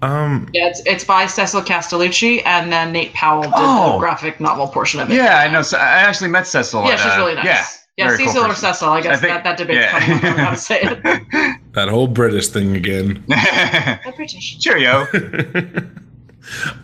Um, 0.02 0.48
Yeah, 0.52 0.68
it's, 0.68 0.82
it's 0.86 1.04
by 1.04 1.26
Cecil 1.26 1.62
Castellucci 1.62 2.42
and 2.44 2.72
then 2.72 2.92
Nate 2.92 3.12
Powell 3.14 3.42
did 3.42 3.52
Oh. 3.54 3.92
the 3.92 3.98
graphic 3.98 4.40
novel 4.40 4.68
portion 4.68 5.00
of 5.00 5.10
it. 5.10 5.14
Yeah, 5.14 5.38
I 5.38 5.48
know. 5.48 5.62
So 5.62 5.78
I 5.78 6.00
actually 6.02 6.30
met 6.30 6.46
Cecil. 6.46 6.84
Yeah, 6.84 6.90
at, 6.90 6.98
she's 6.98 7.12
uh, 7.12 7.16
really 7.18 7.34
nice. 7.34 7.44
Yeah, 7.44 7.66
Yeah, 7.96 8.04
very 8.06 8.18
cool 8.18 8.26
Cecil 8.28 8.44
or 8.44 8.48
person. 8.48 8.72
Cecil. 8.74 8.88
I 8.88 9.00
guess 9.00 9.18
I 9.18 9.20
think- 9.20 9.32
that, 9.32 9.44
that 9.44 9.56
debate's 9.58 9.80
yeah. 9.80 10.00
coming 10.00 10.24
up 10.32 10.36
how 10.38 10.50
to 10.50 10.56
say 10.56 10.80
it. 10.82 11.02
that 11.72 11.88
whole 11.88 12.06
British 12.08 12.48
thing 12.48 12.76
again. 12.76 13.24
The 13.28 14.12
British. 14.16 14.58
Cheerio. 14.58 15.06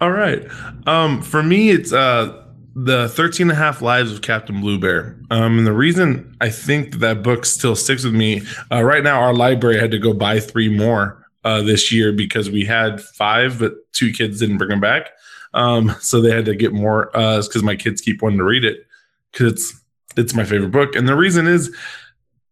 All 0.01 0.11
right. 0.11 0.45
Um, 0.87 1.23
for 1.23 1.43
me, 1.43 1.71
it's 1.71 1.93
uh, 1.93 2.43
the 2.75 3.09
13 3.11 3.45
and 3.45 3.53
a 3.53 3.55
half 3.55 3.83
lives 3.83 4.13
of 4.13 4.23
Captain 4.23 4.61
Blue 4.61 4.79
Bear. 4.79 5.17
Um, 5.31 5.59
and 5.59 5.67
the 5.67 5.73
reason 5.73 6.37
I 6.41 6.49
think 6.51 6.93
that, 6.93 6.99
that 6.99 7.23
book 7.23 7.45
still 7.45 7.77
sticks 7.77 8.05
with 8.05 8.15
me 8.15 8.43
uh, 8.73 8.83
right 8.83 9.05
now, 9.05 9.21
our 9.21 9.35
library 9.35 9.79
had 9.79 9.91
to 9.93 9.99
go 9.99 10.13
buy 10.13 10.41
three 10.41 10.69
more 10.69 11.22
uh, 11.45 11.63
this 11.63 11.93
year 11.93 12.13
because 12.13 12.51
we 12.51 12.65
had 12.65 13.01
five, 13.01 13.59
but 13.59 13.75
two 13.93 14.13
kids 14.13 14.41
didn't 14.41 14.59
bring 14.59 14.71
them 14.71 14.81
back. 14.81 15.11
Um, 15.55 15.95
so 16.01 16.21
they 16.21 16.31
had 16.31 16.45
to 16.47 16.55
get 16.55 16.73
more 16.73 17.11
because 17.13 17.63
my 17.63 17.77
kids 17.77 18.01
keep 18.01 18.23
wanting 18.23 18.39
to 18.39 18.45
read 18.45 18.65
it 18.65 18.87
because 19.33 19.53
it's 19.53 19.81
it's 20.17 20.35
my 20.35 20.45
favorite 20.45 20.73
book. 20.73 20.95
And 20.95 21.09
the 21.09 21.17
reason 21.17 21.47
is 21.47 21.75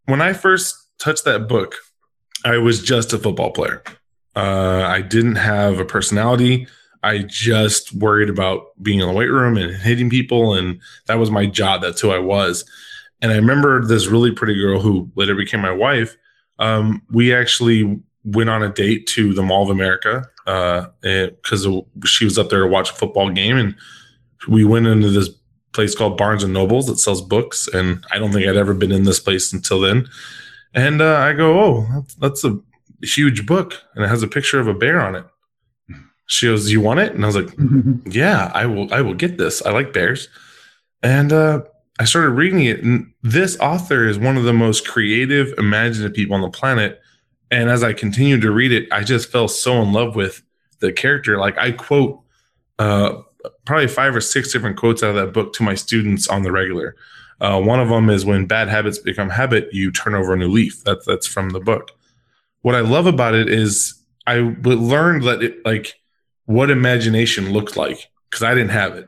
when 0.07 0.21
I 0.21 0.33
first 0.33 0.77
touched 0.99 1.25
that 1.25 1.49
book, 1.49 1.77
I 2.45 2.59
was 2.59 2.83
just 2.83 3.13
a 3.13 3.19
football 3.19 3.51
player. 3.51 3.83
Uh, 4.35 4.85
I 4.87 5.03
didn't 5.03 5.37
have 5.37 5.79
a 5.79 5.85
personality. 5.85 6.67
I 7.03 7.19
just 7.19 7.93
worried 7.95 8.29
about 8.29 8.67
being 8.83 9.01
in 9.01 9.07
the 9.07 9.13
weight 9.13 9.31
room 9.31 9.57
and 9.57 9.75
hitting 9.75 10.11
people, 10.11 10.55
and 10.55 10.81
that 11.07 11.19
was 11.19 11.31
my 11.31 11.47
job. 11.47 11.83
That's 11.83 12.01
who 12.01 12.11
I 12.11 12.19
was. 12.19 12.65
And 13.23 13.33
I 13.33 13.37
remember 13.37 13.85
this 13.85 14.07
really 14.07 14.33
pretty 14.33 14.55
girl 14.55 14.81
who 14.81 15.11
later 15.15 15.35
became 15.35 15.61
my 15.61 15.73
wife. 15.73 16.17
Um, 16.59 17.03
we 17.11 17.35
actually 17.35 18.01
went 18.25 18.51
on 18.51 18.63
a 18.63 18.69
date 18.69 19.07
to 19.09 19.33
the 19.33 19.43
Mall 19.43 19.63
of 19.63 19.71
America 19.71 20.29
uh 20.47 20.87
because 21.03 21.67
she 22.05 22.25
was 22.25 22.39
up 22.39 22.51
there 22.51 22.61
to 22.61 22.67
watch 22.67 22.91
a 22.91 22.95
football 22.95 23.31
game, 23.31 23.57
and 23.57 23.75
we 24.49 24.65
went 24.65 24.87
into 24.87 25.11
this 25.11 25.31
place 25.73 25.95
called 25.95 26.17
Barnes 26.17 26.43
and 26.43 26.53
Nobles 26.53 26.87
that 26.87 26.99
sells 26.99 27.23
books. 27.23 27.69
And 27.69 28.05
I 28.11 28.19
don't 28.19 28.33
think 28.33 28.47
I'd 28.47 28.57
ever 28.57 28.75
been 28.75 28.93
in 28.93 29.05
this 29.05 29.21
place 29.21 29.53
until 29.53 29.81
then. 29.81 30.09
And 30.75 31.01
uh, 31.01 31.17
I 31.17 31.33
go, 31.33 31.61
oh, 31.61 31.87
that's, 31.95 32.15
that's 32.17 32.45
a 32.45 32.59
huge 33.03 33.47
book, 33.47 33.83
and 33.95 34.05
it 34.05 34.09
has 34.09 34.23
a 34.23 34.29
picture 34.29 34.61
of 34.61 34.69
a 34.69 34.75
bear 34.75 35.01
on 35.01 35.15
it. 35.17 35.25
She 36.27 36.47
goes, 36.47 36.71
"You 36.71 36.81
want 36.81 37.01
it?" 37.01 37.13
And 37.13 37.25
I 37.25 37.27
was 37.27 37.37
like, 37.37 37.53
"Yeah, 38.07 38.53
I 38.55 38.67
will. 38.67 38.93
I 38.95 39.01
will 39.01 39.15
get 39.15 39.37
this. 39.37 39.63
I 39.63 39.73
like 39.73 39.93
bears." 39.93 40.29
And 41.03 41.33
uh, 41.33 41.63
I 41.99 42.05
started 42.05 42.31
reading 42.31 42.65
it, 42.65 42.85
and 42.85 43.13
this 43.23 43.59
author 43.59 44.07
is 44.07 44.19
one 44.19 44.37
of 44.37 44.45
the 44.45 44.53
most 44.53 44.87
creative, 44.87 45.53
imaginative 45.59 46.15
people 46.15 46.37
on 46.37 46.43
the 46.43 46.51
planet. 46.51 47.00
And 47.51 47.69
as 47.69 47.83
I 47.83 47.93
continued 47.93 48.43
to 48.43 48.51
read 48.51 48.73
it, 48.73 48.89
I 48.93 49.03
just 49.03 49.31
fell 49.31 49.49
so 49.49 49.83
in 49.83 49.93
love 49.93 50.15
with 50.15 50.43
the 50.81 50.93
character. 50.93 51.39
Like 51.39 51.59
I 51.59 51.73
quote 51.73 52.21
uh, 52.79 53.23
probably 53.65 53.89
five 53.89 54.15
or 54.15 54.21
six 54.21 54.53
different 54.53 54.77
quotes 54.77 55.03
out 55.03 55.11
of 55.11 55.17
that 55.17 55.33
book 55.33 55.53
to 55.55 55.63
my 55.63 55.75
students 55.75 56.29
on 56.29 56.43
the 56.43 56.53
regular. 56.53 56.97
Uh, 57.41 57.61
one 57.61 57.81
of 57.81 57.89
them 57.89 58.11
is 58.11 58.25
when 58.25 58.47
bad 58.47 58.69
habits 58.69 58.99
become 58.99 59.31
habit, 59.31 59.69
you 59.73 59.91
turn 59.91 60.15
over 60.15 60.35
a 60.35 60.37
new 60.37 60.49
leaf. 60.49 60.83
That's 60.85 61.07
that's 61.07 61.27
from 61.27 61.51
the 61.51 61.61
book. 61.61 61.91
What 62.63 62.75
I 62.75 62.81
love 62.81 63.07
about 63.07 63.35
it 63.35 63.49
is 63.49 63.95
I 64.27 64.55
learned 64.63 65.25
that 65.25 65.43
it 65.43 65.65
like 65.65 65.95
what 66.45 66.71
imagination 66.71 67.53
looked 67.53 67.77
like 67.77 68.11
because 68.31 68.43
I 68.43 68.55
didn't 68.55 68.71
have 68.71 68.97
it. 68.97 69.07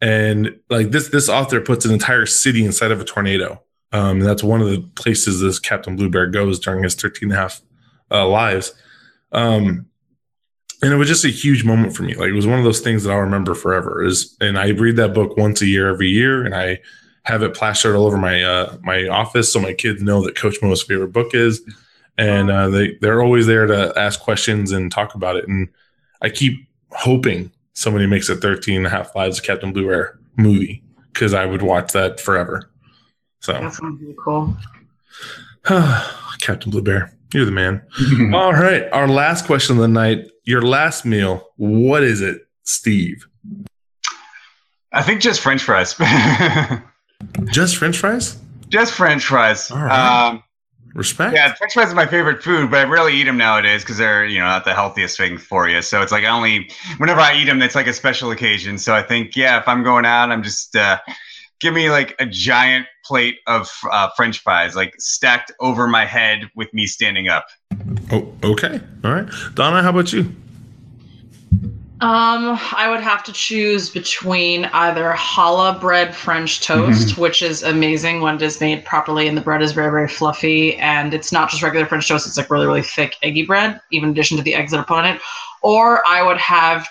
And 0.00 0.58
like 0.70 0.90
this, 0.90 1.08
this 1.08 1.28
author 1.28 1.60
puts 1.60 1.84
an 1.84 1.92
entire 1.92 2.26
city 2.26 2.64
inside 2.64 2.90
of 2.90 3.00
a 3.00 3.04
tornado. 3.04 3.62
Um, 3.92 4.20
that's 4.20 4.42
one 4.42 4.60
of 4.60 4.68
the 4.68 4.80
places 4.96 5.40
this 5.40 5.58
Captain 5.58 5.96
Blue 5.96 6.10
Bear 6.10 6.26
goes 6.26 6.58
during 6.58 6.82
his 6.82 6.94
13 6.94 7.30
and 7.30 7.38
a 7.38 7.40
half 7.40 7.60
uh, 8.10 8.26
lives. 8.26 8.74
Um, 9.32 9.86
and 10.82 10.92
it 10.92 10.96
was 10.96 11.08
just 11.08 11.24
a 11.24 11.28
huge 11.28 11.64
moment 11.64 11.96
for 11.96 12.02
me. 12.02 12.14
Like 12.14 12.28
it 12.28 12.34
was 12.34 12.46
one 12.46 12.58
of 12.58 12.64
those 12.64 12.80
things 12.80 13.04
that 13.04 13.12
I'll 13.12 13.20
remember 13.20 13.54
forever. 13.54 14.04
Is 14.04 14.36
and 14.40 14.58
I 14.58 14.68
read 14.68 14.96
that 14.96 15.14
book 15.14 15.36
once 15.36 15.62
a 15.62 15.66
year, 15.66 15.88
every 15.88 16.08
year, 16.08 16.44
and 16.44 16.54
I 16.54 16.80
have 17.24 17.42
it 17.42 17.54
plastered 17.54 17.96
all 17.96 18.06
over 18.06 18.18
my 18.18 18.42
uh, 18.42 18.76
my 18.82 19.08
office 19.08 19.52
so 19.52 19.60
my 19.60 19.72
kids 19.72 20.02
know 20.02 20.22
that 20.24 20.36
Coach 20.36 20.56
Mo's 20.62 20.82
favorite 20.82 21.12
book 21.12 21.34
is, 21.34 21.62
and 22.18 22.50
uh, 22.50 22.68
they 22.68 22.96
they're 23.00 23.22
always 23.22 23.46
there 23.46 23.66
to 23.66 23.92
ask 23.96 24.20
questions 24.20 24.72
and 24.72 24.92
talk 24.92 25.14
about 25.14 25.36
it. 25.36 25.48
And 25.48 25.68
I 26.20 26.28
keep 26.28 26.68
hoping 26.90 27.50
somebody 27.72 28.06
makes 28.06 28.28
a 28.28 28.36
13 28.36 28.78
and 28.78 28.86
a 28.86 28.90
half 28.90 29.14
lives 29.14 29.38
of 29.38 29.44
Captain 29.44 29.72
Blue 29.72 29.88
Bear 29.88 30.18
movie 30.36 30.82
because 31.12 31.34
I 31.34 31.46
would 31.46 31.62
watch 31.62 31.92
that 31.92 32.20
forever. 32.20 32.70
So, 33.40 33.52
That 33.52 33.74
sounds 33.74 34.00
really 34.00 34.16
cool. 34.18 34.56
Captain 36.40 36.70
Blue 36.70 36.82
Bear, 36.82 37.12
you're 37.34 37.44
the 37.44 37.50
man. 37.50 37.82
All 38.34 38.52
right, 38.52 38.88
our 38.92 39.08
last 39.08 39.46
question 39.46 39.76
of 39.76 39.82
the 39.82 39.88
night. 39.88 40.30
Your 40.44 40.62
last 40.62 41.04
meal. 41.04 41.48
What 41.56 42.02
is 42.04 42.20
it, 42.20 42.42
Steve? 42.62 43.26
I 44.92 45.02
think 45.02 45.20
just 45.20 45.40
French 45.40 45.62
fries. 45.62 45.94
Just 47.50 47.76
French 47.76 47.96
fries? 47.98 48.38
just 48.68 48.92
French 48.92 49.24
fries. 49.24 49.70
All 49.70 49.78
right. 49.82 50.26
Um, 50.28 50.42
Respect. 50.94 51.34
yeah, 51.34 51.54
French 51.54 51.72
fries 51.72 51.90
are 51.90 51.94
my 51.94 52.06
favorite 52.06 52.42
food, 52.42 52.70
but 52.70 52.80
I 52.80 52.88
rarely 52.88 53.14
eat 53.14 53.24
them 53.24 53.36
nowadays 53.36 53.82
because 53.82 53.96
they're 53.98 54.24
you 54.26 54.38
know 54.38 54.44
not 54.44 54.64
the 54.64 54.74
healthiest 54.74 55.16
thing 55.16 55.38
for 55.38 55.68
you. 55.68 55.80
So 55.82 56.02
it's 56.02 56.12
like 56.12 56.24
I 56.24 56.28
only 56.28 56.70
whenever 56.98 57.20
I 57.20 57.34
eat 57.36 57.46
them, 57.46 57.62
it's 57.62 57.74
like 57.74 57.86
a 57.86 57.92
special 57.92 58.30
occasion. 58.30 58.78
So 58.78 58.94
I 58.94 59.02
think 59.02 59.36
yeah, 59.36 59.58
if 59.58 59.66
I'm 59.66 59.82
going 59.82 60.04
out, 60.04 60.30
I'm 60.30 60.42
just 60.42 60.76
uh, 60.76 60.98
give 61.60 61.74
me 61.74 61.90
like 61.90 62.14
a 62.18 62.26
giant 62.26 62.86
plate 63.04 63.38
of 63.46 63.70
uh, 63.90 64.08
French 64.16 64.40
fries, 64.40 64.74
like 64.74 64.94
stacked 64.98 65.52
over 65.60 65.86
my 65.86 66.04
head 66.04 66.50
with 66.54 66.72
me 66.74 66.86
standing 66.86 67.28
up. 67.28 67.46
Oh, 68.10 68.32
okay. 68.42 68.80
All 69.04 69.12
right. 69.12 69.28
Donna, 69.54 69.82
how 69.82 69.90
about 69.90 70.12
you? 70.12 70.34
Um, 72.00 72.58
I 72.72 72.90
would 72.90 73.00
have 73.00 73.22
to 73.24 73.32
choose 73.32 73.88
between 73.88 74.66
either 74.66 75.12
challah 75.12 75.80
bread 75.80 76.14
French 76.14 76.60
toast, 76.60 77.16
which 77.16 77.40
is 77.40 77.62
amazing 77.62 78.20
when 78.20 78.34
it 78.34 78.42
is 78.42 78.60
made 78.60 78.84
properly 78.84 79.26
and 79.26 79.36
the 79.36 79.40
bread 79.40 79.62
is 79.62 79.72
very, 79.72 79.90
very 79.90 80.08
fluffy 80.08 80.76
and 80.76 81.14
it's 81.14 81.32
not 81.32 81.48
just 81.48 81.62
regular 81.62 81.86
French 81.86 82.06
toast, 82.06 82.26
it's 82.26 82.36
like 82.36 82.50
really, 82.50 82.66
really 82.66 82.82
thick 82.82 83.16
eggy 83.22 83.46
bread, 83.46 83.80
even 83.90 84.08
in 84.08 84.12
addition 84.12 84.36
to 84.36 84.42
the 84.42 84.54
eggs 84.54 84.72
that 84.72 84.80
are 84.80 84.84
put 84.84 84.98
on 84.98 85.06
it. 85.06 85.20
Or 85.62 86.06
I 86.06 86.22
would 86.22 86.36
have 86.36 86.86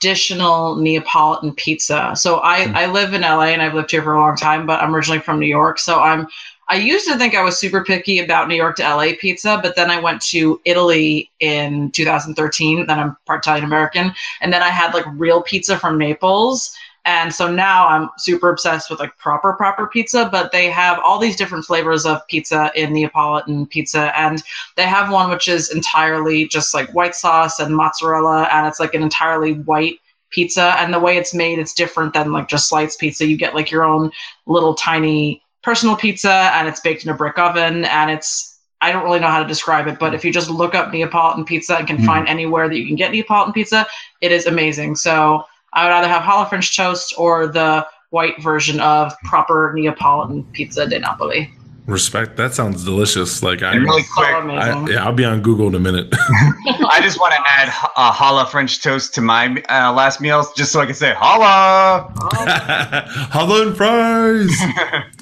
traditional 0.00 0.76
Neapolitan 0.76 1.54
pizza. 1.54 2.12
So 2.16 2.40
I, 2.40 2.66
hmm. 2.66 2.76
I 2.76 2.86
live 2.86 3.12
in 3.12 3.20
LA 3.20 3.46
and 3.46 3.62
I've 3.62 3.74
lived 3.74 3.90
here 3.90 4.02
for 4.02 4.14
a 4.14 4.20
long 4.20 4.36
time, 4.36 4.66
but 4.66 4.82
I'm 4.82 4.94
originally 4.94 5.20
from 5.20 5.38
New 5.38 5.46
York. 5.46 5.78
So 5.78 6.00
I'm 6.00 6.26
I 6.68 6.76
used 6.76 7.08
to 7.08 7.18
think 7.18 7.34
I 7.34 7.42
was 7.42 7.58
super 7.58 7.82
picky 7.82 8.20
about 8.20 8.46
New 8.46 8.54
York 8.54 8.76
to 8.76 8.84
LA 8.84 9.08
pizza, 9.18 9.58
but 9.60 9.74
then 9.74 9.90
I 9.90 9.98
went 9.98 10.22
to 10.26 10.60
Italy 10.64 11.28
in 11.40 11.90
2013. 11.90 12.86
Then 12.86 12.98
I'm 13.00 13.16
part 13.26 13.40
Italian 13.40 13.64
American. 13.64 14.14
And 14.40 14.52
then 14.52 14.62
I 14.62 14.68
had 14.68 14.94
like 14.94 15.04
real 15.16 15.42
pizza 15.42 15.76
from 15.76 15.98
Naples. 15.98 16.72
And 17.04 17.32
so 17.34 17.50
now 17.50 17.88
I'm 17.88 18.10
super 18.18 18.50
obsessed 18.50 18.90
with 18.90 19.00
like 19.00 19.16
proper, 19.16 19.54
proper 19.54 19.86
pizza, 19.86 20.28
but 20.30 20.52
they 20.52 20.66
have 20.70 20.98
all 21.04 21.18
these 21.18 21.36
different 21.36 21.64
flavors 21.64 22.04
of 22.04 22.26
pizza 22.28 22.70
in 22.74 22.92
Neapolitan 22.92 23.66
pizza. 23.66 24.16
And 24.18 24.42
they 24.76 24.84
have 24.84 25.10
one 25.10 25.30
which 25.30 25.48
is 25.48 25.70
entirely 25.70 26.46
just 26.46 26.74
like 26.74 26.92
white 26.94 27.14
sauce 27.14 27.58
and 27.58 27.74
mozzarella, 27.74 28.48
and 28.52 28.66
it's 28.66 28.80
like 28.80 28.94
an 28.94 29.02
entirely 29.02 29.54
white 29.54 29.98
pizza. 30.30 30.74
And 30.78 30.92
the 30.92 31.00
way 31.00 31.16
it's 31.16 31.34
made, 31.34 31.58
it's 31.58 31.72
different 31.72 32.12
than 32.12 32.32
like 32.32 32.48
just 32.48 32.68
slice 32.68 32.96
pizza. 32.96 33.26
You 33.26 33.36
get 33.36 33.54
like 33.54 33.70
your 33.70 33.84
own 33.84 34.10
little 34.46 34.74
tiny 34.74 35.42
personal 35.62 35.96
pizza 35.96 36.50
and 36.54 36.68
it's 36.68 36.80
baked 36.80 37.04
in 37.04 37.10
a 37.10 37.14
brick 37.14 37.38
oven 37.38 37.84
and 37.84 38.10
it's 38.10 38.58
I 38.82 38.92
don't 38.92 39.04
really 39.04 39.20
know 39.20 39.28
how 39.28 39.42
to 39.42 39.46
describe 39.48 39.88
it, 39.88 39.98
but 39.98 40.14
if 40.14 40.24
you 40.24 40.32
just 40.32 40.48
look 40.48 40.74
up 40.74 40.90
Neapolitan 40.90 41.44
pizza 41.44 41.76
and 41.76 41.86
can 41.86 41.98
Mm. 41.98 42.06
find 42.06 42.28
anywhere 42.28 42.66
that 42.66 42.78
you 42.78 42.86
can 42.86 42.96
get 42.96 43.10
Neapolitan 43.12 43.52
pizza, 43.52 43.86
it 44.22 44.32
is 44.32 44.46
amazing. 44.46 44.96
So 44.96 45.44
I 45.72 45.84
would 45.84 45.92
either 45.92 46.08
have 46.08 46.22
challah 46.22 46.48
French 46.48 46.76
toast 46.76 47.14
or 47.16 47.46
the 47.46 47.86
white 48.10 48.42
version 48.42 48.80
of 48.80 49.14
proper 49.24 49.72
Neapolitan 49.74 50.44
pizza 50.52 50.86
de 50.86 50.98
Napoli. 50.98 51.52
Respect. 51.86 52.36
That 52.36 52.54
sounds 52.54 52.84
delicious. 52.84 53.42
Like 53.42 53.62
I, 53.62 53.72
And 53.72 53.84
really 53.84 54.02
So 54.02 54.12
quick, 54.14 54.28
I, 54.28 54.88
yeah, 54.88 55.04
I'll 55.04 55.12
be 55.12 55.24
on 55.24 55.42
Google 55.42 55.66
in 55.68 55.74
a 55.74 55.80
minute. 55.80 56.08
I 56.12 57.00
just 57.02 57.18
want 57.18 57.34
to 57.34 57.40
add 57.46 57.68
a 57.68 58.12
challah 58.12 58.48
French 58.48 58.82
toast 58.82 59.14
to 59.14 59.20
my 59.20 59.62
uh, 59.68 59.92
last 59.92 60.20
meals, 60.20 60.52
just 60.54 60.72
so 60.72 60.80
I 60.80 60.86
can 60.86 60.94
say 60.94 61.12
challah. 61.14 62.14
Challah 63.30 63.66
and 63.66 63.76
fries. 63.76 65.06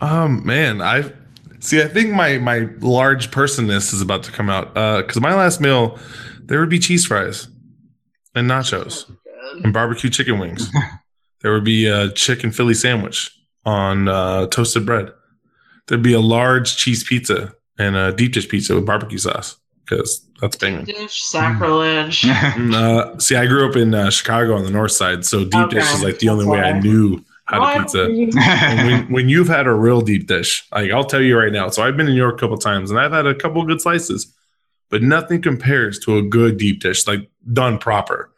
Um, 0.00 0.44
man, 0.44 0.82
I 0.82 1.12
see. 1.60 1.80
I 1.80 1.86
think 1.86 2.10
my 2.10 2.36
my 2.38 2.68
large 2.80 3.30
personness 3.30 3.92
is 3.92 4.00
about 4.00 4.24
to 4.24 4.32
come 4.32 4.50
out. 4.50 4.76
Uh, 4.76 5.00
because 5.00 5.20
my 5.20 5.32
last 5.32 5.60
meal, 5.60 5.96
there 6.40 6.58
would 6.58 6.68
be 6.68 6.80
cheese 6.80 7.06
fries 7.06 7.46
and 8.34 8.50
nachos 8.50 9.08
and 9.62 9.72
barbecue 9.72 10.10
chicken 10.10 10.38
wings. 10.38 10.70
there 11.40 11.52
would 11.52 11.64
be 11.64 11.86
a 11.86 12.10
chicken 12.12 12.52
Philly 12.52 12.74
sandwich 12.74 13.30
on 13.64 14.08
uh, 14.08 14.46
toasted 14.46 14.86
bread. 14.86 15.12
There'd 15.86 16.02
be 16.02 16.14
a 16.14 16.20
large 16.20 16.76
cheese 16.76 17.04
pizza 17.04 17.54
and 17.78 17.96
a 17.96 18.12
deep 18.12 18.32
dish 18.32 18.48
pizza 18.48 18.74
with 18.74 18.86
barbecue 18.86 19.18
sauce 19.18 19.56
because 19.84 20.26
that's 20.40 20.56
banging. 20.56 20.84
Dish 20.84 21.22
sacrilege. 21.22 22.22
Mm, 22.22 22.72
Uh, 22.82 23.18
see, 23.18 23.36
I 23.36 23.46
grew 23.46 23.68
up 23.68 23.76
in 23.76 23.94
uh, 23.94 24.10
Chicago 24.10 24.56
on 24.56 24.64
the 24.64 24.70
north 24.70 24.92
side, 24.92 25.24
so 25.24 25.44
deep 25.44 25.70
dish 25.70 25.92
is 25.94 26.02
like 26.02 26.18
the 26.18 26.28
only 26.28 26.46
way 26.46 26.60
I 26.60 26.78
knew 26.78 27.24
how 27.44 27.72
to 27.74 27.80
pizza. 27.80 28.04
And 28.04 28.86
when, 28.86 29.12
when 29.12 29.28
you've 29.28 29.48
had 29.48 29.66
a 29.66 29.72
real 29.72 30.00
deep 30.00 30.26
dish, 30.26 30.66
like 30.72 30.90
I'll 30.90 31.04
tell 31.04 31.20
you 31.20 31.38
right 31.38 31.52
now. 31.52 31.68
So 31.68 31.82
I've 31.82 31.96
been 31.96 32.06
in 32.06 32.14
New 32.14 32.20
York 32.20 32.36
a 32.36 32.38
couple 32.38 32.56
times, 32.58 32.90
and 32.90 32.98
I've 32.98 33.12
had 33.12 33.26
a 33.26 33.34
couple 33.34 33.64
good 33.64 33.80
slices, 33.80 34.34
but 34.90 35.02
nothing 35.02 35.42
compares 35.42 35.98
to 36.00 36.16
a 36.16 36.22
good 36.22 36.56
deep 36.56 36.80
dish, 36.80 37.06
like 37.06 37.28
done 37.52 37.78
proper. 37.78 38.31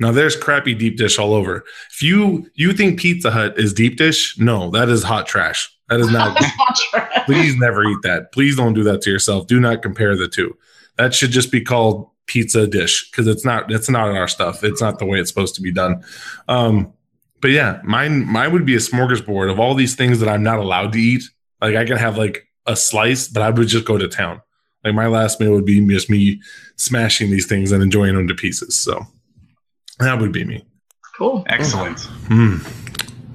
Now 0.00 0.12
there's 0.12 0.36
crappy 0.36 0.74
deep 0.74 0.96
dish 0.96 1.18
all 1.18 1.34
over. 1.34 1.64
If 1.90 2.02
you 2.02 2.48
you 2.54 2.72
think 2.72 3.00
Pizza 3.00 3.30
Hut 3.30 3.58
is 3.58 3.72
deep 3.72 3.96
dish, 3.96 4.38
no, 4.38 4.70
that 4.70 4.88
is 4.88 5.02
hot 5.02 5.26
trash. 5.26 5.70
That 5.88 6.00
is 6.00 6.10
not. 6.10 6.38
please 7.26 7.56
never 7.56 7.84
eat 7.84 7.98
that. 8.02 8.32
Please 8.32 8.56
don't 8.56 8.74
do 8.74 8.84
that 8.84 9.02
to 9.02 9.10
yourself. 9.10 9.46
Do 9.46 9.58
not 9.58 9.82
compare 9.82 10.16
the 10.16 10.28
two. 10.28 10.56
That 10.96 11.14
should 11.14 11.30
just 11.30 11.50
be 11.50 11.60
called 11.60 12.10
pizza 12.26 12.66
dish 12.66 13.10
because 13.10 13.26
it's 13.26 13.44
not. 13.44 13.72
It's 13.72 13.90
not 13.90 14.08
our 14.08 14.28
stuff. 14.28 14.62
It's 14.62 14.80
not 14.80 14.98
the 14.98 15.06
way 15.06 15.18
it's 15.18 15.30
supposed 15.30 15.54
to 15.56 15.62
be 15.62 15.72
done. 15.72 16.04
Um, 16.46 16.92
but 17.40 17.50
yeah, 17.50 17.80
mine 17.84 18.26
mine 18.26 18.52
would 18.52 18.66
be 18.66 18.74
a 18.74 18.78
smorgasbord 18.78 19.50
of 19.50 19.58
all 19.58 19.74
these 19.74 19.94
things 19.94 20.20
that 20.20 20.28
I'm 20.28 20.42
not 20.42 20.58
allowed 20.58 20.92
to 20.92 21.00
eat. 21.00 21.24
Like 21.60 21.74
I 21.74 21.84
could 21.84 21.98
have 21.98 22.16
like 22.16 22.46
a 22.66 22.76
slice, 22.76 23.28
but 23.28 23.42
I 23.42 23.50
would 23.50 23.68
just 23.68 23.84
go 23.84 23.98
to 23.98 24.08
town. 24.08 24.42
Like 24.84 24.94
my 24.94 25.06
last 25.06 25.40
meal 25.40 25.52
would 25.52 25.64
be 25.64 25.84
just 25.88 26.10
me 26.10 26.40
smashing 26.76 27.30
these 27.30 27.46
things 27.46 27.72
and 27.72 27.82
enjoying 27.82 28.14
them 28.14 28.28
to 28.28 28.34
pieces. 28.34 28.78
So 28.78 29.04
that 29.98 30.20
would 30.20 30.32
be 30.32 30.44
me. 30.44 30.64
Cool. 31.16 31.44
Excellent. 31.48 32.00
Hmm. 32.28 32.58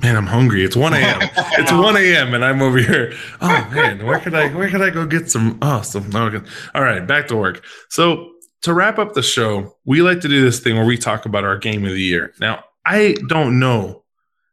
Man, 0.02 0.18
I'm 0.18 0.26
hungry. 0.26 0.64
It's 0.66 0.76
1 0.76 0.94
a.m. 0.94 1.20
it's 1.36 1.72
1 1.72 1.98
a.m. 1.98 2.34
and 2.34 2.44
I'm 2.44 2.62
over 2.62 2.78
here. 2.78 3.14
Oh 3.42 3.70
man, 3.74 4.06
where 4.06 4.20
could 4.20 4.36
I 4.36 4.54
where 4.54 4.70
could 4.70 4.82
I 4.82 4.90
go 4.90 5.06
get 5.06 5.30
some 5.30 5.58
oh 5.62 5.82
some 5.82 6.14
okay. 6.14 6.46
all 6.76 6.84
right, 6.84 7.06
back 7.06 7.28
to 7.30 7.38
work. 7.38 7.64
So 7.90 8.34
to 8.64 8.74
wrap 8.74 9.00
up 9.00 9.14
the 9.14 9.24
show, 9.24 9.78
we 9.86 10.02
like 10.02 10.22
to 10.22 10.28
do 10.28 10.42
this 10.42 10.60
thing 10.60 10.76
where 10.76 10.86
we 10.86 10.98
talk 10.98 11.26
about 11.26 11.44
our 11.44 11.58
game 11.58 11.86
of 11.86 11.92
the 11.92 12.02
year. 12.02 12.34
Now, 12.40 12.64
I 12.86 13.16
don't 13.28 13.60
know 13.60 14.04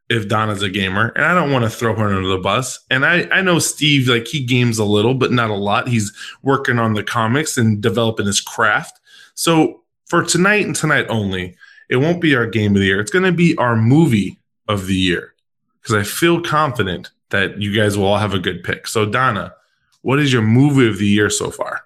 if 0.09 0.27
Donna's 0.27 0.61
a 0.61 0.69
gamer, 0.69 1.13
and 1.15 1.23
I 1.23 1.33
don't 1.33 1.51
want 1.51 1.63
to 1.63 1.69
throw 1.69 1.95
her 1.95 2.07
under 2.07 2.27
the 2.27 2.37
bus. 2.37 2.79
And 2.89 3.05
I, 3.05 3.29
I 3.31 3.41
know 3.41 3.59
Steve, 3.59 4.09
like 4.09 4.27
he 4.27 4.43
games 4.43 4.77
a 4.77 4.83
little, 4.83 5.13
but 5.13 5.31
not 5.31 5.49
a 5.49 5.55
lot. 5.55 5.87
He's 5.87 6.11
working 6.43 6.79
on 6.79 6.93
the 6.93 7.03
comics 7.03 7.57
and 7.57 7.81
developing 7.81 8.25
his 8.25 8.41
craft. 8.41 8.99
So 9.35 9.83
for 10.07 10.23
tonight 10.23 10.65
and 10.65 10.75
tonight 10.75 11.05
only, 11.07 11.55
it 11.91 11.97
won't 11.97 12.21
be 12.21 12.35
our 12.35 12.47
game 12.47 12.71
of 12.71 12.79
the 12.79 12.85
year. 12.85 12.99
It's 13.01 13.11
going 13.11 13.25
to 13.25 13.31
be 13.33 13.55
our 13.57 13.75
movie 13.75 14.39
of 14.67 14.87
the 14.87 14.95
year 14.95 15.33
because 15.81 15.93
I 15.95 16.03
feel 16.03 16.41
confident 16.41 17.11
that 17.29 17.61
you 17.61 17.75
guys 17.75 17.97
will 17.97 18.05
all 18.05 18.17
have 18.17 18.33
a 18.33 18.39
good 18.39 18.63
pick. 18.63 18.87
So, 18.87 19.05
Donna, 19.05 19.53
what 20.01 20.17
is 20.19 20.31
your 20.33 20.41
movie 20.41 20.87
of 20.87 20.97
the 20.97 21.05
year 21.05 21.29
so 21.29 21.51
far? 21.51 21.81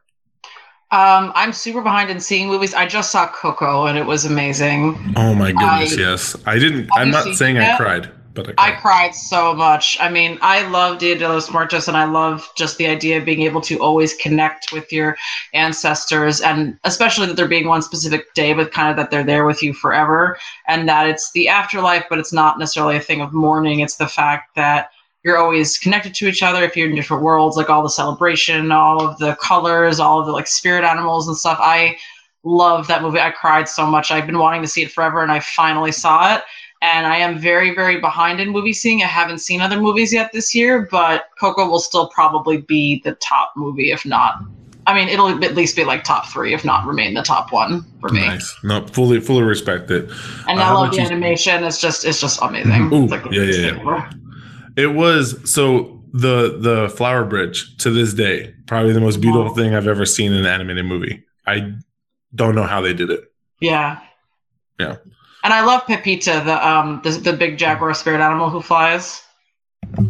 Um, 0.91 1.31
I'm 1.35 1.51
super 1.51 1.81
behind 1.81 2.09
in 2.11 2.19
seeing 2.19 2.47
movies. 2.47 2.73
I 2.75 2.85
just 2.85 3.11
saw 3.11 3.27
Coco 3.27 3.87
and 3.87 3.97
it 3.97 4.05
was 4.05 4.25
amazing. 4.25 5.13
Oh 5.17 5.33
my 5.33 5.51
goodness, 5.51 5.97
I- 5.97 5.99
yes. 6.01 6.35
I 6.45 6.59
didn't, 6.59 6.89
I'm 6.93 7.09
not 7.09 7.35
saying 7.35 7.57
I 7.57 7.75
cried, 7.75 8.11
but 8.35 8.49
I 8.49 8.51
I 8.57 8.71
cried. 8.71 8.81
cried 8.81 9.15
so 9.15 9.53
much. 9.53 9.97
I 9.99 10.09
mean, 10.09 10.37
I 10.41 10.67
love 10.67 10.99
Dia 10.99 11.17
de 11.17 11.27
los 11.27 11.51
Muertos 11.51 11.87
and 11.87 11.97
I 11.97 12.05
love 12.05 12.49
just 12.55 12.77
the 12.77 12.87
idea 12.87 13.17
of 13.17 13.25
being 13.25 13.41
able 13.43 13.61
to 13.61 13.79
always 13.79 14.13
connect 14.15 14.71
with 14.71 14.91
your 14.91 15.17
ancestors 15.53 16.41
and 16.41 16.77
especially 16.83 17.27
that 17.27 17.37
there 17.37 17.47
being 17.47 17.67
one 17.67 17.81
specific 17.81 18.33
day, 18.33 18.53
but 18.53 18.71
kind 18.71 18.89
of 18.91 18.97
that 18.97 19.09
they're 19.11 19.23
there 19.23 19.45
with 19.45 19.63
you 19.63 19.73
forever 19.73 20.37
and 20.67 20.87
that 20.89 21.07
it's 21.09 21.31
the 21.31 21.47
afterlife, 21.47 22.05
but 22.09 22.19
it's 22.19 22.33
not 22.33 22.59
necessarily 22.59 22.97
a 22.97 23.01
thing 23.01 23.21
of 23.21 23.33
mourning. 23.33 23.79
It's 23.79 23.95
the 23.95 24.07
fact 24.07 24.55
that 24.55 24.89
you're 25.23 25.37
always 25.37 25.79
connected 25.79 26.13
to 26.15 26.27
each 26.27 26.43
other 26.43 26.63
if 26.63 26.77
you're 26.77 26.89
in 26.89 26.95
different 26.95 27.23
worlds, 27.23 27.57
like 27.57 27.69
all 27.69 27.83
the 27.83 27.89
celebration, 27.89 28.71
all 28.71 29.01
of 29.05 29.17
the 29.17 29.35
colors, 29.41 29.99
all 29.99 30.19
of 30.19 30.27
the 30.27 30.31
like 30.31 30.47
spirit 30.47 30.83
animals 30.83 31.27
and 31.27 31.35
stuff. 31.37 31.57
I 31.61 31.97
love 32.43 32.87
that 32.87 33.01
movie. 33.01 33.19
I 33.19 33.31
cried 33.31 33.67
so 33.67 33.87
much. 33.87 34.11
I've 34.11 34.27
been 34.27 34.37
wanting 34.37 34.61
to 34.61 34.67
see 34.67 34.83
it 34.83 34.91
forever 34.91 35.23
and 35.23 35.31
I 35.31 35.39
finally 35.39 35.91
saw 35.91 36.35
it 36.35 36.43
and 36.85 37.07
I 37.07 37.17
am 37.17 37.39
very, 37.39 37.73
very 37.73 37.99
behind 37.99 38.39
in 38.39 38.49
movie 38.49 38.73
seeing. 38.73 39.01
I 39.01 39.07
haven't 39.07 39.39
seen 39.39 39.59
other 39.59 39.79
movies 39.81 40.13
yet 40.13 40.31
this 40.31 40.53
year, 40.53 40.87
but 40.91 41.29
Coco 41.39 41.67
will 41.67 41.79
still 41.79 42.09
probably 42.09 42.57
be 42.57 43.01
the 43.03 43.13
top 43.15 43.53
movie, 43.55 43.91
if 43.91 44.05
not. 44.05 44.35
I 44.85 44.93
mean, 44.93 45.07
it'll 45.07 45.43
at 45.43 45.55
least 45.55 45.75
be 45.75 45.83
like 45.83 46.03
top 46.03 46.27
three, 46.27 46.53
if 46.53 46.63
not 46.63 46.85
remain 46.85 47.15
the 47.15 47.23
top 47.23 47.51
one 47.51 47.83
for 47.99 48.09
me. 48.09 48.21
Nice. 48.21 48.55
No, 48.63 48.85
fully, 48.85 49.19
fully 49.19 49.41
respect 49.41 49.89
it. 49.89 50.11
And 50.47 50.59
Uh, 50.59 50.63
I 50.63 50.71
love 50.73 50.91
the 50.91 50.97
you? 50.97 51.03
animation. 51.03 51.63
It's 51.63 51.81
just, 51.81 52.05
it's 52.05 52.21
just 52.21 52.39
amazing. 52.43 52.93
Ooh, 52.93 53.03
it's 53.05 53.11
like 53.11 53.25
yeah, 53.31 53.41
yeah, 53.41 53.79
yeah. 53.83 54.11
It 54.77 54.93
was 54.93 55.49
so 55.49 56.03
the 56.13 56.57
the 56.59 56.93
flower 56.95 57.25
bridge 57.25 57.77
to 57.77 57.89
this 57.89 58.13
day, 58.13 58.53
probably 58.67 58.93
the 58.93 59.01
most 59.01 59.21
beautiful 59.21 59.55
thing 59.55 59.73
I've 59.73 59.87
ever 59.87 60.05
seen 60.05 60.33
in 60.33 60.39
an 60.39 60.45
animated 60.45 60.85
movie. 60.85 61.23
I 61.47 61.73
don't 62.35 62.53
know 62.53 62.63
how 62.63 62.81
they 62.81 62.93
did 62.93 63.09
it. 63.09 63.23
Yeah. 63.59 63.99
Yeah. 64.79 64.97
And 65.45 65.53
I 65.53 65.63
love 65.63 65.83
Pepita, 65.85 66.43
the 66.43 66.67
um, 66.67 67.01
the, 67.03 67.11
the 67.11 67.31
big 67.31 67.59
jaguar 67.59 67.93
spirit 67.93 68.19
animal 68.19 68.49
who 68.49 68.63
flies. 68.63 69.21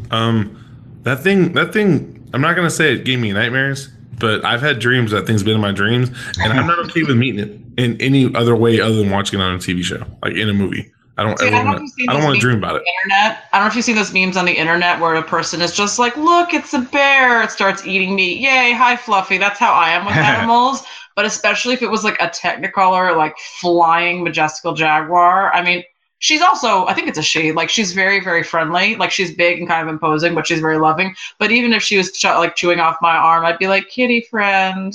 Um, 0.10 0.98
that 1.04 1.24
thing, 1.24 1.52
that 1.54 1.74
thing. 1.74 2.26
I'm 2.34 2.40
not 2.40 2.56
gonna 2.56 2.70
say 2.70 2.94
it 2.94 3.04
gave 3.04 3.20
me 3.20 3.34
nightmares, 3.34 3.90
but 4.18 4.46
I've 4.46 4.62
had 4.62 4.80
dreams 4.80 5.12
that 5.12 5.28
thing's 5.28 5.44
been 5.44 5.56
in 5.56 5.62
my 5.62 5.74
dreams, 5.74 6.10
and 6.40 6.54
I'm 6.54 6.66
not 6.66 6.80
okay 6.86 7.04
with 7.04 7.18
meeting 7.18 7.42
it 7.42 7.60
in 7.78 8.00
any 8.02 8.34
other 8.34 8.56
way 8.56 8.80
other 8.80 8.96
than 8.96 9.10
watching 9.10 9.42
it 9.42 9.44
on 9.44 9.56
a 9.56 9.58
TV 9.58 9.84
show, 9.84 10.06
like 10.24 10.36
in 10.36 10.48
a 10.48 10.54
movie. 10.54 10.90
I 11.18 11.24
don't 11.24 11.38
Dude, 11.38 11.48
ever 11.48 11.58
I 11.58 11.60
don't 11.64 11.68
want 11.68 11.92
to. 11.98 12.06
I 12.08 12.14
don't 12.14 12.24
want 12.24 12.36
to 12.36 12.42
dream 12.42 12.58
about 12.58 12.78
it. 12.78 12.84
internet. 13.04 13.44
I 13.52 13.60
don't 13.60 13.66
know 13.66 13.70
if 13.72 13.76
you've 13.76 13.84
seen 13.84 13.98
those 13.98 14.14
memes 14.14 14.38
on 14.38 14.46
the 14.46 14.54
internet 14.54 15.02
where 15.02 15.16
a 15.16 15.24
person 15.24 15.62
is 15.62 15.76
just 15.76 16.00
like, 16.00 16.16
"Look, 16.16 16.54
it's 16.54 16.74
a 16.74 16.80
bear." 16.80 17.44
It 17.44 17.52
starts 17.52 17.86
eating 17.86 18.16
meat. 18.16 18.40
Yay! 18.40 18.72
Hi, 18.72 18.96
Fluffy. 18.96 19.38
That's 19.38 19.60
how 19.60 19.74
I 19.74 19.90
am 19.90 20.06
with 20.06 20.16
animals. 20.16 20.84
But 21.16 21.26
especially 21.26 21.74
if 21.74 21.82
it 21.82 21.90
was 21.90 22.04
like 22.04 22.20
a 22.22 22.28
Technicolor, 22.28 23.16
like 23.16 23.38
flying 23.38 24.24
majestical 24.24 24.74
jaguar. 24.74 25.54
I 25.54 25.64
mean, 25.64 25.84
she's 26.26 26.42
also. 26.42 26.88
I 26.88 26.94
think 26.94 27.08
it's 27.08 27.20
a 27.20 27.24
she. 27.24 27.52
Like 27.52 27.70
she's 27.70 27.94
very, 27.94 28.20
very 28.20 28.42
friendly. 28.44 28.96
Like 28.96 29.12
she's 29.12 29.34
big 29.34 29.60
and 29.60 29.68
kind 29.68 29.88
of 29.88 29.94
imposing, 29.94 30.34
but 30.34 30.48
she's 30.48 30.60
very 30.60 30.80
loving. 30.80 31.16
But 31.38 31.52
even 31.52 31.72
if 31.72 31.84
she 31.84 31.98
was 31.98 32.12
ch- 32.12 32.26
like 32.26 32.56
chewing 32.56 32.80
off 32.80 32.98
my 33.02 33.16
arm, 33.16 33.46
I'd 33.46 33.60
be 33.60 33.68
like, 33.68 33.90
"Kitty 33.90 34.22
friend, 34.22 34.94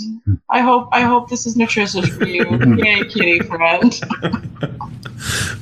I 0.50 0.60
hope 0.60 0.88
I 0.92 1.02
hope 1.02 1.30
this 1.30 1.46
is 1.46 1.56
nutritious 1.56 2.08
for 2.08 2.26
you. 2.26 2.44
Yay, 2.84 3.04
kitty 3.04 3.38
friend." 3.40 4.00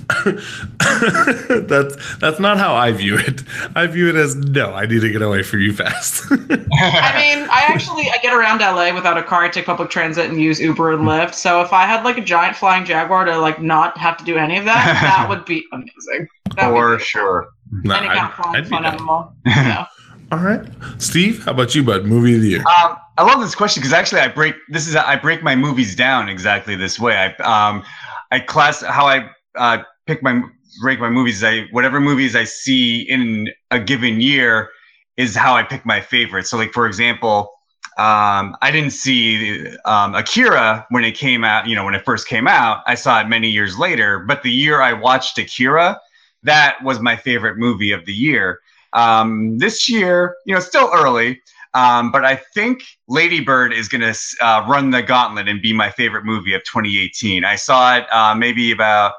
that's 1.69 2.17
that's 2.19 2.41
not 2.41 2.59
how 2.59 2.75
I 2.75 2.93
view 2.93 3.19
it. 3.19 3.43
I 3.75 3.87
view 3.87 4.09
it 4.09 4.17
as 4.17 4.35
no. 4.37 4.73
I 4.73 4.87
need 4.87 5.01
to 5.01 5.11
get 5.11 5.23
away 5.23 5.43
from 5.43 5.61
you 5.61 5.73
fast. 5.73 6.25
I 6.31 6.37
mean, 6.37 7.49
I 7.51 7.65
actually 7.69 8.05
I 8.11 8.19
get 8.23 8.33
around 8.33 8.61
LA 8.61 8.95
without 8.95 9.19
a 9.19 9.23
car. 9.23 9.45
I 9.45 9.49
take 9.49 9.67
public 9.67 9.91
transit 9.91 10.31
and 10.31 10.41
use 10.41 10.61
Uber 10.61 10.93
and 10.93 11.03
Lyft. 11.03 11.35
So 11.35 11.61
if 11.61 11.73
I 11.73 11.85
had 11.85 12.05
like 12.05 12.17
a 12.17 12.23
giant 12.23 12.57
flying 12.57 12.85
jaguar 12.85 13.25
to 13.25 13.39
like 13.39 13.61
not 13.61 13.99
have 13.99 14.17
to 14.19 14.25
do 14.25 14.37
any 14.37 14.57
of 14.57 14.65
that, 14.65 15.01
that 15.03 15.29
would 15.29 15.45
be 15.45 15.58
amazing. 15.73 16.29
That 16.57 16.69
would 16.69 16.77
For 16.81 16.97
be 16.99 17.03
sure. 17.05 17.49
Nah, 17.85 17.99
Any 17.99 18.07
kind 18.09 18.19
of 18.19 18.25
I'd- 18.25 18.35
flying 18.37 18.57
I'd 18.57 18.65
be 18.65 18.71
fun 18.71 18.85
animal. 18.85 19.33
Yeah. 19.47 19.87
All 20.33 20.39
right, 20.41 20.61
Steve. 20.99 21.45
How 21.45 21.53
about 21.53 21.75
you, 21.75 21.83
bud? 21.83 22.05
Movie 22.05 22.35
of 22.35 22.43
the 22.43 22.49
year. 22.51 22.59
Um, 22.83 22.97
I 23.17 23.23
love 23.23 23.41
this 23.41 23.55
question 23.55 23.81
because 23.81 23.95
actually 23.95 24.21
I 24.21 24.29
break 24.29 24.55
this 24.69 24.87
is 24.87 24.95
I 24.95 25.17
break 25.17 25.43
my 25.43 25.57
movies 25.57 25.97
down 25.97 26.29
exactly 26.29 26.77
this 26.77 27.01
way. 27.01 27.17
I 27.17 27.29
um 27.43 27.83
I 28.31 28.41
class 28.41 28.83
how 28.83 29.07
I 29.07 29.31
uh, 29.57 29.79
pick 30.07 30.23
my 30.23 30.43
rank 30.83 31.01
my 31.01 31.09
movies. 31.09 31.43
I 31.43 31.63
whatever 31.71 31.99
movies 31.99 32.37
I 32.37 32.45
see 32.45 33.01
in 33.09 33.49
a 33.71 33.81
given 33.81 34.21
year 34.21 34.69
is 35.17 35.35
how 35.35 35.55
I 35.55 35.63
pick 35.63 35.87
my 35.87 36.01
favorites. 36.03 36.51
So 36.51 36.59
like 36.59 36.73
for 36.73 36.87
example, 36.87 37.51
um, 37.99 38.57
I 38.63 38.71
didn't 38.71 38.93
see 38.93 39.77
um, 39.85 40.15
Akira 40.15 40.87
when 40.91 41.05
it 41.05 41.17
came 41.17 41.43
out. 41.43 41.67
You 41.67 41.75
know 41.75 41.85
when 41.85 41.95
it 41.95 42.05
first 42.05 42.29
came 42.29 42.47
out. 42.47 42.83
I 42.87 42.95
saw 42.95 43.21
it 43.21 43.29
many 43.29 43.51
years 43.51 43.77
later. 43.77 44.21
But 44.21 44.43
the 44.43 44.53
year 44.53 44.81
I 44.81 44.93
watched 44.93 45.37
Akira, 45.39 46.01
that 46.45 46.83
was 46.85 47.01
my 47.01 47.17
favorite 47.17 47.59
movie 47.59 47.91
of 47.91 48.05
the 48.07 48.13
year. 48.13 48.61
Um, 48.93 49.59
this 49.59 49.89
year, 49.89 50.37
you 50.47 50.55
know, 50.55 50.61
still 50.61 50.91
early. 50.95 51.41
Um, 51.75 52.11
but 52.11 52.25
I 52.25 52.37
think 52.55 52.83
Lady 53.09 53.41
Bird 53.41 53.73
is 53.73 53.89
going 53.89 54.01
to 54.01 54.19
uh, 54.41 54.65
run 54.69 54.91
the 54.91 55.03
gauntlet 55.03 55.49
and 55.49 55.61
be 55.61 55.73
my 55.73 55.91
favorite 55.91 56.25
movie 56.25 56.55
of 56.55 56.63
2018. 56.65 57.45
I 57.45 57.57
saw 57.57 57.97
it 57.97 58.07
uh, 58.13 58.35
maybe 58.35 58.73
about 58.73 59.15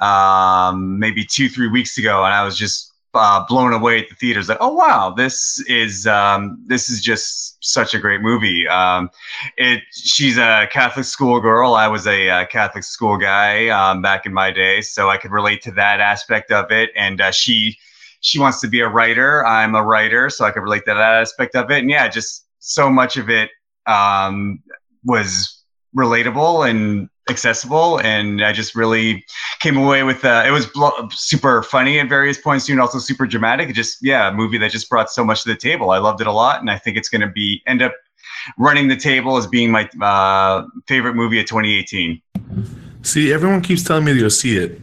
um, 0.00 0.98
maybe 0.98 1.24
two, 1.24 1.48
three 1.48 1.68
weeks 1.68 1.98
ago, 1.98 2.24
and 2.24 2.32
I 2.32 2.44
was 2.44 2.56
just 2.56 2.89
uh, 3.14 3.44
blown 3.48 3.72
away 3.72 4.00
at 4.00 4.08
the 4.08 4.14
theaters. 4.14 4.48
Like, 4.48 4.58
oh 4.60 4.72
wow, 4.72 5.10
this 5.10 5.60
is 5.68 6.06
um, 6.06 6.62
this 6.66 6.88
is 6.90 7.00
just 7.00 7.62
such 7.64 7.94
a 7.94 7.98
great 7.98 8.20
movie. 8.20 8.66
Um, 8.68 9.10
it 9.56 9.82
she's 9.92 10.38
a 10.38 10.68
Catholic 10.70 11.06
school 11.06 11.40
girl. 11.40 11.74
I 11.74 11.88
was 11.88 12.06
a 12.06 12.28
uh, 12.28 12.46
Catholic 12.46 12.84
school 12.84 13.16
guy 13.16 13.68
um, 13.68 14.02
back 14.02 14.26
in 14.26 14.32
my 14.32 14.50
day, 14.50 14.80
so 14.80 15.10
I 15.10 15.16
could 15.16 15.32
relate 15.32 15.62
to 15.62 15.72
that 15.72 16.00
aspect 16.00 16.50
of 16.50 16.70
it. 16.70 16.90
And 16.96 17.20
uh, 17.20 17.30
she 17.30 17.78
she 18.20 18.38
wants 18.38 18.60
to 18.60 18.68
be 18.68 18.80
a 18.80 18.88
writer. 18.88 19.44
I'm 19.44 19.74
a 19.74 19.82
writer, 19.82 20.30
so 20.30 20.44
I 20.44 20.50
could 20.50 20.62
relate 20.62 20.84
to 20.84 20.94
that 20.94 21.20
aspect 21.20 21.54
of 21.56 21.70
it. 21.70 21.78
And 21.78 21.90
yeah, 21.90 22.08
just 22.08 22.46
so 22.58 22.90
much 22.90 23.16
of 23.16 23.30
it 23.30 23.50
um, 23.86 24.62
was 25.04 25.64
relatable 25.96 26.68
and 26.68 27.08
accessible, 27.30 27.98
and 28.00 28.44
I 28.44 28.52
just 28.52 28.74
really 28.74 29.24
came 29.60 29.76
away 29.76 30.02
with. 30.02 30.24
Uh, 30.24 30.44
it 30.46 30.50
was 30.50 30.66
blo- 30.66 31.08
super 31.12 31.62
funny 31.62 31.98
at 31.98 32.08
various 32.08 32.38
points 32.38 32.66
too, 32.66 32.72
and 32.72 32.80
also 32.80 32.98
super 32.98 33.26
dramatic. 33.26 33.70
It 33.70 33.72
just 33.74 33.98
yeah, 34.02 34.28
a 34.28 34.32
movie 34.32 34.58
that 34.58 34.70
just 34.70 34.90
brought 34.90 35.10
so 35.10 35.24
much 35.24 35.42
to 35.44 35.48
the 35.48 35.56
table. 35.56 35.90
I 35.90 35.98
loved 35.98 36.20
it 36.20 36.26
a 36.26 36.32
lot, 36.32 36.60
and 36.60 36.70
I 36.70 36.76
think 36.76 36.96
it's 36.96 37.08
going 37.08 37.22
to 37.22 37.28
be 37.28 37.62
end 37.66 37.80
up 37.82 37.94
running 38.58 38.88
the 38.88 38.96
table 38.96 39.36
as 39.36 39.46
being 39.46 39.70
my 39.70 39.88
uh, 40.02 40.64
favorite 40.86 41.14
movie 41.14 41.40
of 41.40 41.46
2018. 41.46 42.20
See, 43.02 43.32
everyone 43.32 43.62
keeps 43.62 43.82
telling 43.82 44.04
me 44.04 44.14
to 44.14 44.20
go 44.20 44.28
see 44.28 44.56
it, 44.58 44.80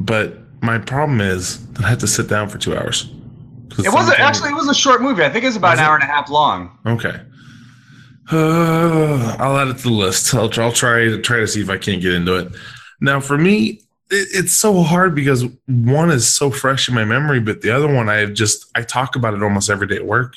but 0.00 0.38
my 0.62 0.78
problem 0.78 1.20
is 1.20 1.66
that 1.72 1.84
I 1.84 1.88
have 1.90 1.98
to 1.98 2.06
sit 2.06 2.28
down 2.28 2.48
for 2.48 2.58
two 2.58 2.76
hours 2.76 3.10
It 3.78 3.92
wasn't 3.92 4.18
actually. 4.20 4.50
It 4.50 4.54
was 4.54 4.68
a 4.68 4.74
short 4.74 5.02
movie. 5.02 5.22
I 5.24 5.30
think 5.30 5.44
it 5.44 5.48
was 5.48 5.56
about 5.56 5.72
Was 5.72 5.78
an 5.80 5.84
it? 5.84 5.88
hour 5.88 5.94
and 5.94 6.04
a 6.04 6.06
half 6.06 6.30
long. 6.30 6.78
Okay. 6.86 7.20
Uh, 8.30 9.36
I'll 9.40 9.58
add 9.58 9.68
it 9.68 9.78
to 9.78 9.84
the 9.84 9.90
list. 9.90 10.34
I'll, 10.34 10.50
I'll 10.60 10.72
try 10.72 11.04
to 11.04 11.20
try 11.20 11.38
to 11.38 11.48
see 11.48 11.60
if 11.60 11.70
I 11.70 11.78
can't 11.78 12.02
get 12.02 12.14
into 12.14 12.36
it. 12.36 12.52
Now, 13.00 13.20
for 13.20 13.36
me, 13.36 13.82
it, 14.10 14.28
it's 14.32 14.52
so 14.52 14.82
hard 14.82 15.14
because 15.14 15.44
one 15.66 16.10
is 16.10 16.26
so 16.26 16.50
fresh 16.50 16.88
in 16.88 16.94
my 16.94 17.04
memory, 17.04 17.40
but 17.40 17.60
the 17.60 17.70
other 17.70 17.92
one 17.92 18.08
I 18.08 18.26
just 18.26 18.70
I 18.74 18.82
talk 18.82 19.16
about 19.16 19.34
it 19.34 19.42
almost 19.42 19.70
every 19.70 19.86
day 19.86 19.96
at 19.96 20.06
work. 20.06 20.36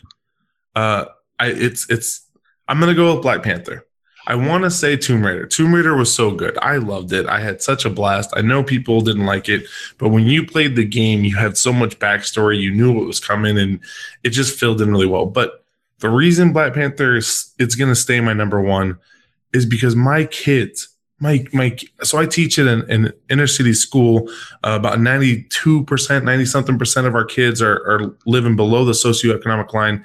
Uh, 0.75 1.05
I 1.39 1.47
it's 1.47 1.89
it's 1.89 2.25
I'm 2.67 2.79
gonna 2.79 2.93
go 2.93 3.13
with 3.13 3.23
Black 3.23 3.43
Panther. 3.43 3.85
I 4.29 4.35
want 4.35 4.65
to 4.65 4.71
say 4.71 4.97
Tomb 4.97 5.25
Raider. 5.25 5.45
Tomb 5.45 5.73
Raider 5.73 5.95
was 5.95 6.13
so 6.13 6.31
good. 6.31 6.57
I 6.57 6.77
loved 6.77 7.13
it. 7.13 7.27
I 7.27 7.39
had 7.39 7.61
such 7.61 7.85
a 7.85 7.89
blast. 7.89 8.31
I 8.35 8.41
know 8.41 8.61
people 8.61 8.99
didn't 8.99 9.25
like 9.25 9.47
it, 9.47 9.63
but 9.97 10.09
when 10.09 10.25
you 10.25 10.45
played 10.45 10.75
the 10.75 10.83
game, 10.83 11.23
you 11.23 11.37
had 11.37 11.57
so 11.57 11.71
much 11.71 11.97
backstory. 11.97 12.59
You 12.59 12.71
knew 12.71 12.91
what 12.91 13.07
was 13.07 13.21
coming, 13.21 13.57
and 13.57 13.79
it 14.25 14.31
just 14.31 14.59
filled 14.59 14.81
in 14.81 14.91
really 14.91 15.05
well. 15.05 15.25
But 15.25 15.63
the 15.99 16.09
reason 16.09 16.53
Black 16.53 16.73
Panther 16.73 17.15
is 17.15 17.53
it's 17.59 17.75
going 17.75 17.89
to 17.89 17.95
stay 17.95 18.19
my 18.19 18.33
number 18.33 18.61
one 18.61 18.97
is 19.53 19.65
because 19.65 19.95
my 19.95 20.25
kids, 20.25 20.89
my 21.19 21.45
my, 21.53 21.75
so 22.03 22.17
I 22.17 22.25
teach 22.25 22.59
at 22.59 22.67
an, 22.67 22.89
an 22.91 23.13
inner 23.29 23.47
city 23.47 23.73
school. 23.73 24.29
Uh, 24.63 24.77
about 24.79 24.99
ninety 24.99 25.43
two 25.49 25.83
percent, 25.85 26.25
ninety 26.25 26.45
something 26.45 26.77
percent 26.77 27.07
of 27.07 27.15
our 27.15 27.25
kids 27.25 27.61
are 27.61 27.77
are 27.87 28.15
living 28.25 28.55
below 28.55 28.85
the 28.85 28.91
socioeconomic 28.91 29.73
line, 29.73 30.03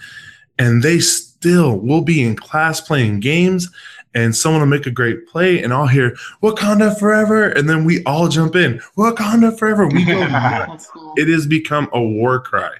and 0.59 0.82
they 0.82 0.99
still 1.01 1.78
will 1.78 2.03
be 2.03 2.22
in 2.22 2.36
class 2.36 2.80
playing 2.80 3.20
games. 3.20 3.68
And 4.14 4.36
someone 4.36 4.61
will 4.61 4.68
make 4.68 4.84
a 4.84 4.90
great 4.90 5.26
play, 5.26 5.62
and 5.62 5.72
I'll 5.72 5.86
hear 5.86 6.14
Wakanda 6.43 6.99
forever, 6.99 7.49
and 7.49 7.66
then 7.66 7.86
we 7.86 8.05
all 8.05 8.28
jump 8.28 8.55
in 8.55 8.78
Wakanda 8.95 9.59
forever. 9.59 9.86
We 9.86 10.05
go 10.05 10.20
it 11.16 11.28
has 11.28 11.47
become 11.47 11.88
a 11.95 12.01
war 12.03 12.38
cry 12.38 12.72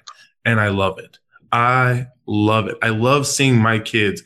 and 0.45 0.59
i 0.59 0.69
love 0.69 0.99
it 0.99 1.19
i 1.53 2.05
love 2.25 2.67
it. 2.67 2.77
I 2.81 2.89
love 2.89 3.27
seeing 3.27 3.57
my 3.57 3.79
kids 3.79 4.23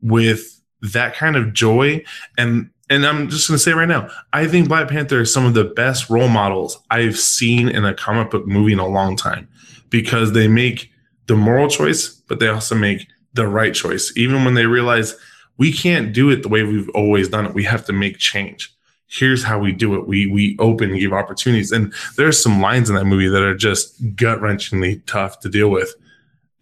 with 0.00 0.62
that 0.80 1.14
kind 1.14 1.36
of 1.36 1.52
joy. 1.52 2.02
And 2.38 2.70
and 2.88 3.06
i'm 3.06 3.28
just 3.28 3.46
going 3.46 3.56
to 3.56 3.62
say 3.62 3.72
right 3.72 3.86
now 3.86 4.08
i 4.32 4.48
think 4.48 4.66
black 4.66 4.88
panther 4.88 5.20
is 5.20 5.32
some 5.32 5.46
of 5.46 5.54
the 5.54 5.64
best 5.64 6.10
role 6.10 6.28
models 6.28 6.76
i've 6.90 7.16
seen 7.16 7.68
in 7.68 7.84
a 7.84 7.94
comic 7.94 8.30
book 8.30 8.48
movie 8.48 8.72
in 8.72 8.80
a 8.80 8.86
long 8.86 9.14
time 9.14 9.46
because 9.90 10.32
they 10.32 10.48
make 10.48 10.90
the 11.26 11.36
moral 11.36 11.68
choice 11.68 12.08
but 12.08 12.40
they 12.40 12.48
also 12.48 12.74
make 12.74 13.06
the 13.34 13.46
right 13.46 13.74
choice. 13.74 14.12
Even 14.16 14.44
when 14.44 14.54
they 14.54 14.66
realize 14.66 15.16
we 15.58 15.72
can't 15.72 16.12
do 16.12 16.30
it 16.30 16.42
the 16.42 16.48
way 16.48 16.62
we've 16.62 16.88
always 16.90 17.28
done 17.28 17.46
it 17.46 17.54
we 17.54 17.64
have 17.64 17.84
to 17.86 17.92
make 17.92 18.18
change. 18.18 18.74
Here's 19.06 19.42
how 19.42 19.58
we 19.58 19.72
do 19.72 19.96
it. 19.96 20.06
We 20.06 20.26
we 20.26 20.56
open 20.60 20.90
and 20.90 21.00
give 21.00 21.12
opportunities. 21.12 21.72
And 21.72 21.92
there's 22.16 22.40
some 22.40 22.60
lines 22.60 22.88
in 22.88 22.96
that 22.96 23.06
movie 23.06 23.28
that 23.28 23.42
are 23.42 23.56
just 23.56 24.00
gut 24.14 24.40
wrenchingly 24.40 25.04
tough 25.06 25.40
to 25.40 25.48
deal 25.48 25.68
with, 25.68 25.92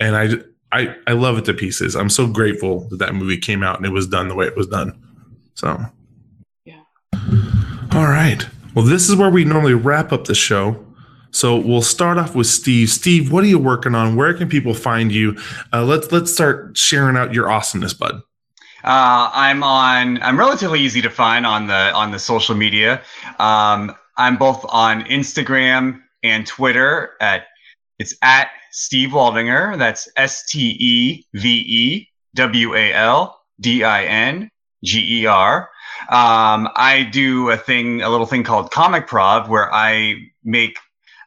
and 0.01 0.17
I, 0.17 0.29
I 0.73 0.95
I 1.07 1.13
love 1.13 1.39
it 1.39 1.45
to 1.47 1.55
pieces. 1.55 1.97
I'm 1.97 2.11
so 2.11 2.27
grateful 2.27 2.89
that 2.91 2.99
that 2.99 3.15
movie 3.15 3.39
came 3.39 3.63
out 3.63 3.77
and 3.77 3.87
it 3.87 3.93
was 3.93 4.07
done 4.07 4.29
the 4.29 4.35
way 4.35 4.47
it 4.47 4.57
was 4.57 4.67
done. 4.67 5.01
So, 5.55 5.81
Yeah. 6.65 6.83
All 7.93 8.07
right. 8.07 8.47
Well, 8.75 8.85
this 8.85 9.09
is 9.09 9.17
where 9.17 9.31
we 9.31 9.45
normally 9.45 9.75
wrap 9.75 10.13
up 10.13 10.27
the 10.27 10.35
show. 10.35 10.85
So 11.31 11.57
we'll 11.57 11.83
start 11.83 12.17
off 12.17 12.35
with 12.35 12.47
Steve. 12.47 12.89
Steve, 12.91 13.31
what 13.33 13.45
are 13.45 13.49
you 13.49 13.59
working 13.59 13.95
on? 13.95 14.17
Where 14.17 14.33
can 14.35 14.49
people 14.49 14.73
find 14.73 15.13
you? 15.13 15.37
Uh, 15.73 15.85
let's 15.85 16.11
let's 16.13 16.33
start 16.33 16.77
sharing 16.77 17.17
out 17.17 17.35
your 17.35 17.51
awesomeness, 17.51 17.93
bud. 17.95 18.23
Uh, 18.85 19.31
I'm 19.35 19.63
on. 19.63 20.23
I'm 20.23 20.39
relatively 20.39 20.81
easy 20.81 21.03
to 21.03 21.11
find 21.11 21.45
on 21.45 21.67
the 21.67 21.93
on 21.93 22.13
the 22.13 22.19
social 22.19 22.55
media. 22.55 23.03
Um, 23.39 23.95
I'm 24.17 24.37
both 24.37 24.65
on 24.69 25.05
Instagram 25.05 26.01
and 26.23 26.47
Twitter 26.47 27.13
at 27.21 27.47
it's 27.99 28.15
at 28.23 28.49
Steve 28.71 29.11
Waldinger. 29.11 29.77
That's 29.79 30.09
S 30.17 30.47
T 30.47 30.77
E 30.79 31.27
V 31.35 31.49
E 31.49 32.09
W 32.35 32.75
A 32.75 32.93
L 32.93 33.41
D 33.61 33.85
I 33.85 34.05
N 34.05 34.51
G 34.85 35.23
E 35.23 35.27
R. 35.27 35.69
Um, 36.11 36.69
I 36.77 37.09
do 37.11 37.51
a 37.51 37.57
thing, 37.57 38.03
a 38.03 38.09
little 38.09 38.27
thing 38.27 38.45
called 38.45 38.71
Comic 38.71 39.07
Prov, 39.07 39.49
where 39.49 39.73
I 39.75 40.17
make 40.45 40.79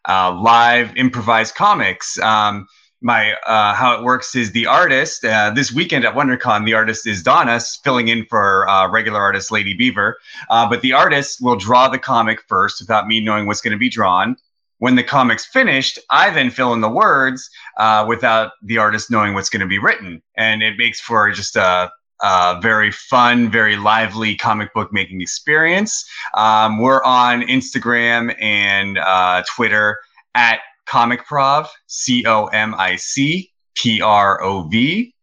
uh, 0.08 0.34
live 0.40 0.96
improvised 0.96 1.56
comics. 1.56 2.18
Um, 2.20 2.68
my 3.02 3.34
uh, 3.48 3.74
how 3.74 3.98
it 3.98 4.04
works 4.04 4.36
is 4.36 4.52
the 4.52 4.68
artist 4.68 5.26
uh, 5.26 5.52
this 5.54 5.72
weekend 5.72 6.06
at 6.06 6.14
WonderCon. 6.14 6.66
The 6.66 6.76
artist 6.76 7.08
is 7.08 7.24
Donna, 7.24 7.60
filling 7.84 8.08
in 8.08 8.26
for 8.26 8.70
uh, 8.70 8.90
regular 8.90 9.20
artist 9.20 9.52
Lady 9.52 9.74
Beaver. 9.74 10.18
Uh, 10.50 10.70
but 10.70 10.82
the 10.82 10.94
artist 10.94 11.40
will 11.42 11.56
draw 11.56 11.90
the 11.90 11.98
comic 11.98 12.44
first 12.48 12.80
without 12.80 13.08
me 13.08 13.20
knowing 13.20 13.48
what's 13.48 13.62
going 13.62 13.72
to 13.72 13.78
be 13.78 13.90
drawn. 13.90 14.38
When 14.82 14.96
the 14.96 15.04
comic's 15.04 15.46
finished, 15.46 16.00
I 16.10 16.32
then 16.32 16.50
fill 16.50 16.74
in 16.74 16.82
the 16.82 16.90
words 16.90 17.48
uh, 17.78 18.04
without 18.08 18.54
the 18.64 18.80
artist 18.80 19.12
knowing 19.12 19.36
what's 19.36 19.48
going 19.48 19.60
to 19.60 19.68
be 19.68 19.78
written, 19.78 20.24
and 20.36 20.64
it 20.64 20.74
makes 20.76 21.00
for 21.00 21.30
just 21.30 21.56
a, 21.56 21.92
a 22.24 22.60
very 22.64 22.92
fun, 22.92 23.52
very 23.52 23.76
lively 23.76 24.36
comic 24.36 24.74
book 24.74 24.92
making 24.92 25.22
experience. 25.22 26.04
Um, 26.34 26.80
we're 26.80 27.04
on 27.04 27.44
Instagram 27.44 28.36
and 28.42 28.98
uh, 28.98 29.44
Twitter 29.56 30.00
at 30.34 30.62
ComicProv, 30.90 31.68
C 31.86 32.26
O 32.26 32.48
M 32.48 32.74
I 32.76 32.96
C 32.96 33.52
P 33.76 34.02
R 34.02 34.42
O 34.42 34.64
V. 34.64 35.14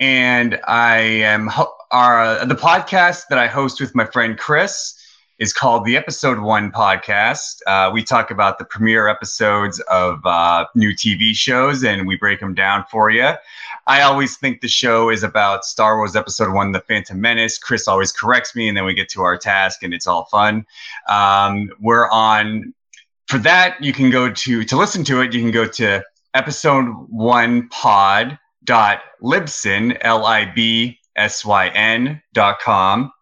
And 0.00 0.58
I 0.66 0.96
am 0.96 1.46
ho- 1.48 1.74
our, 1.90 2.46
the 2.46 2.54
podcast 2.54 3.24
that 3.28 3.38
I 3.38 3.48
host 3.48 3.82
with 3.82 3.94
my 3.94 4.06
friend 4.06 4.38
Chris 4.38 4.93
is 5.38 5.52
called 5.52 5.84
the 5.84 5.96
Episode 5.96 6.38
One 6.38 6.70
Podcast. 6.70 7.56
Uh, 7.66 7.90
we 7.92 8.04
talk 8.04 8.30
about 8.30 8.58
the 8.58 8.64
premiere 8.64 9.08
episodes 9.08 9.80
of 9.90 10.24
uh, 10.24 10.66
new 10.74 10.90
TV 10.92 11.34
shows 11.34 11.82
and 11.82 12.06
we 12.06 12.16
break 12.16 12.38
them 12.38 12.54
down 12.54 12.84
for 12.90 13.10
you. 13.10 13.32
I 13.86 14.02
always 14.02 14.36
think 14.36 14.60
the 14.60 14.68
show 14.68 15.10
is 15.10 15.22
about 15.22 15.64
Star 15.64 15.96
Wars 15.96 16.16
Episode 16.16 16.52
One, 16.54 16.72
The 16.72 16.80
Phantom 16.80 17.20
Menace. 17.20 17.58
Chris 17.58 17.88
always 17.88 18.12
corrects 18.12 18.54
me, 18.54 18.68
and 18.68 18.76
then 18.76 18.84
we 18.84 18.94
get 18.94 19.08
to 19.10 19.22
our 19.22 19.36
task, 19.36 19.82
and 19.82 19.92
it's 19.92 20.06
all 20.06 20.24
fun. 20.26 20.64
Um, 21.08 21.70
we're 21.80 22.08
on 22.10 22.72
for 23.26 23.38
that. 23.38 23.82
You 23.82 23.92
can 23.92 24.10
go 24.10 24.30
to 24.30 24.64
to 24.64 24.76
listen 24.76 25.04
to 25.04 25.20
it. 25.20 25.34
You 25.34 25.40
can 25.40 25.50
go 25.50 25.66
to 25.66 26.02
episode 26.32 26.86
one 27.08 27.68
pod 27.68 28.38
dot 28.64 29.02
libsyn 29.22 29.98
l 30.00 30.24
i 30.24 30.46
b 30.46 30.98
s 31.16 31.44
y 31.44 31.68
n 31.74 32.22
dot 32.32 32.60
com. 32.60 33.12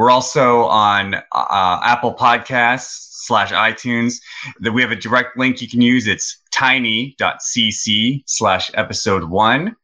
We're 0.00 0.10
also 0.10 0.62
on 0.62 1.12
uh, 1.14 1.20
Apple 1.30 2.14
Podcasts 2.14 3.20
slash 3.26 3.52
iTunes. 3.52 4.14
That 4.60 4.72
we 4.72 4.80
have 4.80 4.92
a 4.92 4.96
direct 4.96 5.36
link 5.36 5.60
you 5.60 5.68
can 5.68 5.82
use. 5.82 6.06
It's 6.06 6.40
tiny.cc 6.50 8.22
slash 8.24 8.70
episode 8.72 9.24
one. 9.24 9.76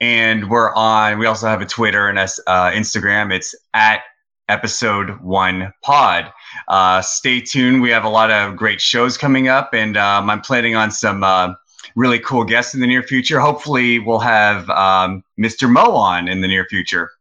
And 0.00 0.50
we're 0.50 0.74
on, 0.74 1.16
we 1.20 1.26
also 1.26 1.46
have 1.46 1.62
a 1.62 1.64
Twitter 1.64 2.08
and 2.08 2.18
uh, 2.18 2.72
Instagram. 2.72 3.32
It's 3.32 3.54
at 3.72 4.00
episode 4.48 5.20
one 5.20 5.72
pod. 5.80 6.32
Uh, 6.66 7.00
stay 7.00 7.40
tuned. 7.40 7.82
We 7.82 7.90
have 7.90 8.02
a 8.02 8.08
lot 8.08 8.32
of 8.32 8.56
great 8.56 8.80
shows 8.80 9.16
coming 9.16 9.46
up, 9.46 9.74
and 9.74 9.96
um, 9.96 10.28
I'm 10.28 10.40
planning 10.40 10.74
on 10.74 10.90
some 10.90 11.22
uh, 11.22 11.54
really 11.94 12.18
cool 12.18 12.42
guests 12.42 12.74
in 12.74 12.80
the 12.80 12.88
near 12.88 13.04
future. 13.04 13.38
Hopefully, 13.38 14.00
we'll 14.00 14.18
have 14.18 14.68
um, 14.70 15.22
Mr. 15.38 15.70
Mo 15.70 15.92
on 15.92 16.26
in 16.26 16.40
the 16.40 16.48
near 16.48 16.64
future. 16.64 17.12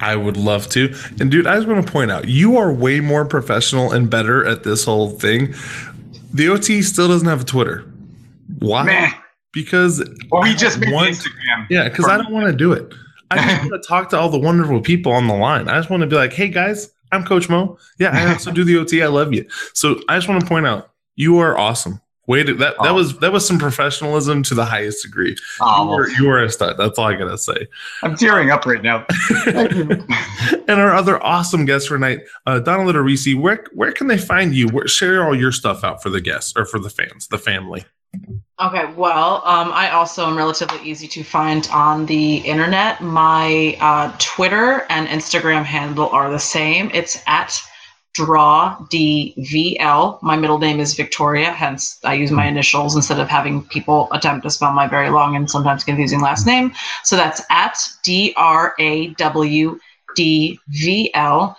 I 0.00 0.16
would 0.16 0.36
love 0.36 0.68
to. 0.70 0.94
And 1.20 1.30
dude, 1.30 1.46
I 1.46 1.56
just 1.56 1.66
want 1.66 1.84
to 1.84 1.90
point 1.92 2.10
out, 2.10 2.28
you 2.28 2.56
are 2.56 2.72
way 2.72 3.00
more 3.00 3.24
professional 3.24 3.92
and 3.92 4.08
better 4.10 4.44
at 4.46 4.62
this 4.64 4.84
whole 4.84 5.10
thing. 5.10 5.54
The 6.32 6.48
OT 6.48 6.82
still 6.82 7.08
doesn't 7.08 7.26
have 7.28 7.42
a 7.42 7.44
Twitter. 7.44 7.84
Why? 8.58 8.84
Meh. 8.84 9.10
Because 9.52 10.06
Well, 10.30 10.42
we 10.42 10.54
just 10.54 10.78
made 10.78 10.92
want- 10.92 11.10
Instagram. 11.10 11.66
Yeah, 11.70 11.88
because 11.88 12.06
I 12.06 12.18
don't 12.18 12.32
want 12.32 12.46
to 12.46 12.52
do 12.52 12.72
it. 12.72 12.92
I 13.30 13.36
just 13.36 13.60
want 13.70 13.82
to 13.82 13.88
talk 13.88 14.10
to 14.10 14.18
all 14.18 14.28
the 14.28 14.38
wonderful 14.38 14.80
people 14.82 15.12
on 15.12 15.26
the 15.26 15.34
line. 15.34 15.68
I 15.68 15.76
just 15.78 15.88
want 15.90 16.02
to 16.02 16.06
be 16.06 16.16
like, 16.16 16.32
hey 16.32 16.48
guys, 16.48 16.90
I'm 17.12 17.24
Coach 17.24 17.48
Mo. 17.48 17.78
Yeah, 17.98 18.10
I 18.12 18.30
also 18.32 18.50
do 18.50 18.64
the 18.64 18.76
OT. 18.76 19.02
I 19.02 19.06
love 19.06 19.32
you. 19.32 19.46
So 19.72 20.00
I 20.08 20.16
just 20.16 20.28
want 20.28 20.42
to 20.42 20.46
point 20.46 20.66
out, 20.66 20.90
you 21.16 21.38
are 21.38 21.56
awesome. 21.56 22.00
Wait, 22.28 22.46
that 22.46 22.58
that 22.58 22.74
Oh. 22.80 22.94
was 22.94 23.16
that 23.18 23.32
was 23.32 23.46
some 23.46 23.58
professionalism 23.58 24.42
to 24.44 24.54
the 24.54 24.64
highest 24.64 25.02
degree. 25.04 25.36
Oh, 25.60 25.82
you, 25.82 25.88
well, 25.88 25.96
were, 25.98 26.08
you 26.10 26.26
were 26.26 26.42
a 26.42 26.50
stud. 26.50 26.76
That's 26.76 26.98
all 26.98 27.06
I 27.06 27.14
gotta 27.14 27.38
say. 27.38 27.68
I'm 28.02 28.16
tearing 28.16 28.50
up 28.50 28.66
right 28.66 28.82
now. 28.82 29.06
and 29.46 30.70
our 30.80 30.92
other 30.94 31.22
awesome 31.22 31.64
guest 31.64 31.88
for 31.88 31.94
tonight, 31.96 32.20
uh, 32.46 32.58
Donna 32.60 32.84
Litterisi, 32.90 33.38
where 33.38 33.64
where 33.72 33.92
can 33.92 34.06
they 34.08 34.18
find 34.18 34.54
you? 34.54 34.68
Where, 34.68 34.88
share 34.88 35.24
all 35.24 35.34
your 35.36 35.52
stuff 35.52 35.84
out 35.84 36.02
for 36.02 36.10
the 36.10 36.20
guests 36.20 36.52
or 36.56 36.64
for 36.64 36.78
the 36.78 36.90
fans, 36.90 37.28
the 37.28 37.38
family. 37.38 37.84
Okay, 38.58 38.86
well, 38.96 39.42
um, 39.44 39.70
I 39.72 39.90
also 39.90 40.26
am 40.26 40.36
relatively 40.38 40.80
easy 40.88 41.06
to 41.08 41.22
find 41.22 41.68
on 41.70 42.06
the 42.06 42.36
internet. 42.38 43.02
My 43.02 43.76
uh, 43.80 44.16
Twitter 44.18 44.86
and 44.88 45.06
Instagram 45.08 45.64
handle 45.64 46.08
are 46.08 46.30
the 46.30 46.38
same. 46.38 46.90
It's 46.94 47.22
at 47.26 47.60
drawdvl. 48.16 50.02
My 50.22 50.36
middle 50.36 50.58
name 50.58 50.80
is 50.80 50.94
Victoria, 50.94 51.52
hence 51.52 51.98
I 52.04 52.14
use 52.14 52.30
my 52.30 52.46
initials 52.46 52.96
instead 52.96 53.20
of 53.20 53.28
having 53.28 53.62
people 53.64 54.08
attempt 54.12 54.44
to 54.44 54.50
spell 54.50 54.72
my 54.72 54.86
very 54.88 55.10
long 55.10 55.36
and 55.36 55.50
sometimes 55.50 55.84
confusing 55.84 56.20
last 56.20 56.46
name. 56.46 56.72
So 57.04 57.16
that's 57.16 57.42
at 57.50 57.78
d 58.02 58.32
r 58.36 58.74
a 58.78 59.08
w 59.14 59.78
d 60.16 60.58
v 60.68 61.10
l. 61.14 61.56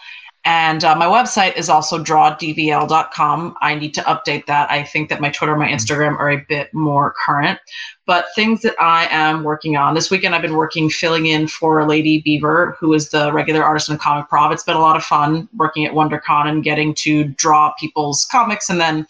And 0.48 0.86
uh, 0.86 0.96
my 0.96 1.08
website 1.08 1.58
is 1.58 1.68
also 1.68 2.02
drawdvl.com. 2.02 3.58
I 3.60 3.76
need 3.76 3.94
to 3.96 4.02
update 4.04 4.46
that. 4.46 4.72
I 4.72 4.82
think 4.82 5.10
that 5.10 5.20
my 5.20 5.30
Twitter 5.30 5.52
and 5.52 5.60
my 5.60 5.68
Instagram 5.68 6.18
are 6.18 6.32
a 6.32 6.38
bit 6.38 6.74
more 6.74 7.14
current. 7.26 7.60
But 8.06 8.28
things 8.34 8.62
that 8.62 8.74
I 8.80 9.10
am 9.12 9.44
working 9.44 9.76
on 9.76 9.94
this 9.94 10.10
weekend, 10.10 10.34
I've 10.34 10.42
been 10.42 10.56
working 10.56 10.90
filling 10.90 11.26
in 11.26 11.50
for 11.50 11.86
Lady 11.86 12.22
Beaver, 12.22 12.78
who 12.80 12.94
is 12.94 13.10
the 13.10 13.34
regular 13.34 13.62
artist 13.62 13.90
in 13.90 13.98
Comic 13.98 14.30
Prov. 14.30 14.54
It's 14.54 14.64
been 14.64 14.78
a 14.78 14.80
lot 14.80 14.96
of 14.96 15.04
fun 15.04 15.50
working 15.58 15.86
at 15.86 15.92
WonderCon 15.92 16.48
and 16.48 16.64
getting 16.64 16.94
to 16.94 17.26
draw 17.26 17.74
people's 17.78 18.24
comics, 18.32 18.70
and 18.70 18.80
then 18.80 19.06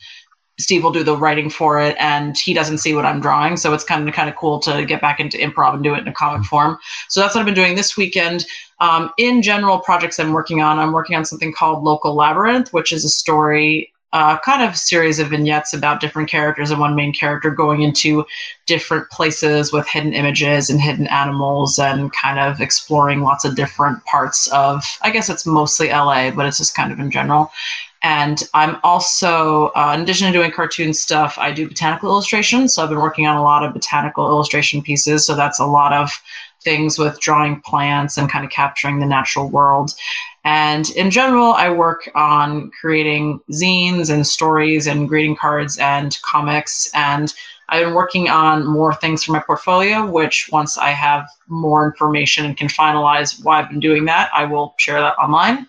Steve 0.60 0.84
will 0.84 0.92
do 0.92 1.04
the 1.04 1.16
writing 1.16 1.50
for 1.50 1.80
it, 1.80 1.96
and 2.00 2.38
he 2.38 2.54
doesn't 2.54 2.80
see 2.80 2.96
what 2.96 3.06
I'm 3.06 3.22
drawing. 3.22 3.58
So 3.58 3.74
it's 3.74 3.84
kind 3.84 4.08
of 4.08 4.14
kind 4.14 4.30
of 4.30 4.36
cool 4.36 4.60
to 4.62 4.86
get 4.86 5.02
back 5.02 5.20
into 5.20 5.38
improv 5.38 5.76
and 5.76 5.84
do 5.84 5.94
it 5.94 6.00
in 6.00 6.08
a 6.08 6.14
comic 6.14 6.46
form. 6.46 6.78
So 7.10 7.20
that's 7.20 7.36
what 7.36 7.42
I've 7.42 7.46
been 7.46 7.54
doing 7.54 7.76
this 7.76 7.96
weekend. 7.96 8.46
Um, 8.80 9.12
in 9.18 9.42
general, 9.42 9.80
projects 9.80 10.20
I'm 10.20 10.34
working 10.34 10.62
on, 10.62 10.80
I'm 10.80 10.92
working 10.92 11.16
on 11.16 11.26
something 11.26 11.54
called 11.54 11.84
Local 11.84 12.14
Labyrinth, 12.14 12.74
which 12.74 12.92
is 12.92 13.06
a 13.06 13.10
story, 13.10 13.92
uh, 14.14 14.38
kind 14.40 14.64
of 14.64 14.78
series 14.78 15.20
of 15.20 15.30
vignettes 15.30 15.74
about 15.74 16.00
different 16.00 16.30
characters 16.30 16.72
and 16.72 16.80
one 16.80 16.96
main 16.96 17.14
character 17.14 17.50
going 17.50 17.82
into 17.82 18.26
different 18.66 19.10
places 19.10 19.74
with 19.74 19.88
hidden 19.88 20.14
images 20.14 20.70
and 20.70 20.80
hidden 20.80 21.08
animals 21.08 21.78
and 21.78 22.14
kind 22.14 22.40
of 22.40 22.62
exploring 22.62 23.22
lots 23.22 23.44
of 23.44 23.56
different 23.56 24.04
parts 24.06 24.48
of, 24.52 24.84
I 25.02 25.12
guess 25.12 25.30
it's 25.30 25.46
mostly 25.46 25.90
LA, 25.90 26.32
but 26.32 26.46
it's 26.46 26.58
just 26.58 26.76
kind 26.76 26.92
of 26.92 27.00
in 27.00 27.12
general. 27.12 27.52
And 28.04 28.44
I'm 28.54 28.78
also, 28.84 29.68
uh, 29.76 29.94
in 29.96 30.02
addition 30.02 30.28
to 30.28 30.34
doing 30.34 30.52
cartoon 30.52 30.94
stuff, 30.94 31.38
I 31.38 31.52
do 31.52 31.68
botanical 31.68 32.10
illustration. 32.10 32.68
So 32.70 32.84
I've 32.84 32.90
been 32.90 33.00
working 33.00 33.26
on 33.28 33.38
a 33.38 33.44
lot 33.44 33.64
of 33.64 33.74
botanical 33.74 34.28
illustration 34.28 34.82
pieces. 34.82 35.26
So 35.26 35.36
that's 35.36 35.60
a 35.60 35.66
lot 35.66 35.94
of 35.94 36.12
things 36.62 37.00
with 37.00 37.20
drawing 37.20 37.62
plants 37.62 38.18
and 38.18 38.30
kind 38.30 38.46
of 38.46 38.52
capturing 38.52 39.00
the 39.00 39.06
natural 39.06 39.50
world. 39.50 39.94
And 40.44 40.90
in 40.92 41.12
general, 41.12 41.54
I 41.54 41.70
work 41.70 42.10
on 42.16 42.72
creating 42.80 43.40
zines 43.52 44.10
and 44.14 44.26
stories 44.26 44.88
and 44.88 45.08
greeting 45.08 45.36
cards 45.36 45.78
and 45.78 46.18
comics. 46.22 46.90
And 46.94 47.34
I've 47.70 47.86
been 47.86 47.94
working 47.94 48.30
on 48.30 48.66
more 48.66 48.94
things 48.94 49.24
for 49.24 49.34
my 49.34 49.40
portfolio, 49.40 50.06
which 50.06 50.50
once 50.52 50.78
I 50.78 50.92
have 50.92 51.28
more 51.48 51.86
information 51.86 52.46
and 52.46 52.56
can 52.56 52.70
finalize 52.70 53.44
why 53.44 53.60
I've 53.60 53.70
been 53.70 53.82
doing 53.82 54.06
that, 54.06 54.30
I 54.34 54.46
will 54.46 54.74
share 54.78 55.02
that 55.02 55.18
online. 55.18 55.68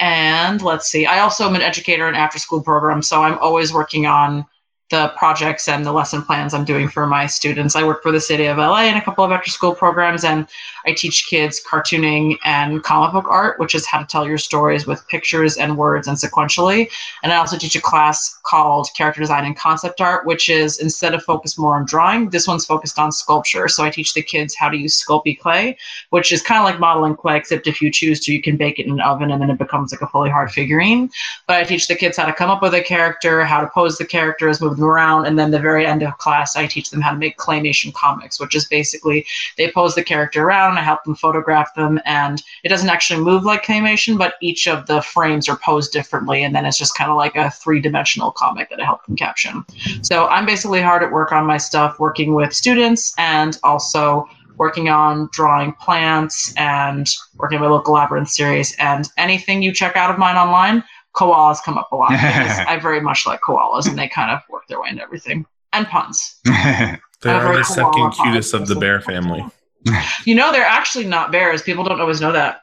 And 0.00 0.60
let's 0.62 0.88
see, 0.88 1.06
I 1.06 1.20
also 1.20 1.46
am 1.46 1.54
an 1.54 1.62
educator 1.62 2.08
in 2.08 2.14
after 2.14 2.38
school 2.38 2.62
programs, 2.62 3.06
so 3.06 3.22
I'm 3.22 3.38
always 3.38 3.72
working 3.72 4.06
on 4.06 4.46
the 4.90 5.08
projects 5.16 5.66
and 5.66 5.84
the 5.84 5.92
lesson 5.92 6.22
plans 6.22 6.52
I'm 6.52 6.64
doing 6.64 6.88
for 6.88 7.06
my 7.06 7.26
students. 7.26 7.74
I 7.74 7.84
work 7.84 8.02
for 8.02 8.12
the 8.12 8.20
city 8.20 8.46
of 8.46 8.58
LA 8.58 8.82
in 8.82 8.96
a 8.96 9.00
couple 9.00 9.24
of 9.24 9.32
after 9.32 9.50
school 9.50 9.74
programs, 9.74 10.24
and 10.24 10.46
I 10.86 10.92
teach 10.92 11.26
kids 11.28 11.60
cartooning 11.66 12.36
and 12.44 12.82
comic 12.82 13.12
book 13.12 13.26
art, 13.26 13.58
which 13.58 13.74
is 13.74 13.86
how 13.86 14.00
to 14.00 14.06
tell 14.06 14.26
your 14.26 14.36
stories 14.36 14.86
with 14.86 15.06
pictures 15.08 15.56
and 15.56 15.78
words 15.78 16.06
and 16.06 16.18
sequentially. 16.18 16.90
And 17.22 17.32
I 17.32 17.36
also 17.36 17.56
teach 17.56 17.74
a 17.76 17.80
class 17.80 18.38
called 18.44 18.88
character 18.94 19.22
design 19.22 19.46
and 19.46 19.56
concept 19.56 20.02
art, 20.02 20.26
which 20.26 20.50
is 20.50 20.78
instead 20.78 21.14
of 21.14 21.22
focused 21.22 21.58
more 21.58 21.76
on 21.76 21.86
drawing, 21.86 22.28
this 22.28 22.46
one's 22.46 22.66
focused 22.66 22.98
on 22.98 23.10
sculpture. 23.10 23.68
So 23.68 23.84
I 23.84 23.90
teach 23.90 24.12
the 24.12 24.22
kids 24.22 24.54
how 24.54 24.68
to 24.68 24.76
use 24.76 25.02
Sculpey 25.02 25.38
clay, 25.38 25.78
which 26.10 26.30
is 26.30 26.42
kind 26.42 26.58
of 26.58 26.64
like 26.64 26.78
modeling 26.78 27.16
clay, 27.16 27.38
except 27.38 27.66
if 27.66 27.80
you 27.80 27.90
choose 27.90 28.20
to, 28.20 28.32
you 28.32 28.42
can 28.42 28.56
bake 28.56 28.78
it 28.78 28.86
in 28.86 28.92
an 28.92 29.00
oven 29.00 29.30
and 29.30 29.40
then 29.40 29.50
it 29.50 29.58
becomes 29.58 29.92
like 29.92 30.02
a 30.02 30.06
fully 30.08 30.30
hard 30.30 30.50
figurine. 30.50 31.10
But 31.46 31.56
I 31.56 31.64
teach 31.64 31.88
the 31.88 31.94
kids 31.94 32.18
how 32.18 32.26
to 32.26 32.32
come 32.32 32.50
up 32.50 32.60
with 32.60 32.74
a 32.74 32.82
character, 32.82 33.44
how 33.44 33.62
to 33.62 33.68
pose 33.68 33.96
the 33.96 34.04
characters, 34.04 34.60
move 34.60 34.73
them 34.76 34.84
around, 34.84 35.26
and 35.26 35.38
then 35.38 35.50
the 35.50 35.58
very 35.58 35.86
end 35.86 36.02
of 36.02 36.16
class, 36.18 36.56
I 36.56 36.66
teach 36.66 36.90
them 36.90 37.00
how 37.00 37.12
to 37.12 37.18
make 37.18 37.38
claymation 37.38 37.92
comics, 37.94 38.40
which 38.40 38.54
is 38.54 38.66
basically 38.66 39.26
they 39.56 39.70
pose 39.70 39.94
the 39.94 40.04
character 40.04 40.44
around, 40.44 40.78
I 40.78 40.82
help 40.82 41.04
them 41.04 41.14
photograph 41.14 41.74
them, 41.74 42.00
and 42.04 42.42
it 42.62 42.68
doesn't 42.68 42.88
actually 42.88 43.22
move 43.22 43.44
like 43.44 43.64
claymation, 43.64 44.18
but 44.18 44.34
each 44.40 44.66
of 44.68 44.86
the 44.86 45.02
frames 45.02 45.48
are 45.48 45.56
posed 45.56 45.92
differently, 45.92 46.44
and 46.44 46.54
then 46.54 46.64
it's 46.64 46.78
just 46.78 46.96
kind 46.96 47.10
of 47.10 47.16
like 47.16 47.36
a 47.36 47.50
three-dimensional 47.50 48.32
comic 48.32 48.70
that 48.70 48.80
I 48.80 48.84
help 48.84 49.04
them 49.06 49.16
caption. 49.16 49.64
So 50.02 50.26
I'm 50.28 50.46
basically 50.46 50.80
hard 50.80 51.02
at 51.02 51.12
work 51.12 51.32
on 51.32 51.46
my 51.46 51.56
stuff, 51.56 51.98
working 51.98 52.34
with 52.34 52.52
students 52.52 53.14
and 53.18 53.58
also 53.62 54.28
working 54.56 54.88
on 54.88 55.28
drawing 55.32 55.72
plants 55.72 56.54
and 56.56 57.08
working 57.36 57.58
on 57.58 57.64
my 57.64 57.70
local 57.70 57.94
labyrinth 57.94 58.28
series. 58.28 58.74
And 58.78 59.08
anything 59.16 59.62
you 59.62 59.72
check 59.72 59.96
out 59.96 60.10
of 60.10 60.18
mine 60.18 60.36
online, 60.36 60.84
koalas 61.14 61.62
come 61.62 61.78
up 61.78 61.90
a 61.92 61.96
lot 61.96 62.10
because 62.10 62.58
I 62.68 62.78
very 62.78 63.00
much 63.00 63.26
like 63.26 63.40
koalas 63.40 63.88
and 63.88 63.98
they 63.98 64.08
kind 64.08 64.30
of 64.30 64.40
work 64.50 64.66
their 64.68 64.80
way 64.80 64.88
into 64.90 65.02
everything. 65.02 65.46
And 65.72 65.86
puns. 65.88 66.36
they're 66.44 67.00
the 67.22 67.64
second 67.64 68.10
cutest 68.12 68.52
fan. 68.52 68.62
of 68.62 68.68
the 68.68 68.76
bear 68.76 69.00
family. 69.00 69.44
You 70.24 70.34
know, 70.34 70.50
they're 70.50 70.64
actually 70.64 71.04
not 71.04 71.30
bears. 71.30 71.60
People 71.60 71.84
don't 71.84 72.00
always 72.00 72.18
know 72.18 72.32
that. 72.32 72.62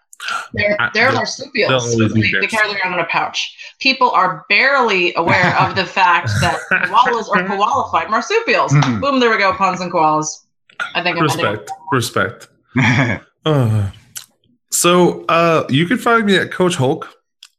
They're, 0.54 0.76
they're 0.96 1.10
they'll- 1.12 1.18
marsupials. 1.18 1.70
they'll 1.70 1.94
always 2.04 2.14
They, 2.14 2.22
they 2.22 2.32
bears. 2.32 2.48
carry 2.52 2.74
around 2.74 2.94
in 2.94 3.00
a 3.00 3.06
pouch. 3.06 3.56
People 3.80 4.10
are 4.10 4.44
barely 4.50 5.14
aware 5.16 5.56
of 5.60 5.76
the 5.76 5.86
fact 5.86 6.30
that 6.42 6.60
koalas 6.72 7.30
are 7.30 7.46
koala-fied 7.46 8.10
marsupials. 8.10 8.72
Mhm. 8.74 9.02
Boom, 9.02 9.20
there 9.20 9.30
we 9.30 9.38
go, 9.38 9.54
puns 9.54 9.82
and 9.82 9.92
koalas. 9.92 10.26
I 10.96 11.04
think 11.04 11.18
I'm 11.18 11.24
Respect. 11.24 11.70
Respect. 11.92 12.48
Uh, 13.46 13.90
so 14.72 15.26
uh, 15.26 15.66
you 15.70 15.86
can 15.88 15.98
find 15.98 16.26
me 16.26 16.36
at 16.38 16.52
Coach 16.52 16.76
Hulk, 16.76 17.10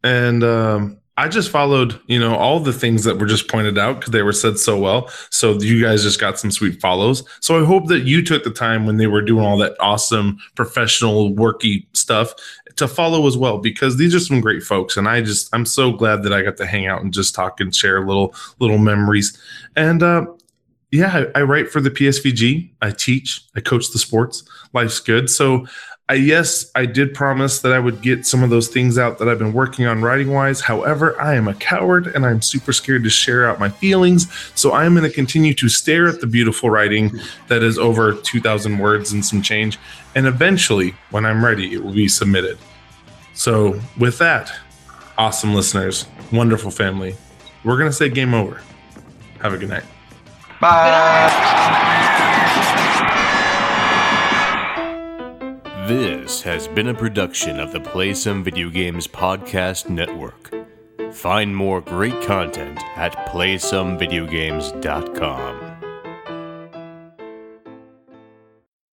and 0.03 0.43
um, 0.43 0.99
I 1.19 1.29
just 1.29 1.51
followed, 1.51 2.01
you 2.07 2.19
know, 2.19 2.35
all 2.35 2.59
the 2.59 2.73
things 2.73 3.05
that 3.05 3.19
were 3.19 3.27
just 3.27 3.49
pointed 3.49 3.79
out 3.79 4.01
because 4.01 4.13
they 4.13 4.23
were 4.23 4.33
said 4.33 4.59
so 4.59 4.79
well. 4.79 5.09
So 5.31 5.53
you 5.61 5.83
guys 5.83 6.03
just 6.03 6.19
got 6.19 6.39
some 6.39 6.51
sweet 6.51 6.81
follows. 6.81 7.23
So 7.41 7.61
I 7.61 7.67
hope 7.67 7.89
that 7.89 8.01
you 8.01 8.25
took 8.25 8.45
the 8.45 8.51
time 8.51 8.87
when 8.87 8.97
they 8.97 9.07
were 9.07 9.21
doing 9.21 9.45
all 9.45 9.59
that 9.59 9.77
awesome 9.79 10.39
professional 10.55 11.33
worky 11.35 11.87
stuff 11.93 12.35
to 12.77 12.89
follow 12.89 13.27
as 13.27 13.37
well 13.37 13.59
because 13.59 13.99
these 13.99 14.15
are 14.15 14.21
some 14.21 14.41
great 14.41 14.63
folks, 14.63 14.97
and 14.97 15.07
I 15.09 15.21
just 15.21 15.49
I'm 15.55 15.67
so 15.67 15.93
glad 15.93 16.23
that 16.23 16.33
I 16.33 16.43
got 16.43 16.57
to 16.57 16.67
hang 16.67 16.87
out 16.87 17.03
and 17.03 17.13
just 17.13 17.35
talk 17.35 17.61
and 17.61 17.75
share 17.75 18.07
little 18.07 18.35
little 18.59 18.79
memories. 18.79 19.39
And 19.77 20.03
uh, 20.03 20.27
yeah, 20.91 21.27
I, 21.35 21.41
I 21.41 21.43
write 21.43 21.71
for 21.71 21.81
the 21.81 21.91
PSVG. 21.91 22.71
I 22.81 22.91
teach. 22.91 23.43
I 23.55 23.61
coach 23.61 23.91
the 23.91 23.99
sports. 23.99 24.45
Life's 24.73 25.01
good. 25.01 25.29
So 25.29 25.67
I 26.13 26.17
yes, 26.17 26.71
I 26.75 26.85
did 26.85 27.15
promise 27.15 27.61
that 27.61 27.73
I 27.73 27.79
would 27.79 28.03
get 28.03 28.27
some 28.27 28.43
of 28.43 28.51
those 28.51 28.69
things 28.69 28.99
out 28.99 29.17
that 29.17 29.31
I've 29.31 29.39
been 29.39 29.55
working 29.55 29.87
on 29.87 30.03
writing 30.03 30.31
wise. 30.31 30.61
However, 30.61 31.19
I 31.19 31.37
am 31.37 31.49
a 31.49 31.55
coward 31.55 32.09
and 32.09 32.27
I'm 32.27 32.43
super 32.43 32.75
scared 32.75 33.03
to 33.05 33.09
share 33.09 33.49
out 33.49 33.59
my 33.59 33.71
feelings. 33.71 34.31
So 34.55 34.73
I 34.73 34.85
am 34.85 34.95
going 34.95 35.09
to 35.09 35.15
continue 35.15 35.55
to 35.55 35.71
stare 35.71 36.09
at 36.09 36.21
the 36.21 36.27
beautiful 36.27 36.69
writing 36.69 37.19
that 37.49 37.63
is 37.63 37.79
over 37.79 38.13
2,000 38.13 38.77
words 38.77 39.13
and 39.13 39.25
some 39.25 39.41
change. 39.41 39.79
And 40.15 40.27
eventually, 40.27 40.95
when 41.13 41.25
I'm 41.25 41.43
ready, 41.43 41.73
it 41.73 41.83
will 41.83 41.95
be 41.95 42.09
submitted. 42.09 42.59
So 43.33 43.81
with 43.99 44.19
that, 44.19 44.53
awesome 45.17 45.55
listeners, 45.55 46.05
wonderful 46.31 46.71
family, 46.71 47.17
we're 47.65 47.79
going 47.79 47.89
to 47.89 47.97
say 47.97 48.11
game 48.11 48.35
over. 48.35 48.61
Have 49.41 49.55
a 49.55 49.57
good 49.57 49.71
night. 49.71 49.85
Bye. 50.61 52.01
This 55.93 56.41
has 56.41 56.69
been 56.69 56.89
a 56.89 56.95
production 56.95 57.61
of 57.61 57.71
the 57.71 57.81
Play 57.81 58.15
Some 58.15 58.43
Video 58.43 58.71
Games 58.71 59.07
Podcast 59.07 59.91
Network. 59.91 60.51
Find 61.13 61.55
more 61.55 61.83
great 61.83 62.19
content 62.23 62.81
at 62.97 63.15
playsomevideogames.com. 63.29 65.62